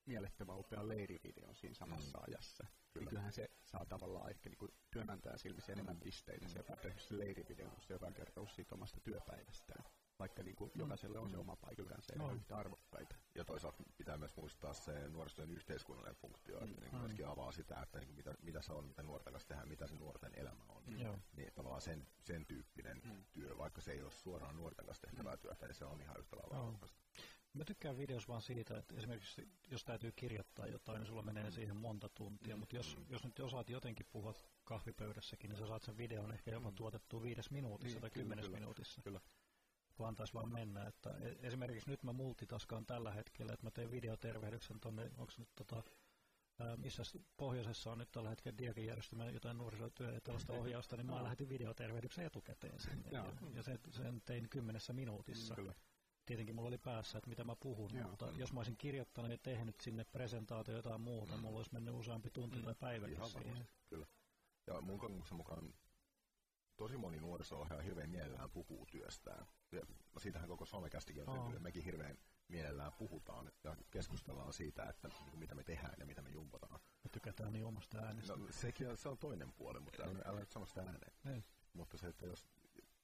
mielettömän 0.06 0.58
upean 0.58 0.88
leirivideon 0.88 1.54
siinä 1.54 1.74
samassa 1.74 2.18
mm. 2.18 2.24
ajassa. 2.28 2.64
Kyllä. 2.64 3.04
Niin 3.04 3.08
kyllähän 3.08 3.32
se 3.32 3.50
saa 3.64 3.86
tavallaan 3.86 4.30
ehkä 4.30 4.50
niin 4.50 4.74
työnantajan 4.90 5.38
silmissä 5.38 5.72
enemmän 5.72 6.00
pisteitä, 6.00 6.44
mm. 6.44 6.50
se 6.50 6.58
joka 6.58 6.76
tehnyt 6.76 7.02
se 7.02 7.18
leirivideon, 7.18 7.72
se 7.80 7.92
joka 7.92 8.10
kertoo 8.10 8.46
siitä 8.46 8.74
omasta 8.74 9.00
työpäivästään. 9.00 9.84
Vaikka 10.18 10.42
niin 10.42 10.56
kuin 10.56 10.70
mm. 10.74 10.80
jokaiselle 10.80 11.18
on 11.18 11.30
se 11.30 11.36
oma 11.36 11.56
paikkansa 11.56 12.12
ja 12.12 12.18
no. 12.18 12.32
yhtä 12.32 12.56
arvokkaita. 12.56 13.16
Ja 13.34 13.44
toisaalta 13.44 13.82
pitää 13.96 14.16
myös 14.16 14.36
muistaa 14.36 14.72
se 14.72 15.08
nuorisotyön 15.08 15.50
yhteiskunnallinen 15.50 16.16
funktio, 16.16 16.60
mm. 16.60 16.66
että 16.66 16.80
niin 16.80 16.96
myöskin 16.96 17.26
avaa 17.26 17.52
sitä, 17.52 17.82
että 17.82 17.98
niin 17.98 18.14
mitä, 18.14 18.34
mitä 18.42 18.62
se 18.62 18.72
on, 18.72 18.84
mitä 18.84 19.02
nuorten 19.02 19.32
kanssa 19.32 19.48
tehdään, 19.48 19.68
mitä 19.68 19.86
se 19.86 19.94
nuorten 19.94 20.32
elämä 20.34 20.62
on. 20.68 20.82
Mm. 20.86 21.20
Niin 21.36 21.52
tavallaan 21.54 21.82
sen, 21.82 22.06
sen 22.24 22.46
tyyppinen 22.46 23.02
mm. 23.04 23.24
työ, 23.32 23.58
vaikka 23.58 23.80
se 23.80 23.92
ei 23.92 24.02
ole 24.02 24.10
suoraan 24.10 24.56
nuorten 24.56 24.86
kanssa 24.86 25.06
tehtävää 25.06 25.34
mm. 25.34 25.40
työtä, 25.40 25.66
niin 25.66 25.74
se 25.74 25.84
on 25.84 26.00
ihan 26.00 26.20
yhtä 26.20 26.36
lailla 26.36 26.66
arvokasta. 26.66 26.98
Mä 27.54 27.64
tykkään 27.64 27.98
videossa 27.98 28.28
vaan 28.28 28.42
siitä, 28.42 28.78
että 28.78 28.94
esimerkiksi 28.96 29.48
jos 29.70 29.84
täytyy 29.84 30.12
kirjoittaa 30.12 30.66
jotain, 30.66 30.98
niin 30.98 31.06
sulla 31.06 31.22
menee 31.22 31.50
siihen 31.50 31.76
monta 31.76 32.08
tuntia, 32.08 32.56
mutta 32.56 32.76
jos, 32.76 32.98
jos 33.08 33.24
nyt 33.24 33.40
osaat 33.40 33.70
jotenkin 33.70 34.06
puhua 34.10 34.34
kahvipöydässäkin, 34.64 35.50
niin 35.50 35.58
sä 35.58 35.66
saat 35.66 35.82
sen 35.82 35.96
videon 35.96 36.32
ehkä 36.32 36.50
jopa 36.50 36.70
mm. 36.70 36.76
tuotettua 36.76 37.22
viides 37.22 37.50
minuutissa 37.50 37.94
niin, 37.94 38.00
tai 38.00 38.10
kymmenes 38.10 38.44
kyllä, 38.44 38.58
minuutissa. 38.58 39.02
Kyllä. 39.02 39.20
Kun 39.94 40.08
antaisi 40.08 40.34
vaan 40.34 40.52
mennä. 40.52 40.86
Että 40.86 41.10
e- 41.20 41.36
esimerkiksi 41.42 41.90
nyt 41.90 42.02
mä 42.02 42.12
multitaskaan 42.12 42.86
tällä 42.86 43.12
hetkellä, 43.12 43.52
että 43.52 43.66
mä 43.66 43.70
teen 43.70 43.90
videotervehdyksen 43.90 44.80
tuonne, 44.80 45.10
onko 45.16 45.32
nyt 45.38 45.48
tota, 45.54 45.82
missä 46.76 47.02
pohjoisessa 47.36 47.92
on 47.92 47.98
nyt 47.98 48.12
tällä 48.12 48.30
hetkellä 48.30 48.80
järjestämä 48.86 49.26
jotain 49.26 49.58
nuorisotyö 49.58 50.12
ja 50.12 50.20
tällaista 50.20 50.52
ohjausta, 50.60 50.96
niin 50.96 51.06
mä 51.06 51.22
lähetin 51.22 51.48
videotervehdyksen 51.48 52.26
etukäteen 52.26 52.80
sinne. 52.80 53.10
ja, 53.10 53.32
ja 53.54 53.62
sen, 53.62 53.78
sen 53.90 54.22
tein 54.24 54.48
kymmenessä 54.48 54.92
minuutissa. 54.92 55.54
Kyllä 55.54 55.74
tietenkin 56.26 56.54
mulla 56.54 56.68
oli 56.68 56.78
päässä, 56.78 57.18
että 57.18 57.30
mitä 57.30 57.44
mä 57.44 57.56
puhun, 57.56 57.94
Joo, 57.94 58.08
mutta 58.08 58.30
jos 58.36 58.52
mä 58.52 58.60
olisin 58.60 58.76
kirjoittanut 58.76 59.30
ja 59.30 59.38
tehnyt 59.38 59.80
sinne 59.80 60.04
presentaatio 60.04 60.76
jotain 60.76 61.00
muuta, 61.00 61.36
mm. 61.36 61.40
mulla 61.40 61.56
olisi 61.56 61.72
mennyt 61.72 61.94
useampi 61.94 62.30
tunti 62.30 62.58
mm. 62.58 62.74
tai 62.74 63.10
Ihan 63.10 63.30
siihen. 63.30 63.68
Kyllä. 63.88 64.06
Ja 64.66 64.80
mun 64.80 64.98
kokemuksen 64.98 65.36
mukaan 65.36 65.74
tosi 66.76 66.96
moni 66.96 67.20
nuoriso 67.20 67.66
hirveän 67.84 68.10
mielellään 68.10 68.50
puhuu 68.50 68.86
työstään. 68.86 69.46
Ja 69.72 69.82
siitähän 70.18 70.48
koko 70.48 70.66
somekästikin 70.66 71.28
on 71.28 71.34
syntynyt. 71.34 71.62
Mekin 71.62 71.84
hirveän 71.84 72.18
mielellään 72.48 72.92
puhutaan 72.92 73.52
ja 73.64 73.76
keskustellaan 73.90 74.52
siitä, 74.52 74.84
että 74.84 75.08
niin 75.08 75.38
mitä 75.38 75.54
me 75.54 75.64
tehdään 75.64 75.94
ja 75.98 76.06
mitä 76.06 76.22
me 76.22 76.30
jumpataan. 76.30 76.80
Me 77.04 77.10
tykätään 77.12 77.52
niin 77.52 77.64
omasta 77.64 77.98
äänestä. 77.98 78.36
No, 78.36 78.46
sekin 78.50 78.88
on, 78.88 78.96
se 78.96 79.08
on 79.08 79.18
toinen 79.18 79.52
puoli, 79.52 79.80
mutta 79.80 80.02
älä, 80.02 80.18
älä 80.24 80.40
nyt 80.40 80.50
sano 80.50 80.66
sitä 80.66 80.80
ääneen. 80.80 81.12
Ei. 81.34 81.44
Mutta 81.72 81.98
se, 81.98 82.06
että 82.06 82.26
jos 82.26 82.46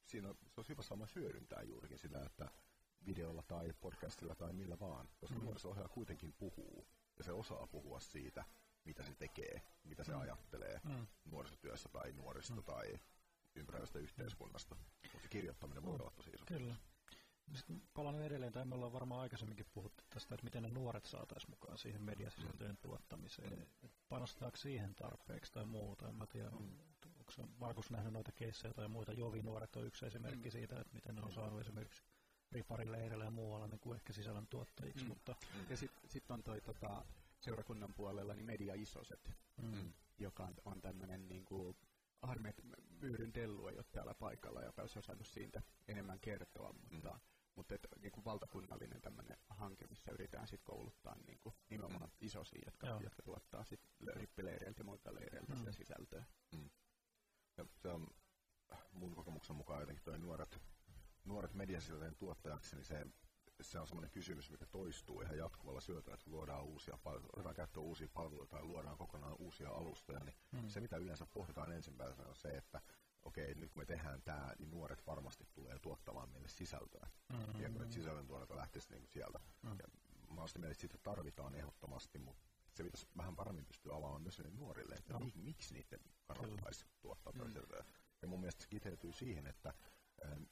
siinä 0.07 0.29
on, 0.29 0.35
se 0.49 0.61
on 0.61 0.65
hyvä 0.69 0.83
sama 0.83 1.07
hyödyntää 1.15 1.63
juurikin 1.63 1.99
sitä, 1.99 2.25
että 2.25 2.51
videolla 3.07 3.43
tai 3.43 3.73
podcastilla 3.81 4.35
tai 4.35 4.53
millä 4.53 4.81
vaan, 4.81 5.09
koska 5.21 5.39
mm. 5.39 5.45
nuoriso 5.45 5.89
kuitenkin 5.91 6.33
puhuu 6.33 6.87
ja 7.19 7.25
se 7.25 7.33
osaa 7.33 7.67
puhua 7.67 8.01
siitä, 8.01 8.45
mitä 8.85 9.03
se 9.03 9.15
tekee, 9.15 9.63
mitä 9.85 10.05
se 10.05 10.13
mm. 10.13 10.21
ajattelee 10.21 10.81
mm. 10.85 11.07
nuorisotyössä 11.25 11.89
tai 11.89 12.13
nuorista 12.13 12.55
mm. 12.55 12.65
tai 12.65 13.01
ympäröivästä 13.55 13.99
yhteiskunnasta. 13.99 14.77
Mutta 15.13 15.29
kirjoittaminen 15.29 15.85
voi 15.85 15.95
mm. 15.95 16.01
olla 16.01 16.11
tosi 16.11 16.31
iso. 16.31 16.45
Kyllä. 16.45 16.77
Sitten 17.55 17.83
palaan 17.95 18.23
edelleen, 18.23 18.53
tai 18.53 18.65
me 18.65 18.75
ollaan 18.75 18.93
varmaan 18.93 19.21
aikaisemminkin 19.21 19.67
puhuttu 19.73 20.05
tästä, 20.11 20.35
että 20.35 20.45
miten 20.45 20.63
ne 20.63 20.69
nuoret 20.69 21.05
saataisiin 21.05 21.51
mukaan 21.51 21.79
siihen 21.79 22.03
mediasisältöjen 22.03 22.77
tuottamiseen. 22.77 23.69
Mm. 23.83 23.89
Panostetaanko 24.09 24.57
siihen 24.57 24.95
tarpeeksi 24.95 25.53
tai 25.53 25.65
muuta, 25.65 26.09
en 26.09 26.15
mä 26.15 26.27
tiedä. 26.27 26.51
Mm. 26.51 26.79
Onko 27.19 27.33
Markus 27.59 27.91
nähnyt 27.91 28.13
noita 28.13 28.33
keissejä 28.33 28.75
tai 28.75 28.89
muita? 28.89 29.13
Jovi-nuoret 29.13 29.77
on 29.77 29.87
yksi 29.87 30.07
esimerkki 30.07 30.49
mm. 30.49 30.53
siitä, 30.53 30.81
että 30.81 30.95
miten 30.95 31.15
ne 31.15 31.23
on 31.23 31.33
saanut 31.33 31.61
esimerkiksi 31.61 32.03
riparileireillä 32.53 33.25
ja 33.25 33.31
muualla 33.31 33.67
niin 33.67 33.81
kuin 33.81 33.97
ehkä 33.97 34.13
sisällön 34.13 34.47
tuottajiksi. 34.47 35.05
Mm. 35.05 35.09
Mutta. 35.09 35.37
Ja 35.71 35.77
sitten 35.77 36.11
sit 36.11 36.31
on 36.31 36.43
toi 36.43 36.61
tota, 36.61 37.05
seurakunnan 37.41 37.95
puolella 37.95 38.35
niin 38.35 38.47
media 38.47 38.75
isoset, 38.75 39.31
mm. 39.63 39.93
joka 40.19 40.45
on, 40.45 40.55
on 40.65 40.81
tämmöinen 40.81 41.29
niin 41.29 41.45
kuin 41.45 41.77
että 42.49 42.63
Myyryn 43.01 43.35
Dellu 43.35 43.69
ei 43.69 43.77
ole 43.77 43.85
täällä 43.93 44.15
paikalla 44.15 44.61
ja 44.61 44.73
olisi 44.77 44.99
osannut 44.99 45.27
siitä 45.27 45.63
enemmän 45.89 46.21
kertoa, 46.21 46.73
mutta, 46.73 47.11
mm. 47.11 47.21
mutta 47.55 47.75
että, 47.75 47.89
niin 48.01 48.13
kuin 48.13 48.25
valtakunnallinen 48.25 49.01
tämmöinen 49.01 49.37
hanke, 49.49 49.87
missä 49.87 50.13
yritetään 50.13 50.49
sitten 50.49 50.65
kouluttaa 50.65 51.17
niin 51.27 51.39
kuin, 51.39 51.55
nimenomaan 51.71 52.11
mm. 52.11 52.17
isosia, 52.21 52.63
jotka, 52.65 52.87
jotka 52.87 53.23
tuottaa 53.23 53.65
sitten 53.65 54.17
rippileireiltä 54.17 54.81
ja 54.81 54.85
muilta 54.85 55.15
leireiltä 55.15 55.55
mm. 55.55 55.73
sisältöä. 55.73 56.25
Mm. 56.57 56.71
Ja 57.57 57.65
se 57.77 57.89
on 57.89 58.07
mun 58.93 59.15
kokemuksen 59.15 59.57
mukaan 59.57 59.81
jotenkin 59.81 60.05
toi 60.05 60.19
nuoret, 60.19 60.61
nuoret 61.25 61.55
mediasiltojen 61.55 62.17
tuottajaksi, 62.17 62.77
niin 62.77 62.85
se, 62.85 63.07
se 63.61 63.79
on 63.79 63.87
semmoinen 63.87 64.11
kysymys, 64.11 64.51
mikä 64.51 64.67
toistuu 64.67 65.21
ihan 65.21 65.39
jatkuvalla 65.39 65.81
syötöllä, 65.81 66.15
että 66.15 66.31
luodaan 66.31 66.65
uusia 66.65 66.99
palveluita, 67.03 67.33
otetaan 67.33 67.55
käyttöön 67.55 67.87
uusia 67.87 68.09
palveluita 68.15 68.57
tai 68.57 68.65
luodaan 68.65 68.99
kokonaan 68.99 69.37
uusia 69.39 69.71
alustoja, 69.71 70.21
niin 70.21 70.37
mm. 70.53 70.69
se 70.69 70.81
mitä 70.81 70.97
yleensä 70.97 71.27
pohditaan 71.27 71.73
ensimmäisenä 71.73 72.29
on 72.29 72.37
se, 72.37 72.49
että 72.49 72.81
okei, 73.23 73.55
nyt 73.55 73.71
kun 73.71 73.83
me 73.83 73.87
tehdään 73.87 74.23
tämä, 74.23 74.55
niin 74.59 74.71
nuoret 74.71 75.07
varmasti 75.07 75.49
tulee 75.55 75.79
tuottamaan 75.79 76.31
meille 76.31 76.49
sisältöä. 76.49 77.09
Mm-hmm. 77.33 77.63
Ja 77.63 77.71
kun 77.71 77.93
sisällön 77.93 78.27
tuotanto 78.27 78.57
lähtisi 78.57 78.93
niin 78.93 79.09
sieltä. 79.09 79.39
Mm-hmm. 79.39 79.79
Ja 79.79 79.89
mä 80.35 80.41
olen 80.41 80.51
mieltä, 80.57 80.73
että 80.73 80.81
sitä 80.81 80.99
tarvitaan 80.99 81.55
ehdottomasti, 81.55 82.19
mutta 82.19 82.47
se 82.73 82.85
pitäisi 82.85 83.07
vähän 83.17 83.37
paremmin 83.37 83.67
pystyä 83.67 83.95
avaamaan 83.95 84.23
myös 84.23 84.43
nuorille, 84.59 84.95
että 84.95 85.13
no. 85.13 85.31
miksi 85.35 85.75
niiden 85.75 86.01
kannattaisi 86.27 86.87
tuottaa 87.01 87.33
mm. 87.33 87.47
sisältöä. 87.47 87.85
Ja 88.23 88.29
mun 88.29 88.41
mielestä 88.41 88.63
se 88.63 88.69
kiteytyy 88.69 89.13
siihen, 89.13 89.47
että 89.47 89.75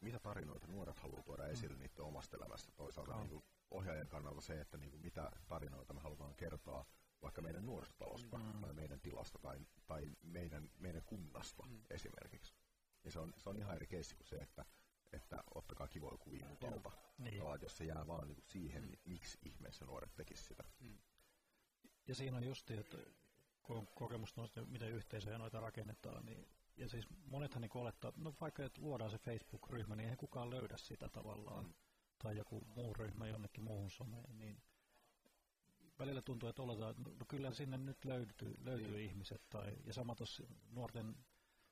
mitä 0.01 0.19
tarinoita 0.19 0.67
nuoret 0.67 0.99
haluaa 0.99 1.23
tuoda 1.23 1.43
mm. 1.43 1.51
esille 1.51 1.75
mm. 1.75 1.81
niiden 1.81 2.05
omasta 2.05 2.37
elämästä. 2.37 2.73
Toisaalta 2.77 3.13
no. 3.13 3.23
niin 3.23 3.43
ohjaajan 3.71 4.09
kannalta 4.09 4.41
se, 4.41 4.61
että 4.61 4.77
niin 4.77 4.91
kuin, 4.91 5.03
mitä 5.03 5.31
tarinoita 5.49 5.95
me 5.95 6.01
halutaan 6.01 6.35
kertoa 6.35 6.87
vaikka 7.23 7.43
meidän 7.43 7.67
nuorisotalosta 7.67 8.39
mm. 8.39 8.61
tai 8.61 8.73
meidän 8.73 9.01
tilasta 9.01 9.39
tai, 9.39 9.59
tai 9.87 10.07
meidän, 10.23 10.71
meidän 10.79 11.03
kunnasta 11.03 11.63
mm. 11.67 11.83
esimerkiksi. 11.91 12.55
Ja 13.05 13.11
se 13.11 13.19
on, 13.19 13.35
se 13.37 13.49
on 13.49 13.57
ihan 13.57 13.77
eri 13.77 13.87
keissi 13.87 14.15
kuin 14.15 14.27
se, 14.27 14.37
että, 14.37 14.65
että 15.13 15.45
ottakaa 15.55 15.89
kivoja 15.89 16.19
kuvia 16.19 16.47
mutolta. 16.47 16.91
Niin. 17.19 17.43
jos 17.63 17.77
se 17.77 17.85
jää 17.85 18.07
vaan 18.07 18.29
niin 18.29 18.43
siihen, 18.47 18.83
mm. 18.83 18.89
niin 18.89 19.01
miksi 19.05 19.39
ihmeessä 19.43 19.85
nuoret 19.85 20.15
tekisivät 20.15 20.49
sitä. 20.49 20.65
Mm. 20.81 20.99
Ja 22.09 22.15
siinä 22.15 22.37
on 22.37 22.45
just, 22.45 22.71
että 22.71 22.97
kun 23.69 23.77
on 23.77 23.87
kokemus 23.87 24.37
noista, 24.37 24.65
miten 24.65 24.93
yhteisöjä 24.93 25.39
noita 25.39 25.61
rakennetaan, 25.61 26.27
niin 26.27 26.49
ja 26.77 26.89
siis 26.89 27.07
monethan 27.31 27.61
niin 27.61 27.71
olettaa, 27.75 28.13
no 28.17 28.35
vaikka 28.41 28.65
että 28.65 28.81
luodaan 28.81 29.11
se 29.11 29.19
Facebook-ryhmä, 29.19 29.97
niin 29.97 30.05
eihän 30.05 30.17
kukaan 30.17 30.51
löydä 30.51 30.77
sitä 30.77 31.09
tavallaan, 31.09 31.65
mm. 31.65 31.75
tai 32.23 32.37
joku 32.37 32.67
muu 32.77 32.95
ryhmä 32.95 33.27
jonnekin 33.27 33.65
muuhun 33.65 33.91
someen, 33.91 34.39
niin 34.39 34.63
välillä 35.99 36.23
tuntuu, 36.23 36.49
että 36.49 36.63
oletaan, 36.63 36.95
no 37.19 37.27
kyllä 37.29 37.53
sinne 37.53 37.79
nyt 37.79 38.05
löytyy, 38.05 38.55
löytyy 38.65 38.97
niin. 38.97 39.11
ihmiset, 39.11 39.43
tai, 39.51 39.77
ja 39.85 39.93
sama 39.93 40.15
tuossa 40.15 40.43
nuorten 40.71 41.17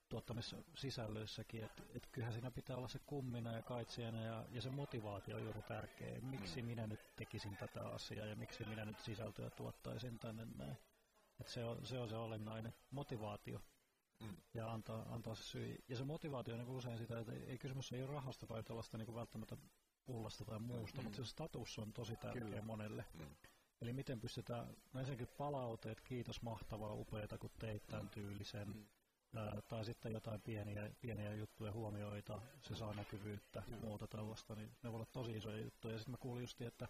tuottamissa 0.09 0.57
sisällöissäkin, 0.75 1.65
että 1.65 1.83
et 1.95 2.09
kyllähän 2.13 2.33
siinä 2.33 2.51
pitää 2.51 2.77
olla 2.77 2.89
se 2.89 2.99
kummina 3.07 3.53
ja 3.53 3.63
kaitsijana 3.63 4.23
ja, 4.23 4.45
ja 4.51 4.63
se 4.63 4.71
motivaatio 4.71 5.37
on 5.37 5.45
juuri 5.45 5.63
tärkeä. 5.63 6.21
Miksi 6.21 6.63
mm. 6.63 6.69
minä 6.69 6.87
nyt 6.87 7.01
tekisin 7.17 7.57
tätä 7.57 7.89
asiaa 7.89 8.27
ja 8.27 8.37
miksi 8.37 8.65
minä 8.65 8.85
nyt 8.85 9.01
sisältöä 9.01 9.51
tuottaisin 9.51 10.19
tänne 10.19 10.45
näin. 10.45 10.77
Et 11.41 11.49
se, 11.49 11.65
on, 11.65 11.87
se 11.87 11.99
on 11.99 12.09
se 12.09 12.17
olennainen 12.17 12.75
motivaatio 12.91 13.61
mm. 14.21 14.37
ja 14.55 14.73
antaa, 14.73 15.15
antaa 15.15 15.35
se 15.35 15.43
syy. 15.43 15.85
Ja 15.89 15.97
se 15.97 16.05
motivaatio 16.05 16.55
on 16.55 16.61
niin 16.61 16.77
usein 16.77 16.99
sitä, 16.99 17.19
että 17.19 17.33
ei 17.33 17.59
kysymys 17.59 17.93
ei 17.93 18.03
ole 18.03 18.13
rahasta 18.13 18.47
tai 18.47 18.63
tällaista 18.63 18.99
niin 18.99 19.15
välttämättä 19.15 19.57
pullasta 20.05 20.45
tai 20.45 20.59
muusta, 20.59 20.99
mm. 20.99 21.05
mutta 21.05 21.17
se 21.17 21.25
status 21.25 21.79
on 21.79 21.93
tosi 21.93 22.17
tärkeä 22.17 22.43
Kyllä. 22.43 22.63
monelle. 22.63 23.05
Mm. 23.15 23.27
Eli 23.81 23.93
miten 23.93 24.21
pystytään, 24.21 24.77
no 24.93 25.01
ensinnäkin 25.01 25.37
palauteet, 25.37 26.01
kiitos 26.01 26.43
mahtavaa, 26.43 26.93
upeita, 26.93 27.39
kun 27.39 27.51
teit 27.59 27.87
tämän 27.87 28.09
tyylisen. 28.09 28.69
Mm 28.69 28.87
ää, 29.37 29.63
tai 29.69 29.85
sitten 29.85 30.13
jotain 30.13 30.41
pieniä, 30.41 30.91
pieniä 31.01 31.35
juttuja 31.35 31.73
huomioita, 31.73 32.41
se 32.63 32.77
saa 32.77 32.95
näkyvyyttä, 32.95 33.63
ja 33.71 33.77
muuta 33.77 34.07
tällaista, 34.07 34.55
niin 34.55 34.77
ne 34.83 34.93
voi 34.93 34.97
olla 34.97 35.07
tosi 35.13 35.37
isoja 35.37 35.61
juttuja. 35.61 35.95
Ja 35.95 35.99
sitten 35.99 36.13
mä 36.13 36.19
kuulin 36.19 36.43
just, 36.43 36.61
että 36.61 36.89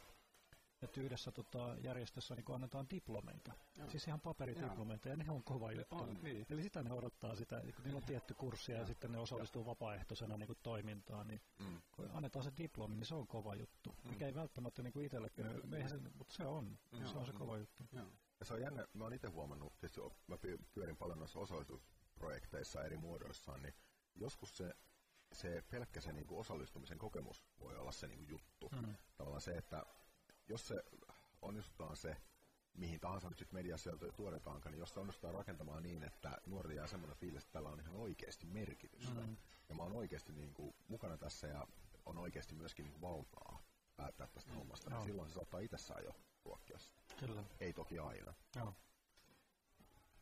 että 0.82 1.00
yhdessä 1.00 1.32
tota, 1.32 1.76
järjestössä 1.82 2.34
niin 2.34 2.44
annetaan 2.54 2.90
diplomeita. 2.90 3.52
Joo. 3.76 3.90
Siis 3.90 4.06
ihan 4.06 4.20
paperidiplomeita, 4.20 5.08
ja 5.08 5.16
ne 5.16 5.30
on 5.30 5.42
kova 5.44 5.72
juttu. 5.72 5.96
On, 5.96 6.18
niin. 6.22 6.46
Eli 6.50 6.62
sitä 6.62 6.82
ne 6.82 6.92
odottaa 6.92 7.34
sitä, 7.34 7.60
kun 7.60 7.84
niillä 7.84 7.96
on 7.96 8.04
tietty 8.04 8.34
kurssi 8.34 8.72
ja, 8.72 8.78
ja 8.78 8.86
sitten 8.86 9.12
ne 9.12 9.18
osallistuu 9.18 9.62
ja. 9.62 9.66
vapaaehtoisena 9.66 10.36
niin 10.36 10.46
kuin 10.46 10.58
toimintaan, 10.62 11.28
niin 11.28 11.40
mm. 11.58 11.82
kun 11.92 12.10
annetaan 12.12 12.44
se 12.44 12.52
diplomi, 12.58 12.96
niin 12.96 13.06
se 13.06 13.14
on 13.14 13.26
kova 13.26 13.54
juttu. 13.54 13.94
Mm. 14.04 14.10
Mikä 14.10 14.26
ei 14.26 14.34
välttämättä 14.34 14.82
niin 14.82 14.92
kuin 14.92 15.06
itsellekään, 15.06 15.54
mm. 15.54 16.10
mutta 16.14 16.34
se 16.34 16.46
on, 16.46 16.78
mm. 16.92 17.06
se 17.06 17.18
on 17.18 17.26
se 17.26 17.32
kova 17.32 17.58
juttu. 17.58 17.84
Ja 18.40 18.44
se 18.44 18.54
on 18.54 18.60
jännä, 18.60 18.86
mä 18.94 19.04
oon 19.04 19.12
itse 19.12 19.28
huomannut, 19.28 19.78
tietysti 19.78 20.00
mä 20.26 20.38
pyörin 20.74 20.96
paljon 20.96 21.18
noissa 21.18 21.38
osoitus, 21.38 21.88
projekteissa 22.14 22.84
eri 22.84 22.96
muodoissaan, 22.96 23.62
niin 23.62 23.74
joskus 24.14 24.56
se, 24.56 24.74
se 25.32 25.64
pelkkä 25.70 26.00
se 26.00 26.12
niin 26.12 26.26
kuin 26.26 26.40
osallistumisen 26.40 26.98
kokemus 26.98 27.44
voi 27.60 27.76
olla 27.76 27.92
se 27.92 28.06
niin 28.06 28.18
kuin 28.18 28.28
juttu. 28.28 28.68
Mm. 28.72 28.94
Tavallaan 29.16 29.40
se, 29.40 29.56
että 29.56 29.86
jos 30.48 30.68
se 30.68 30.84
onnistutaan 31.42 31.96
se, 31.96 32.16
mihin 32.74 33.00
tahansa 33.00 33.28
nyt 33.28 33.38
sitten 33.38 33.58
mediassa 33.58 33.90
tuodetaankaan, 34.16 34.72
niin 34.72 34.80
jos 34.80 34.94
se 34.94 35.00
onnistutaan 35.00 35.34
rakentamaan 35.34 35.82
niin, 35.82 36.02
että 36.02 36.38
nuorille 36.46 36.74
jää 36.74 36.86
semmoinen 36.86 37.16
fiilis, 37.16 37.42
että 37.42 37.52
tällä 37.52 37.68
on 37.68 37.80
ihan 37.80 37.96
oikeasti 37.96 38.46
merkitystä. 38.46 39.20
Mm. 39.20 39.36
Ja 39.68 39.74
mä 39.74 39.82
oon 39.82 39.92
oikeasti 39.92 40.32
niin 40.32 40.54
kuin 40.54 40.74
mukana 40.88 41.16
tässä 41.16 41.46
ja 41.46 41.66
on 42.06 42.18
oikeasti 42.18 42.54
myöskin 42.54 42.86
niin 42.86 43.00
valtaa 43.00 43.62
päättää 43.96 44.26
tästä 44.26 44.50
mm. 44.50 44.56
hommasta, 44.56 44.90
niin 44.90 45.04
silloin 45.04 45.28
se 45.28 45.34
saattaa 45.34 45.60
itsessään 45.60 46.04
jo 46.04 46.14
ruokkia 46.44 46.78
sitä. 46.78 47.00
Kyllä. 47.16 47.44
Ei 47.60 47.72
toki 47.72 47.98
aina. 47.98 48.34
Joo 48.56 48.74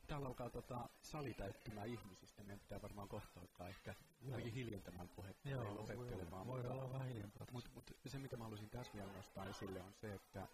täällä 0.07 0.29
alkaa 0.29 0.51
tota, 0.51 0.89
sali 1.03 1.35
täyttymään 1.35 1.89
ihmisistä. 1.89 2.43
Meidän 2.43 2.61
pitää 2.61 2.83
varmaan 2.83 3.09
kohta 3.09 3.41
alkaa 3.41 3.69
ehkä 3.69 3.95
jotenkin 4.23 4.53
hiljentämään 4.53 5.09
puhetta 5.09 5.49
Joo, 5.49 5.65
ja 5.65 5.75
lopettelemaan. 5.75 6.47
Voi, 6.47 6.63
voi 6.63 6.71
olla 6.71 6.93
vähän 6.93 7.09
hiljempaa. 7.09 7.47
Mutta 7.53 7.71
mut, 7.75 7.97
se, 8.07 8.19
mitä 8.19 8.37
mä 8.37 8.45
haluaisin 8.45 8.71
tässä 8.71 8.93
vielä 8.95 9.13
nostaa 9.13 9.47
esille, 9.47 9.83
on 9.83 9.93
se, 9.93 10.15
että 10.15 10.47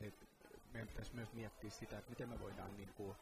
et 0.00 0.28
meidän 0.72 0.88
pitäisi 0.88 1.14
myös 1.14 1.32
miettiä 1.32 1.70
sitä, 1.70 1.98
että 1.98 2.10
miten 2.10 2.28
me 2.28 2.40
voidaan 2.40 2.76
niin 2.76 2.94
kuin, 2.94 3.16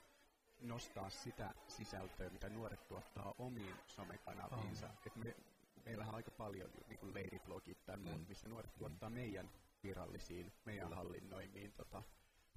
nostaa 0.61 1.11
sitä 1.11 1.55
sisältöä, 1.69 2.31
mitä 2.31 2.49
nuoret 2.49 2.89
tuottaa 2.89 3.35
omiin 3.39 3.75
somekanaviinsa. 3.87 4.87
Oh. 4.87 5.07
Et 5.07 5.17
me, 5.17 5.37
meillähän 5.85 6.15
on 6.15 6.17
aika 6.17 6.31
paljon 6.31 6.71
niin 6.89 6.99
kuin 6.99 7.15
leiriblogit 7.15 7.85
tai 7.85 7.97
muut, 7.97 8.21
mm. 8.21 8.27
missä 8.29 8.49
nuoret 8.49 8.71
mm. 8.75 8.79
tuottaa 8.79 9.11
meidän 9.11 9.51
virallisiin, 9.83 10.53
meidän 10.65 10.93
hallinnoimiin 10.93 11.73
tota, 11.73 12.03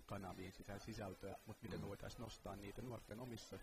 kanaviin 0.07 0.51
sitä 0.51 0.79
sisältöä, 0.79 1.35
mutta 1.45 1.63
miten 1.63 1.79
me 1.79 1.85
mm. 1.85 1.89
voitaisiin 1.89 2.21
nostaa 2.21 2.55
niitä 2.55 2.81
nuorten 2.81 3.19
omissa 3.19 3.59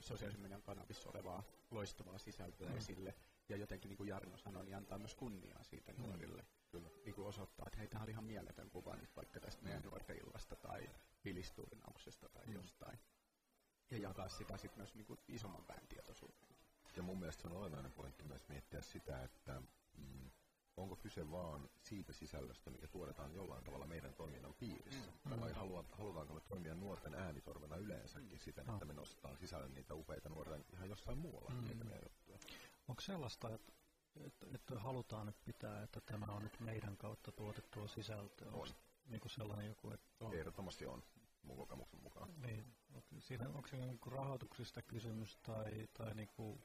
sosiaalisen 0.00 0.42
median 0.42 0.62
kanavissa 0.62 1.10
olevaa 1.10 1.42
loistavaa 1.70 2.18
sisältöä 2.18 2.68
mm. 2.68 2.76
esille. 2.76 3.14
Ja 3.48 3.56
jotenkin, 3.56 3.88
niin 3.88 3.96
kuin 3.96 4.08
Jarno 4.08 4.36
sanoi, 4.36 4.64
niin 4.64 4.76
antaa 4.76 4.98
myös 4.98 5.14
kunniaa 5.14 5.62
siitä 5.62 5.92
mm. 5.92 6.02
nuorille. 6.02 6.46
Kyllä. 6.70 6.88
Niin 7.04 7.14
kuin 7.14 7.28
osoittaa, 7.28 7.66
että 7.66 7.78
hei, 7.78 7.88
tämä 7.88 8.02
oli 8.02 8.10
ihan 8.10 8.24
mieletön 8.24 8.70
kuva 8.70 8.96
nyt 8.96 9.16
vaikka 9.16 9.40
tästä 9.40 9.62
meidän 9.62 9.82
mm. 9.82 9.88
nuorten 9.88 10.16
illasta 10.16 10.56
tai 10.56 10.90
pilisturnauksesta 11.22 12.28
tai 12.28 12.46
mm. 12.46 12.52
jostain. 12.52 12.98
Ja 13.90 13.98
jakaa 13.98 14.28
sitä 14.28 14.56
sitten 14.56 14.78
myös 14.78 14.94
niin 14.94 15.06
kuin 15.06 15.20
isomman 15.28 15.68
väen 15.68 15.86
tietoisuuteen. 15.88 16.56
Ja 16.96 17.02
mun 17.02 17.18
mielestä 17.18 17.42
se 17.42 17.48
on 17.48 17.56
olennainen 17.56 17.92
pointti 17.92 18.24
myös 18.24 18.48
miettiä 18.48 18.82
sitä, 18.82 19.22
että 19.22 19.62
mm, 19.96 20.30
onko 20.76 20.96
kyse 20.96 21.30
vaan 21.30 21.70
siitä 21.82 22.12
sisällöstä, 22.12 22.70
mikä 22.70 22.88
tuotetaan 22.88 23.34
jollain 23.34 23.64
tavalla 23.64 23.86
meidän 23.86 24.14
toiminnan 24.14 24.54
piirissä? 24.54 25.10
Mm. 25.24 25.40
Vai 25.40 25.52
halutaanko 25.92 26.34
me 26.34 26.40
toimia 26.40 26.74
nuorten 26.74 27.14
äänitorvena 27.14 27.76
yleensäkin 27.76 28.38
siten, 28.38 28.70
että 28.70 28.84
me 28.84 28.92
nostetaan 28.92 29.36
sisälle 29.36 29.68
niitä 29.68 29.94
upeita 29.94 30.28
nuorten 30.28 30.64
ihan 30.72 30.88
jossain 30.88 31.18
muualla 31.18 31.50
mm. 31.50 31.68
juttuja? 32.02 32.38
Onko 32.88 33.00
sellaista, 33.00 33.54
että, 33.54 33.72
että, 34.16 34.46
että 34.54 34.80
halutaan 34.80 35.26
nyt 35.26 35.36
pitää, 35.44 35.82
että 35.82 36.00
tämä 36.00 36.26
on 36.26 36.42
nyt 36.42 36.60
meidän 36.60 36.96
kautta 36.96 37.32
tuotettua 37.32 37.88
sisältöä? 37.88 38.52
On. 38.52 38.68
Niin 39.06 39.20
kuin 39.20 39.30
sellainen 39.32 39.66
joku, 39.66 39.90
että 39.90 40.24
on. 40.24 40.34
Ehdottomasti 40.34 40.86
on 40.86 41.02
mun 41.42 41.56
kokemuksen 41.56 42.02
mukaan. 42.02 42.28
Niin. 42.40 42.74
Siinä, 43.18 43.48
onko 43.48 43.68
se 43.68 43.76
niin 43.76 43.98
rahoituksista 44.06 44.82
kysymys 44.82 45.36
tai, 45.36 45.88
tai 45.92 46.14
niin 46.14 46.28
kuin 46.28 46.62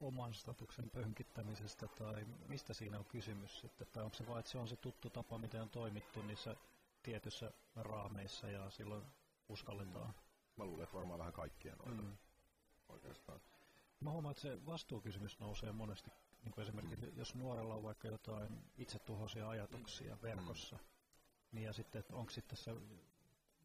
oman 0.00 0.34
statuksen 0.34 0.90
pönkittämisestä 0.90 1.86
tai 1.86 2.26
mistä 2.48 2.74
siinä 2.74 2.98
on 2.98 3.04
kysymys? 3.04 3.64
Että, 3.64 3.84
tai 3.84 4.04
onko 4.04 4.16
se 4.16 4.26
vain, 4.26 4.38
että 4.38 4.50
se 4.50 4.58
on 4.58 4.68
se 4.68 4.76
tuttu 4.76 5.10
tapa, 5.10 5.38
miten 5.38 5.62
on 5.62 5.70
toimittu 5.70 6.22
niissä 6.22 6.56
tietyissä 7.02 7.52
raameissa 7.76 8.48
ja 8.48 8.70
silloin 8.70 9.04
uskalletaan? 9.48 10.06
Mm. 10.06 10.14
Mä 10.56 10.64
luulen, 10.64 10.84
että 10.84 10.96
varmaan 10.96 11.18
vähän 11.18 11.32
kaikkien 11.32 11.76
noita 11.78 12.02
mm. 12.02 12.16
oikeastaan. 12.88 13.40
Mä 14.00 14.10
huomaan, 14.10 14.30
että 14.30 14.42
se 14.42 14.66
vastuukysymys 14.66 15.40
nousee 15.40 15.72
monesti. 15.72 16.10
Niin 16.42 16.52
kuin 16.52 16.62
esimerkiksi 16.62 17.06
mm. 17.06 17.18
jos 17.18 17.34
nuorella 17.34 17.74
on 17.74 17.82
vaikka 17.82 18.08
jotain 18.08 18.64
itsetuhoisia 18.78 19.48
ajatuksia 19.48 20.14
mm. 20.14 20.22
verkossa, 20.22 20.78
niin 21.52 21.64
ja 21.64 21.72
sitten 21.72 22.04
onko 22.12 22.30
sitten 22.30 22.56
se, 22.58 22.74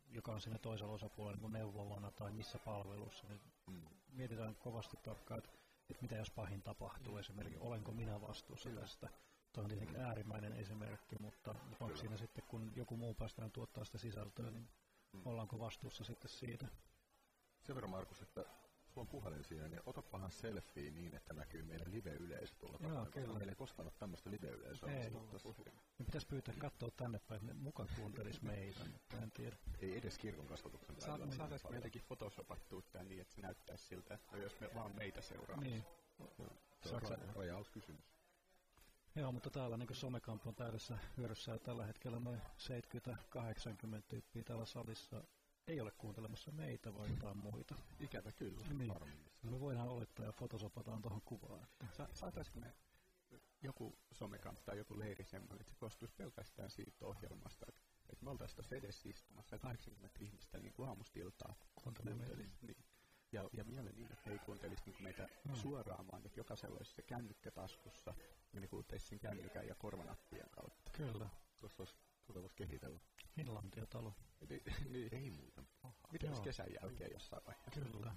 joka 0.10 0.32
on 0.32 0.42
siinä 0.42 0.58
toisella 0.60 0.94
osapuolella 0.94 1.42
niin 1.42 1.52
neuvovana 1.52 2.12
tai 2.12 2.32
missä 2.32 2.60
palvelussa, 2.60 3.28
niin 3.28 3.42
mm. 3.68 3.82
mietitään 4.10 4.56
kovasti 4.56 4.98
tarkkaan, 5.04 5.38
että 5.38 5.55
että 5.90 6.02
mitä 6.02 6.16
jos 6.16 6.32
pahin 6.32 6.62
tapahtuu 6.62 7.18
esimerkiksi, 7.18 7.60
olenko 7.60 7.92
minä 7.92 8.22
vastuussa 8.22 8.70
Kyllä. 8.70 8.82
tästä. 8.82 9.10
Tuo 9.54 9.64
on 9.64 9.70
tietenkin 9.70 10.00
äärimmäinen 10.00 10.54
esimerkki, 10.54 11.16
mutta 11.20 11.56
onko 11.80 11.96
siinä 11.96 12.18
sitten, 12.18 12.44
kun 12.48 12.72
joku 12.76 12.98
muu 12.98 13.14
päästään 13.14 13.52
tuottaa 13.52 13.86
sitä 13.86 13.98
sisältöä, 13.98 14.52
niin 14.52 14.70
mm. 15.14 15.22
ollaanko 15.26 15.60
vastuussa 15.60 16.04
sitten 16.04 16.30
siitä? 16.30 16.68
Sen 17.62 17.76
verran 17.76 17.92
Markus, 17.92 18.22
että 18.22 18.46
sulla 18.96 19.06
on 19.06 19.22
puhelin 19.22 19.44
siinä, 19.44 19.68
niin 19.68 19.82
otapahan 19.86 20.32
selfie 20.32 20.92
niin, 20.92 21.16
että 21.16 21.34
näkyy 21.34 21.64
meidän 21.64 21.92
live-yleisö 21.92 22.56
tuolla 22.56 22.78
Joo, 22.82 22.90
takana. 22.92 23.12
kyllä. 23.12 23.34
Meillä 23.38 23.52
ei 23.52 23.56
koskaan 23.56 23.88
ole 23.88 23.94
tämmöistä 24.00 24.32
live-yleisöä. 24.32 24.90
Ei. 24.92 25.12
puhelimella. 25.12 25.82
Me 26.00 26.06
pitäisi 26.06 26.28
pyytää 26.28 26.56
katsoa 26.58 26.92
tänne 26.92 27.20
päin, 27.20 27.42
että 27.42 27.54
ne 27.54 27.60
mukaan 27.60 27.90
kuuntelis 27.96 28.42
meitä, 28.42 28.86
mutta 28.86 29.18
en 29.18 29.32
tiedä. 29.32 29.58
Ei 29.80 29.98
edes 29.98 30.18
kirkon 30.18 30.48
kasvatuksen 30.48 31.02
Saat, 31.02 31.20
välillä. 31.20 31.36
saataisiko 31.36 31.70
me 31.70 31.76
jotenkin 31.76 32.02
photoshopattua 32.08 32.82
tää 32.82 33.04
niin, 33.04 33.22
että 33.22 33.36
se 33.36 33.42
näyttäisi 33.42 33.88
siltä, 33.88 34.14
että 34.14 34.38
jos 34.38 34.60
me 34.60 34.70
vaan 34.76 34.96
meitä 34.96 35.22
seuraa. 35.22 35.62
Niin. 35.62 35.84
Se 36.86 36.96
on 36.96 37.02
rajauskysymys. 37.36 38.16
Joo, 39.16 39.32
mutta 39.32 39.50
täällä 39.50 39.78
niin 39.78 39.96
somekampo 39.96 40.50
on 40.50 40.56
täydessä 40.56 40.98
hyödyssä 41.18 41.52
ja 41.52 41.60
tällä 41.60 41.86
hetkellä 41.86 42.20
noin 42.20 42.42
70-80 43.98 44.02
tyyppiä 44.08 44.44
täällä 44.44 44.66
salissa 44.66 45.24
ei 45.68 45.82
ole 45.82 45.92
kuuntelemassa 45.92 46.52
meitä, 46.52 46.94
vaan 46.96 47.10
jotain 47.10 47.38
muita. 47.38 47.76
Ikävä 48.00 48.32
kyllä. 48.32 48.68
Niin. 48.68 48.94
Harmillista. 48.94 49.48
Me 49.48 49.60
voidaan 49.60 49.88
olettaa 49.90 50.26
ja 50.26 50.32
fotosopataan 50.32 51.02
tuohon 51.02 51.22
kuvaan. 51.22 51.68
Sa- 51.92 52.10
saataisiko 52.14 52.60
me 52.60 52.74
joku 53.62 53.98
somekamp 54.12 54.60
tai 54.66 54.78
joku 54.78 55.00
leiri 55.00 55.26
semmoinen, 55.26 55.62
että 55.62 55.72
se 55.74 55.80
koostuisi 55.80 56.14
pelkästään 56.18 56.70
siitä 56.72 57.06
ohjelmasta, 57.06 57.66
että, 57.70 57.82
että 58.10 58.26
me 58.26 58.32
oltaisiin 58.32 58.56
tuossa 58.56 58.76
edessä 58.76 59.10
istumassa 59.10 59.56
ja 59.56 59.60
80 59.60 60.20
ihmistä 60.22 60.60
niin 60.60 60.74
kuin 60.74 60.88
aamusta 60.90 61.20
iltaa 61.20 61.56
kuuntelisi. 61.76 62.36
Niin. 62.62 62.78
Ja, 63.32 63.50
ja 63.54 63.68
vielä 63.68 63.90
niin, 63.92 64.12
että 64.12 64.22
he 64.26 64.32
ei 64.32 64.40
kuuntelisi 64.40 64.84
niin 64.86 65.04
meitä 65.04 65.30
Mm. 65.46 65.56
suoraan, 65.56 66.08
vaan 66.12 66.26
että 66.26 66.40
jokaisella 66.40 66.78
olisi 66.78 66.94
se 66.94 67.02
kännykkä 67.02 67.52
taskussa 67.52 68.14
ja 68.54 68.60
ne 68.62 68.68
kuuntelisi 68.68 69.08
sen 69.08 69.20
kännykän 69.20 69.68
ja 69.68 69.76
korvanappien 69.76 70.50
kautta. 70.50 70.92
Kyllä, 70.92 71.30
Tuossa 71.60 71.84
olisi, 71.84 71.96
tuota 72.26 72.42
voisi 72.42 72.56
kehitellä. 72.56 73.00
Finlandia-talo. 73.36 74.14
Niin, 74.50 74.64
niin. 74.90 75.14
Ei 75.14 75.30
muuten 75.30 75.68
paha. 75.82 75.96
Miten 76.12 76.30
jos 76.30 76.42
kesän 76.42 76.74
jälkeen 76.82 77.12
jossain 77.14 77.42
vaiheessa? 77.46 77.82
Kyllä. 77.82 78.16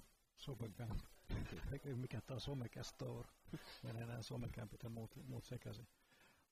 Eikä 1.72 1.88
mikä 1.88 2.20
tää 2.20 2.34
on 2.34 2.40
somekästore. 2.40 3.28
Menee 3.82 4.06
nämä 4.06 4.22
somekämpit 4.22 4.82
ja 4.82 4.88
muut, 4.88 5.16
muut 5.28 5.44
sekaisin. 5.44 5.88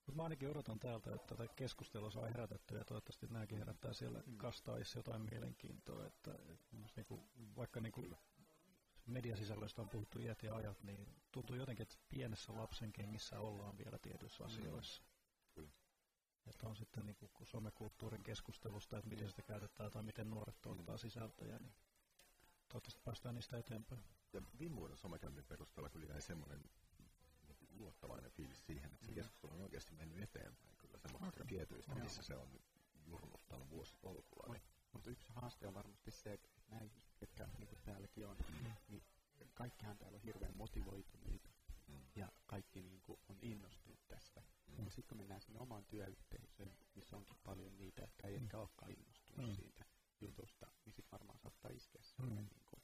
Mutta 0.07 0.17
mä 0.17 0.23
ainakin 0.23 0.51
odotan 0.51 0.79
täältä, 0.79 1.15
että 1.15 1.35
tätä 1.37 1.53
keskustelua 1.57 2.11
saa 2.11 2.27
herätettyä 2.27 2.79
ja 2.79 2.85
toivottavasti 2.85 3.27
nämäkin 3.31 3.59
herättää 3.59 3.93
siellä 3.93 4.23
kastaissa 4.37 4.99
jotain 4.99 5.23
mielenkiintoa. 5.23 6.07
Että, 6.07 6.31
että 6.33 6.77
niinku, 6.97 7.29
vaikka 7.57 7.81
niinku 7.81 8.05
mediasisällöistä 9.07 9.83
on 9.83 9.89
puhuttu 9.89 10.19
iät 10.19 10.43
ja 10.43 10.55
ajat, 10.55 10.83
niin 10.83 11.07
tuntuu 11.33 11.57
jotenkin, 11.57 11.83
että 11.83 11.97
pienessä 12.09 12.57
lapsen 12.57 12.93
kengissä 12.93 13.41
ollaan 13.41 13.79
vielä 13.79 13.99
tietyissä 13.99 14.45
asioissa. 14.45 15.03
Että 16.47 16.67
on 16.69 16.77
sitten 16.77 17.07
niinku 17.07 17.31
somekulttuurin 17.45 18.23
keskustelusta, 18.23 18.99
että 18.99 19.11
miten 19.11 19.29
sitä 19.29 19.43
käytetään 19.43 19.91
tai 19.91 20.03
miten 20.03 20.31
nuoret 20.31 20.61
tuottaa 20.63 20.97
sisältöjä, 20.97 21.59
niin 21.59 21.75
toivottavasti 22.69 23.01
päästään 23.05 23.35
niistä 23.35 23.59
eteenpäin. 23.59 24.05
Ja 24.33 24.43
viime 24.59 24.77
vuoden 24.77 24.97
somekämpin 24.97 25.45
perusteella 25.45 25.89
kyllä 25.91 26.07
jäi 26.07 26.23
semmoinen 26.23 26.61
luottavainen 27.71 28.31
fiilis 28.31 28.67
siihen, 28.67 28.93
että 28.93 29.07
se 29.07 29.13
keskustelu 29.13 29.53
on 29.53 29.61
oikeasti 29.61 29.95
mennyt 29.95 30.23
eteenpäin 30.23 30.77
kyllä 30.77 30.99
semmoisista 30.99 31.37
Okei. 31.43 31.47
tietyistä, 31.47 31.93
Joo. 31.93 32.03
missä 32.03 32.23
se 32.23 32.37
on 32.37 32.61
jurnuttanut 33.07 33.71
vuositolkulla. 33.71 34.47
Oi. 34.49 34.61
Mutta 34.93 35.11
yksi 35.11 35.29
haaste 35.33 35.67
on 35.69 35.75
varmasti 35.75 36.11
se, 36.11 36.33
että 36.33 36.49
ihmiset, 36.85 37.15
ketkä 37.17 37.49
niin 37.59 37.69
kuin 37.69 37.79
täälläkin 37.85 38.27
on, 38.27 38.37
niin 38.89 39.03
kaikkihan 39.55 39.99
täällä 39.99 40.17
on 40.17 40.23
hirveän 40.23 40.57
motivoituneita 40.57 41.51
Mm. 41.89 42.01
ja 42.17 42.33
kaikki 42.47 42.83
niin 42.83 43.01
kuin 43.01 43.21
on 43.29 43.39
innostunut 43.43 43.99
tästä. 44.09 44.43
Mm. 44.67 44.85
Ja 44.85 44.91
sitten 44.91 45.09
kun 45.09 45.19
mennään 45.19 45.41
sinne 45.41 45.61
omaan 45.61 45.85
työyhteisöön, 45.85 46.26
ei 48.27 48.35
ehkä 48.35 48.59
olekaan 48.59 48.91
innostunut 48.91 49.47
Mm. 49.51 49.55
siitä 49.55 49.85
jutusta, 50.21 50.67
niin 50.85 50.93
sitten 50.93 51.13
varmaan 51.13 51.39
saattaa 51.39 51.71
iskeä 51.71 52.03
sellainen 52.03 52.45
Mm. 52.45 52.51
niin 52.51 52.65
kuin 52.65 52.83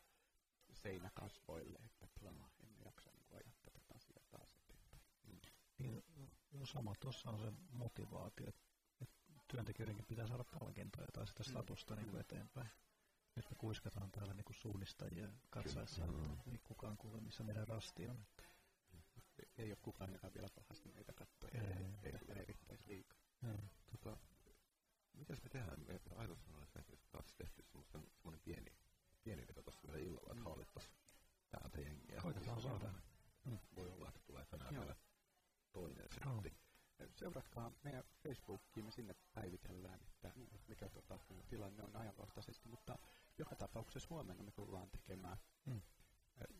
seinä 0.72 1.10
kasvoille, 1.14 1.78
että 1.84 2.08
plaa, 2.20 2.50
emme 2.64 2.78
jaksa 2.84 3.10
niin 3.10 3.26
kuin 3.26 3.38
ajaa 3.38 3.54
tätä 3.64 3.80
asiaa 3.94 4.24
taas 4.30 4.54
eteenpäin. 4.56 5.02
Niin, 5.78 6.04
no 6.52 6.66
sama 6.66 6.94
tuossa 7.00 7.30
on 7.30 7.38
se 7.40 7.52
motivaatio, 7.70 8.48
että 8.48 9.16
työntekijöidenkin 9.48 10.06
pitää 10.06 10.26
saada 10.26 10.44
palkintoja 10.44 11.06
tai 11.12 11.26
sitä 11.26 11.42
statusta 11.42 11.96
niin 11.96 12.10
kuin 12.10 12.20
eteenpäin. 12.20 12.68
Nyt 13.36 13.50
me 13.50 13.56
kuiskataan 13.58 14.10
täällä 14.12 14.34
niin 14.34 14.44
kuin 14.44 14.56
suunnistajia 14.56 15.28
katsaessa, 15.50 16.04
että 16.04 16.50
ei 16.52 16.58
kukaan 16.64 16.96
kuule, 16.96 17.20
missä 17.20 17.42
meidän 17.42 17.68
rasti 17.68 18.08
on. 18.08 18.26
Ei 19.58 19.70
ole 19.70 19.78
kukaan, 19.82 20.12
joka 20.12 20.34
vielä 20.34 20.48
pahasti 20.54 20.88
meitä 20.88 21.12
katsoo 21.12 21.48
Ei, 21.52 21.60
ja 21.60 21.66
ei, 21.66 21.76
ei, 22.02 22.12
ei. 22.12 22.18
ei 22.28 22.42
erittäisi 22.42 22.88
liikaa. 22.88 23.18
Joo. 23.42 23.58
Tota, 23.90 24.16
mitäs 25.12 25.42
me 25.42 25.48
tehdään? 25.50 25.80
Me 25.86 26.00
ajatus 26.16 26.48
on 26.48 26.66
se, 26.66 26.78
että 26.78 26.96
taas 27.10 27.34
tehty 27.34 27.62
semmoinen, 27.62 28.10
semmoinen 28.14 28.40
pieni, 28.44 28.72
pieni 29.22 29.46
veto 29.48 29.62
tuossa 29.62 29.80
vielä 29.86 29.98
illalla, 29.98 30.32
että 30.32 30.44
hallittaisiin 30.44 30.94
täältä 31.50 31.80
jengiä. 31.80 32.20
Koitetaan 32.22 32.60
saada. 32.62 32.92
Mm. 33.44 33.58
Voi 33.76 33.90
olla, 33.90 34.08
että 34.08 34.20
tulee 34.26 34.44
tänään 34.46 34.74
Joo. 34.74 34.84
vielä 34.84 34.96
toinen 35.72 36.08
Joo. 36.24 36.42
setti. 36.42 36.58
Seuratkaa 37.22 37.72
meidän 37.84 38.04
Facebookiin, 38.22 38.84
me 38.84 38.90
sinne 38.90 39.14
päivitellään, 39.34 40.00
että 40.02 40.32
mikä 40.68 40.88
tota, 40.88 41.18
tilanne 41.48 41.82
on 41.82 41.96
ajankohtaisesti, 41.96 42.68
mutta 42.68 42.98
joka 43.38 43.56
tapauksessa 43.56 44.08
huomenna 44.10 44.42
me 44.42 44.50
tullaan 44.50 44.90
tekemään 44.90 45.36
Mm. 45.66 45.80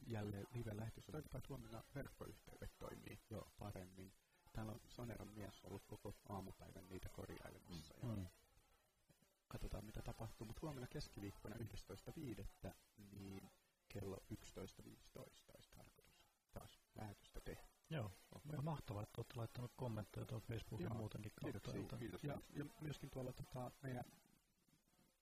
jälleen 0.07 0.47
live-lähetys. 0.55 1.07
Toivotaan, 1.07 1.39
että 1.39 1.49
huomenna 1.49 1.85
verkkoyhteydet 1.95 2.79
toimii 2.79 3.21
jo 3.31 3.53
paremmin. 3.59 4.13
Täällä 4.53 4.73
on 4.73 4.81
Soneran 4.89 5.29
mies 5.29 5.61
ollut 5.65 5.85
koko 5.87 6.15
aamupäivän 6.29 6.89
niitä 6.89 7.09
korjailemassa. 7.09 7.95
Ja 8.03 8.09
Mm. 8.09 8.27
katsotaan, 9.49 9.85
mitä 9.85 10.03
tapahtuu. 10.03 10.47
Mutta 10.47 10.61
huomenna 10.63 10.87
keskiviikkona 10.87 11.57
11.5. 11.57 12.75
niin 13.13 13.51
kello 13.89 14.17
11.15 14.31 15.53
olisi 15.55 15.71
tarkoitus 15.71 16.23
taas 16.53 16.79
lähetystä 16.95 17.41
tehdä. 17.41 17.69
Joo. 17.91 18.11
Ja 18.63 18.65
mahtavaa, 18.65 19.03
että 19.03 19.21
olette 19.21 19.37
laittanut 19.37 19.73
kommentteja 19.77 20.27
tuon 20.27 20.41
Facebookin 20.41 20.87
Joo, 20.87 20.95
muutenkin 20.95 21.33
kautta. 21.35 21.73
Kiitoksia. 21.73 21.99
Kiitos. 21.99 22.25
Ja, 22.25 22.39
ja 22.57 22.65
myöskin 22.81 23.11
tuolla 23.11 23.33
tota, 23.33 23.71
meidän 23.83 24.05